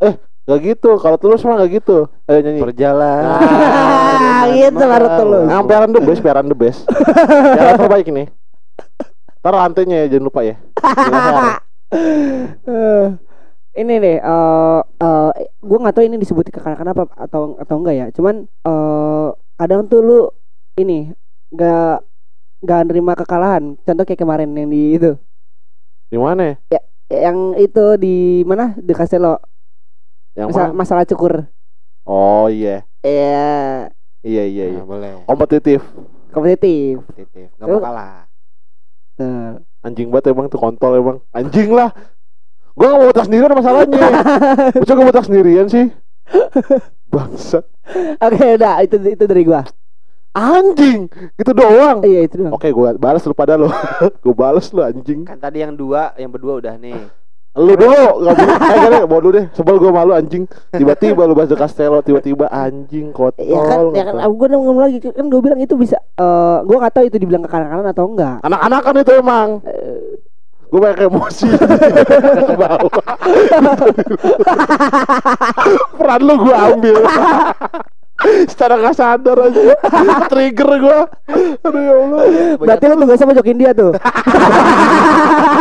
[0.02, 0.98] Eh, gak gitu.
[0.98, 2.10] Kalau tulus mah gak gitu.
[2.26, 2.62] Ayo nyanyi.
[2.62, 3.38] Perjalanan.
[3.38, 5.46] Ah, gitu baru tulus.
[5.48, 6.82] Nah, peran the best, peran the best.
[7.58, 8.24] Yang terbaik ini.
[9.42, 10.56] Ntar lantainya ya, jangan lupa ya.
[11.92, 13.06] Eh,
[13.82, 15.30] ini deh eh eh
[15.64, 20.00] gue nggak tahu ini disebut kekanak-kanak apa atau atau enggak ya cuman eh kadang tuh
[20.04, 20.20] lu
[20.76, 21.16] ini
[21.56, 21.96] nggak
[22.68, 25.12] nggak nerima kekalahan contoh kayak kemarin yang di itu
[26.12, 26.60] Di mana?
[27.08, 29.40] yang itu di mana di Castello
[30.34, 30.74] Yang Masa- mana?
[30.74, 31.34] masalah cukur
[32.02, 32.82] Oh iya.
[33.02, 33.90] Iya
[34.22, 34.82] Iya iya iya.
[34.82, 35.12] Nah, boleh.
[35.26, 35.82] Kompetitif.
[36.30, 37.48] kompetitif Kompetitif.
[37.58, 38.26] Enggak Lu- mau kalah.
[39.16, 39.52] Tuh.
[39.82, 41.18] Anjing banget emang tuh kontol emang.
[41.32, 41.90] Anjing lah.
[42.72, 44.00] Gua gak mau botak sendirian masalahnya.
[44.80, 45.90] Masa gua botak sendirian sih?
[47.08, 47.66] Bangsat.
[48.18, 49.68] oke udah itu itu dari gua
[50.32, 51.12] Anjing.
[51.36, 52.00] Gitu doang.
[52.02, 53.68] iya itu doang Oke, gua balas lu pada lo.
[54.24, 55.28] gua balas lu anjing.
[55.28, 56.96] Kan tadi yang dua, yang berdua udah nih.
[57.52, 58.56] Lu dulu, enggak boleh.
[58.56, 59.46] Eh, kan, dulu deh.
[59.52, 60.48] Sebel gua malu anjing.
[60.72, 63.44] Tiba-tiba lu bahas The Castello, tiba-tiba anjing kontol.
[63.44, 64.32] ya kan ya kan kontol.
[64.40, 67.92] gue ngomong lagi kan gue bilang itu bisa eh gue nggak tahu itu dibilang kekanak-kanakan
[67.92, 69.50] atau enggak Anak-anak kan itu emang.
[70.72, 73.04] Gue banyak emosi ke bawah.
[76.00, 76.96] Peran lu gue ambil.
[78.22, 79.74] Secara gak sadar aja
[80.30, 81.00] Trigger gue
[81.66, 82.22] Aduh ya Allah
[82.54, 83.98] berarti lu tugasnya mojokin dia tuh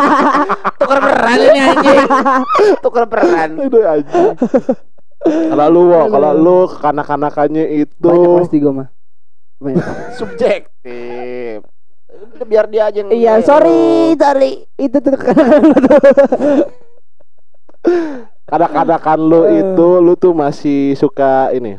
[0.81, 1.99] Tukar peran ini anjing.
[2.85, 3.51] Tukar peran.
[3.61, 4.35] Aduh anjing.
[5.21, 8.89] Kalau lu kalau lu kekanak-kanakannya itu banyak pasti gue mah.
[10.17, 11.61] Subjektif.
[12.41, 14.65] Biar dia aja yang iya sorry sorry.
[14.81, 15.13] Itu tuh
[18.51, 21.77] Kadang-kadang lu itu Lu tuh masih suka ini?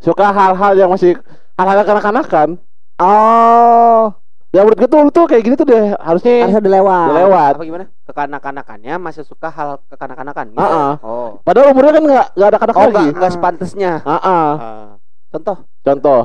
[0.00, 1.18] Suka hal-hal yang masih
[1.58, 2.56] Hal-hal kanak-kanakan?
[3.02, 4.14] Oh
[4.50, 7.18] Ya menurut gue tuh lu tuh kayak gini tuh deh Harusnya harus udah lewat udah
[7.22, 7.84] lewat Apa gimana?
[8.02, 10.58] Kekanak-kanakannya masih suka hal kekanak-kanakan gitu.
[10.58, 10.92] Ah, ah.
[11.06, 11.30] Oh.
[11.46, 13.92] Padahal umurnya kan gak, gak ada kanak Oh, lagi enggak enggak sepantasnya.
[14.02, 14.50] Ah, ah.
[14.58, 14.86] Ah.
[15.30, 15.56] Contoh.
[15.86, 16.22] Contoh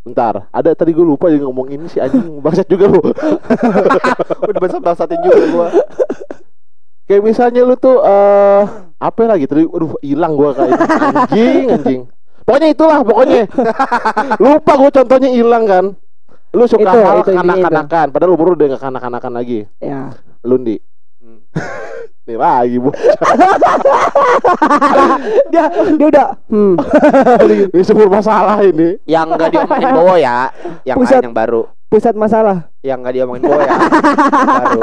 [0.00, 3.04] Bentar, ada tadi gue lupa juga ngomong ini si anjing bangsat juga lu.
[4.48, 5.68] Udah basah-basatin juga gua.
[7.04, 8.64] Kayak misalnya lu tuh eh
[8.96, 10.72] apa lagi tadi aduh hilang gua kayak
[11.28, 12.00] anjing anjing.
[12.48, 13.44] Pokoknya itulah pokoknya.
[14.42, 15.84] Lupa gue contohnya hilang kan.
[16.50, 17.46] Lu suka Itu, hal itu, intinya itu.
[17.62, 19.58] kanak-kanakan, padahal umur lu udah gak kanak-kanakan lagi.
[19.78, 20.10] Ya.
[20.42, 20.76] Lundi.
[21.22, 21.46] Hmm.
[22.26, 22.90] Nih lagi bu.
[25.50, 26.74] dia dia udah hmm.
[27.74, 28.98] Ini sebuah masalah ini.
[29.08, 30.50] Yang enggak diomongin Bowo ya,
[30.84, 31.20] yang Pusat.
[31.22, 31.62] lain yang baru.
[31.90, 32.70] pusat masalah.
[32.86, 33.74] Yang enggak diomongin Bowo ya.
[34.46, 34.80] baru.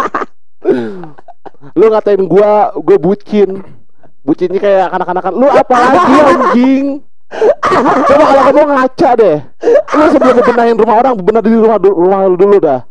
[1.78, 3.64] Lu ngatain gua, gua bucin.
[4.26, 5.34] Bucinnya kayak kanak-kanakan.
[5.40, 6.86] Lu apa lagi anjing?
[8.08, 9.38] Coba kalau kamu ngaca deh.
[9.68, 12.82] Lu sebelum benahin rumah orang, benar di rumah du- rumah lu dulu dah.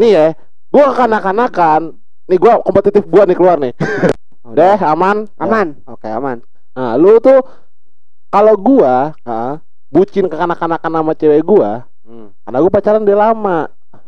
[0.00, 0.26] Nih ya,
[0.72, 1.96] gua kanak-kanakan.
[2.30, 3.76] Nih gua kompetitif gua nih keluar nih.
[4.52, 5.28] Deh, aman.
[5.36, 5.76] Aman.
[5.84, 6.40] Oke, aman.
[6.72, 7.44] Nah, lu tuh
[8.32, 9.54] kalau gua Heeh.
[9.92, 12.32] bucin ke kanak-kanakan sama cewek gua, Hmm.
[12.42, 13.58] karena gua pacaran udah lama.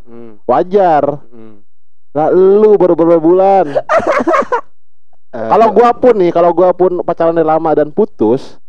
[0.08, 0.40] Hmm.
[0.48, 1.04] Wajar.
[1.28, 1.60] Hmm.
[2.14, 3.66] Nah, lu baru beberapa bulan.
[5.34, 8.62] Eh, kalau gua pun nih, kalau gua pun pacaran udah lama dan putus,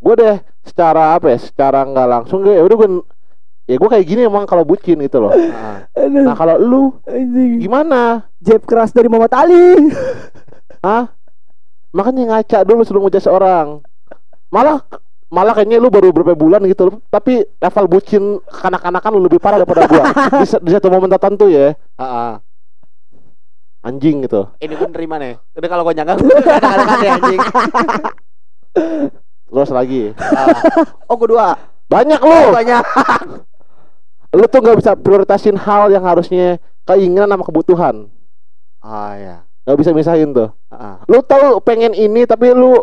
[0.00, 1.38] gua deh secara apa ya?
[1.38, 2.88] Secara nggak langsung gue ya udah gua
[3.68, 5.36] ya gua kayak gini emang kalau bucin gitu loh.
[6.00, 7.60] Aduh, Nah, kalau lu anjing.
[7.60, 8.24] gimana?
[8.40, 9.92] Jab keras dari Muhammad Ali.
[10.86, 11.12] Hah?
[11.92, 13.84] Makanya ngaca dulu sebelum ngejudge orang.
[14.48, 14.80] Malah
[15.28, 19.60] malah kayaknya lu baru beberapa bulan gitu loh, tapi level bucin kanak-kanakan lu lebih parah
[19.60, 20.04] daripada gua.
[20.40, 21.76] di, di satu momen tertentu ya.
[22.00, 22.32] Heeh.
[23.80, 24.50] Anjing gitu.
[24.58, 25.38] Ini gue nerima nih.
[25.54, 26.34] Udah kalau gue nyangka gue
[27.00, 27.40] ya anjing.
[29.48, 30.02] Terus lagi.
[30.14, 30.50] Ah.
[31.06, 31.56] Oh, gue dua.
[31.86, 32.28] Banyak lu.
[32.28, 32.82] Oh, banyak.
[34.36, 38.12] Lu tuh nggak bisa prioritasin hal yang harusnya keinginan sama kebutuhan.
[38.78, 39.36] Ah ya.
[39.64, 40.52] Gak bisa misahin tuh.
[40.68, 40.94] Heeh.
[41.06, 42.76] Lu tahu pengen ini tapi lu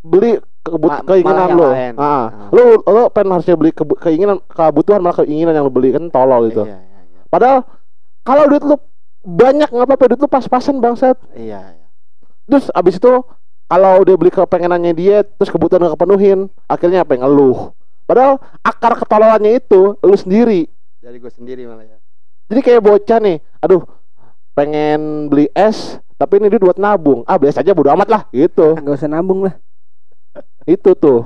[0.00, 1.64] beli kebut Ma- keinginan lu.
[1.66, 1.96] lain.
[1.96, 2.48] Ah, Ah.
[2.50, 6.48] lu lu pengen harusnya beli kebu- keinginan kebutuhan malah keinginan yang lu beli kan tolol
[6.48, 6.64] gitu.
[6.64, 7.20] Iya, iya, iya.
[7.28, 7.64] Padahal
[8.20, 8.76] kalau duit lu
[9.20, 11.16] banyak nggak apa-apa duit lu pas-pasan bangsat.
[11.36, 11.86] Iya, iya.
[12.48, 13.12] Terus abis itu
[13.70, 17.70] kalau udah beli kepengenannya dia terus kebutuhan gak kepenuhin akhirnya apa yang ngeluh.
[18.08, 20.66] Padahal akar ketololannya itu lu sendiri.
[20.98, 21.98] Dari gue sendiri malah ya.
[22.50, 23.86] Jadi kayak bocah nih, aduh
[24.58, 27.22] pengen beli es tapi ini duit buat nabung.
[27.30, 28.74] Ah beli es aja bodo amat lah gitu.
[28.80, 29.54] Enggak usah nabung lah.
[30.66, 31.22] Itu tuh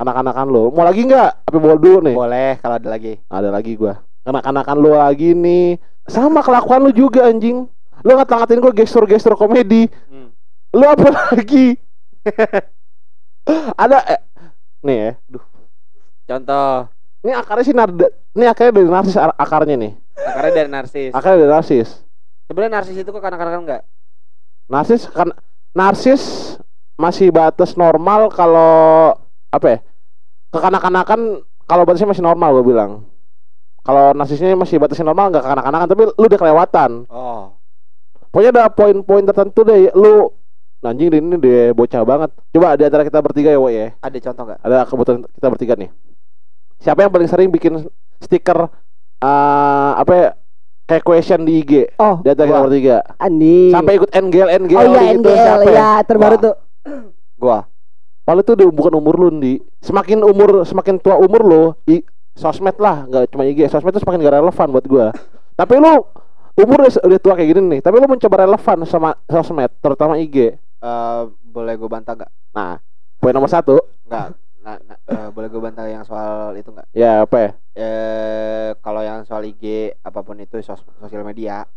[0.00, 0.72] anak-anakan lo.
[0.72, 1.50] Mau lagi nggak?
[1.50, 2.16] Apa bawa dulu nih?
[2.16, 3.20] Boleh kalau ada lagi.
[3.28, 4.05] Ada lagi gua.
[4.26, 5.78] Anak-anakan lo lagi nih.
[6.10, 7.70] Sama kelakuan lu juga anjing.
[8.02, 9.86] Lu ngat-ngatain gua gestur-gestur komedi.
[10.10, 10.34] Hmm.
[10.74, 11.78] Lu apa lagi?
[13.82, 14.20] Ada eh,
[14.82, 15.12] nih ya.
[15.30, 15.44] Duh,
[16.26, 16.90] Contoh
[17.22, 18.06] ini akarnya sih narda.
[18.34, 19.92] Ini akarnya dari narsis ar- akarnya nih.
[20.14, 21.10] akarnya dari narsis.
[21.14, 21.88] Akarnya dari narsis.
[22.46, 23.82] Sebenarnya narsis itu kok kadang-kadang enggak.
[24.70, 25.30] Narsis kan
[25.74, 26.22] narsis
[26.98, 29.14] masih batas normal kalau
[29.50, 29.78] apa ya?
[30.54, 33.02] Kekanak-kanakan kalau batasnya masih normal gue bilang.
[33.86, 36.90] Kalau narsisnya masih batasnya normal nggak kekanak-kanakan tapi lu udah kelewatan.
[37.06, 37.54] Oh.
[38.34, 40.34] Pokoknya ada poin-poin tertentu deh lu
[40.82, 42.30] anjing ini deh bocah banget.
[42.50, 43.94] Coba di antara kita bertiga ya, Wo ya.
[44.02, 44.58] Ada contoh enggak?
[44.66, 45.90] Ada kebetulan kita bertiga nih.
[46.82, 47.86] Siapa yang paling sering bikin
[48.18, 48.66] stiker
[49.22, 50.28] eh apa ya?
[50.86, 52.66] Kayak question di IG Oh, di antara kita Gua.
[52.70, 52.96] bertiga.
[53.18, 53.74] Andi.
[53.74, 55.74] Sampai ikut NGL NGL Oh iya gitu NGL siapa ya?
[55.74, 56.42] ya terbaru Wah.
[56.42, 56.54] tuh.
[57.38, 57.58] Gua.
[58.22, 62.02] Padahal itu udah bukan umur lu Ndi Semakin umur Semakin tua umur lu i,
[62.36, 65.06] Sosmed lah nggak cuma IG Sosmed itu semakin gak relevan buat gua
[65.56, 66.04] Tapi lu
[66.56, 70.56] Umur udah, udah tua kayak gini nih Tapi lu mencoba relevan sama sosmed Terutama IG
[70.56, 72.32] Eh, boleh gue bantah enggak?
[72.52, 72.80] Nah
[73.20, 73.76] Poin nomor satu
[74.08, 74.36] Enggak.
[74.66, 76.88] Nah, nah, eh, boleh gue bantah yang soal itu enggak?
[76.96, 81.68] Ya apa ya Eh, kalau yang soal IG apa pun itu sos sosial media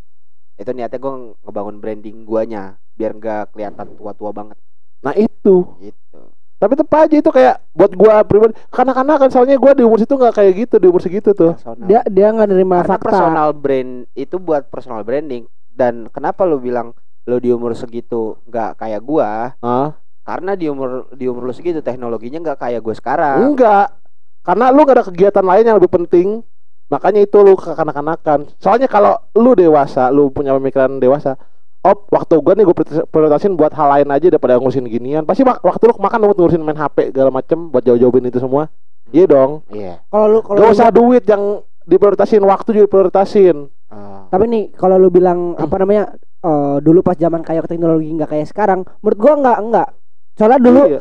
[0.60, 1.12] itu niatnya gue
[1.44, 4.60] ngebangun branding guanya biar nggak kelihatan tua-tua banget
[5.00, 6.29] Nah itu gitu.
[6.60, 8.52] Tapi tetep aja itu kayak Buat gua pribadi.
[8.68, 11.56] Kanak-kanak kan soalnya gua di umur situ gak kayak gitu Di umur segitu tuh.
[11.56, 11.88] Personal.
[11.88, 13.06] Dia dia nggak nerima Karena fakta.
[13.08, 15.48] personal brand itu buat personal branding.
[15.72, 16.92] Dan kenapa lu bilang
[17.24, 19.56] lu di umur segitu nggak kayak gua?
[19.64, 19.96] Ah
[20.30, 23.50] karena di umur di umur lu segitu teknologinya nggak kayak gue sekarang.
[23.50, 23.98] Enggak
[24.40, 26.40] Karena lu gak ada kegiatan lain yang lebih penting.
[26.88, 28.48] Makanya itu lu kekanak-kanakan.
[28.56, 31.36] Soalnya kalau lu dewasa Lu punya pemikiran dewasa
[31.80, 32.76] Oh waktu gua nih gue
[33.08, 35.24] prioritasin buat hal lain aja daripada ngurusin ginian.
[35.24, 38.68] Pasti wak- waktu lu makan lu ngurusin main HP segala macem Buat jauh-jauhin itu semua.
[39.08, 39.64] Iya dong.
[39.72, 40.04] Iya.
[40.06, 43.56] Kalau lu kalau Gak lu- usah duit yang diprioritasin Waktu juga diprioritasin.
[43.88, 48.28] Ah, Tapi nih kalau lu bilang apa namanya eh, dulu pas zaman kayak teknologi nggak
[48.28, 49.88] kayak sekarang, menurut gua nggak nggak.
[50.36, 51.00] Soalnya dulu Iya.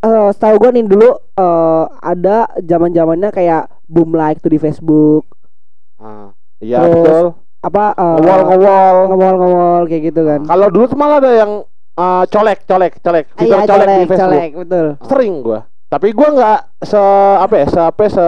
[0.00, 5.28] eh, setahu gua nih dulu eh, ada zaman zamannya kayak boom like tuh di Facebook,
[5.96, 6.32] ah.
[6.58, 7.26] Iya Terus, betul
[7.64, 8.96] apa eh, Ngewol-ngewol.
[9.08, 10.40] ngewol ngewol kayak gitu kan.
[10.44, 11.52] Kalau dulu tuh malah ada yang
[11.96, 13.24] eh, colek, colek, colek.
[13.32, 14.20] Ah, Fitur Iya colek, di colek, Facebook.
[14.28, 14.86] colek, betul.
[15.08, 15.60] Sering gua.
[15.88, 17.02] Tapi gua nggak se
[17.40, 18.26] apa ya se apa ya, se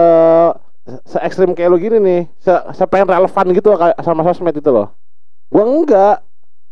[1.03, 2.21] se ekstrim kayak lu gini nih.
[2.39, 4.89] Se, se pengen relevan gitu kayak sama sosmed itu loh.
[5.51, 6.25] Gua enggak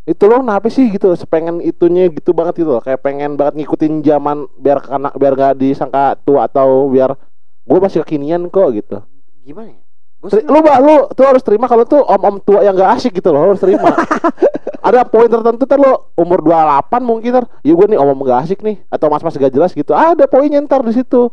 [0.05, 1.13] itu lo kenapa sih gitu?
[1.17, 2.81] Sepengen itunya gitu banget gitu loh.
[2.81, 7.17] Kayak pengen banget ngikutin zaman biar kena biar gak disangka tua atau biar
[7.65, 9.01] gue masih kekinian kok gitu.
[9.41, 9.84] Gimana ya
[10.25, 13.53] lu bah lu tuh harus terima kalau tuh om-om tua yang gak asik gitu loh
[13.53, 13.93] harus terima.
[14.87, 18.59] Ada poin tertentu ntar lo umur 28 mungkin ntar ya gue nih om-om gak asik
[18.61, 19.93] nih atau mas-mas gak jelas gitu.
[19.93, 21.29] Ada poinnya ntar di situ.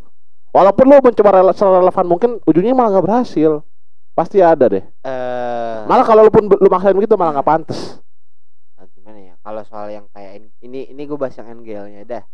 [0.52, 3.64] Walaupun lo mencoba rele relevan mungkin ujungnya malah gak berhasil.
[4.12, 4.84] Pasti ada deh.
[4.84, 5.78] Eh.
[5.88, 8.02] Malah kalau lu pun lu maksain begitu malah gak pantas
[8.76, 9.34] ah, gimana ya?
[9.40, 12.24] Kalau soal yang kayak ini ini, ini gue bahas yang NGL-nya dah.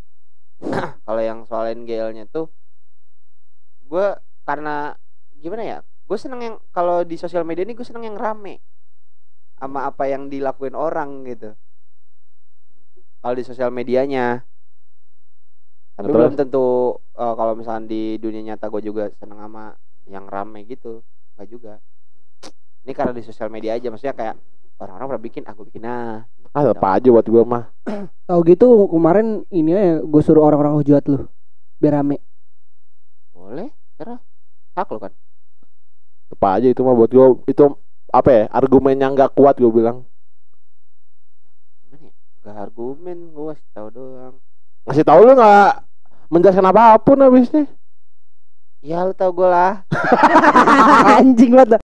[1.07, 2.51] Kalau yang soal NGL-nya tuh
[3.89, 4.07] gue
[4.45, 4.93] karena
[5.41, 5.79] gimana ya
[6.09, 8.65] gue seneng yang kalau di sosial media ini gue seneng yang rame
[9.61, 11.53] sama apa yang dilakuin orang gitu.
[13.19, 14.41] Kalau di sosial medianya.
[15.99, 16.15] Tapi Terus?
[16.15, 19.75] belum tentu eh, kalau misalkan di dunia nyata gue juga seneng sama
[20.07, 21.03] yang rame gitu.
[21.37, 21.75] Nggak juga.
[22.87, 23.91] Ini karena di sosial media aja.
[23.91, 24.35] Maksudnya kayak
[24.79, 26.23] orang-orang pernah bikin aku bikin ah.
[26.55, 27.69] Ah apa aja buat gue mah.
[28.31, 31.27] Tahu gitu kemarin ini ya gue suruh orang-orang hujat lu
[31.79, 32.19] biar rame.
[33.31, 34.21] boleh serah
[34.77, 35.13] hak lo kan
[36.29, 37.65] apa aja itu mah buat gue itu
[38.09, 40.05] apa ya argumen yang gak kuat gue bilang.
[41.85, 42.15] Gimana ya?
[42.45, 44.35] Gak argumen gue kasih tahu doang.
[44.89, 45.73] Ngasih tahu lu nggak
[46.33, 47.65] menjelaskan apa pun habisnya.
[48.81, 49.85] Ya lu tau gue lah.
[51.21, 51.81] Anjing banget.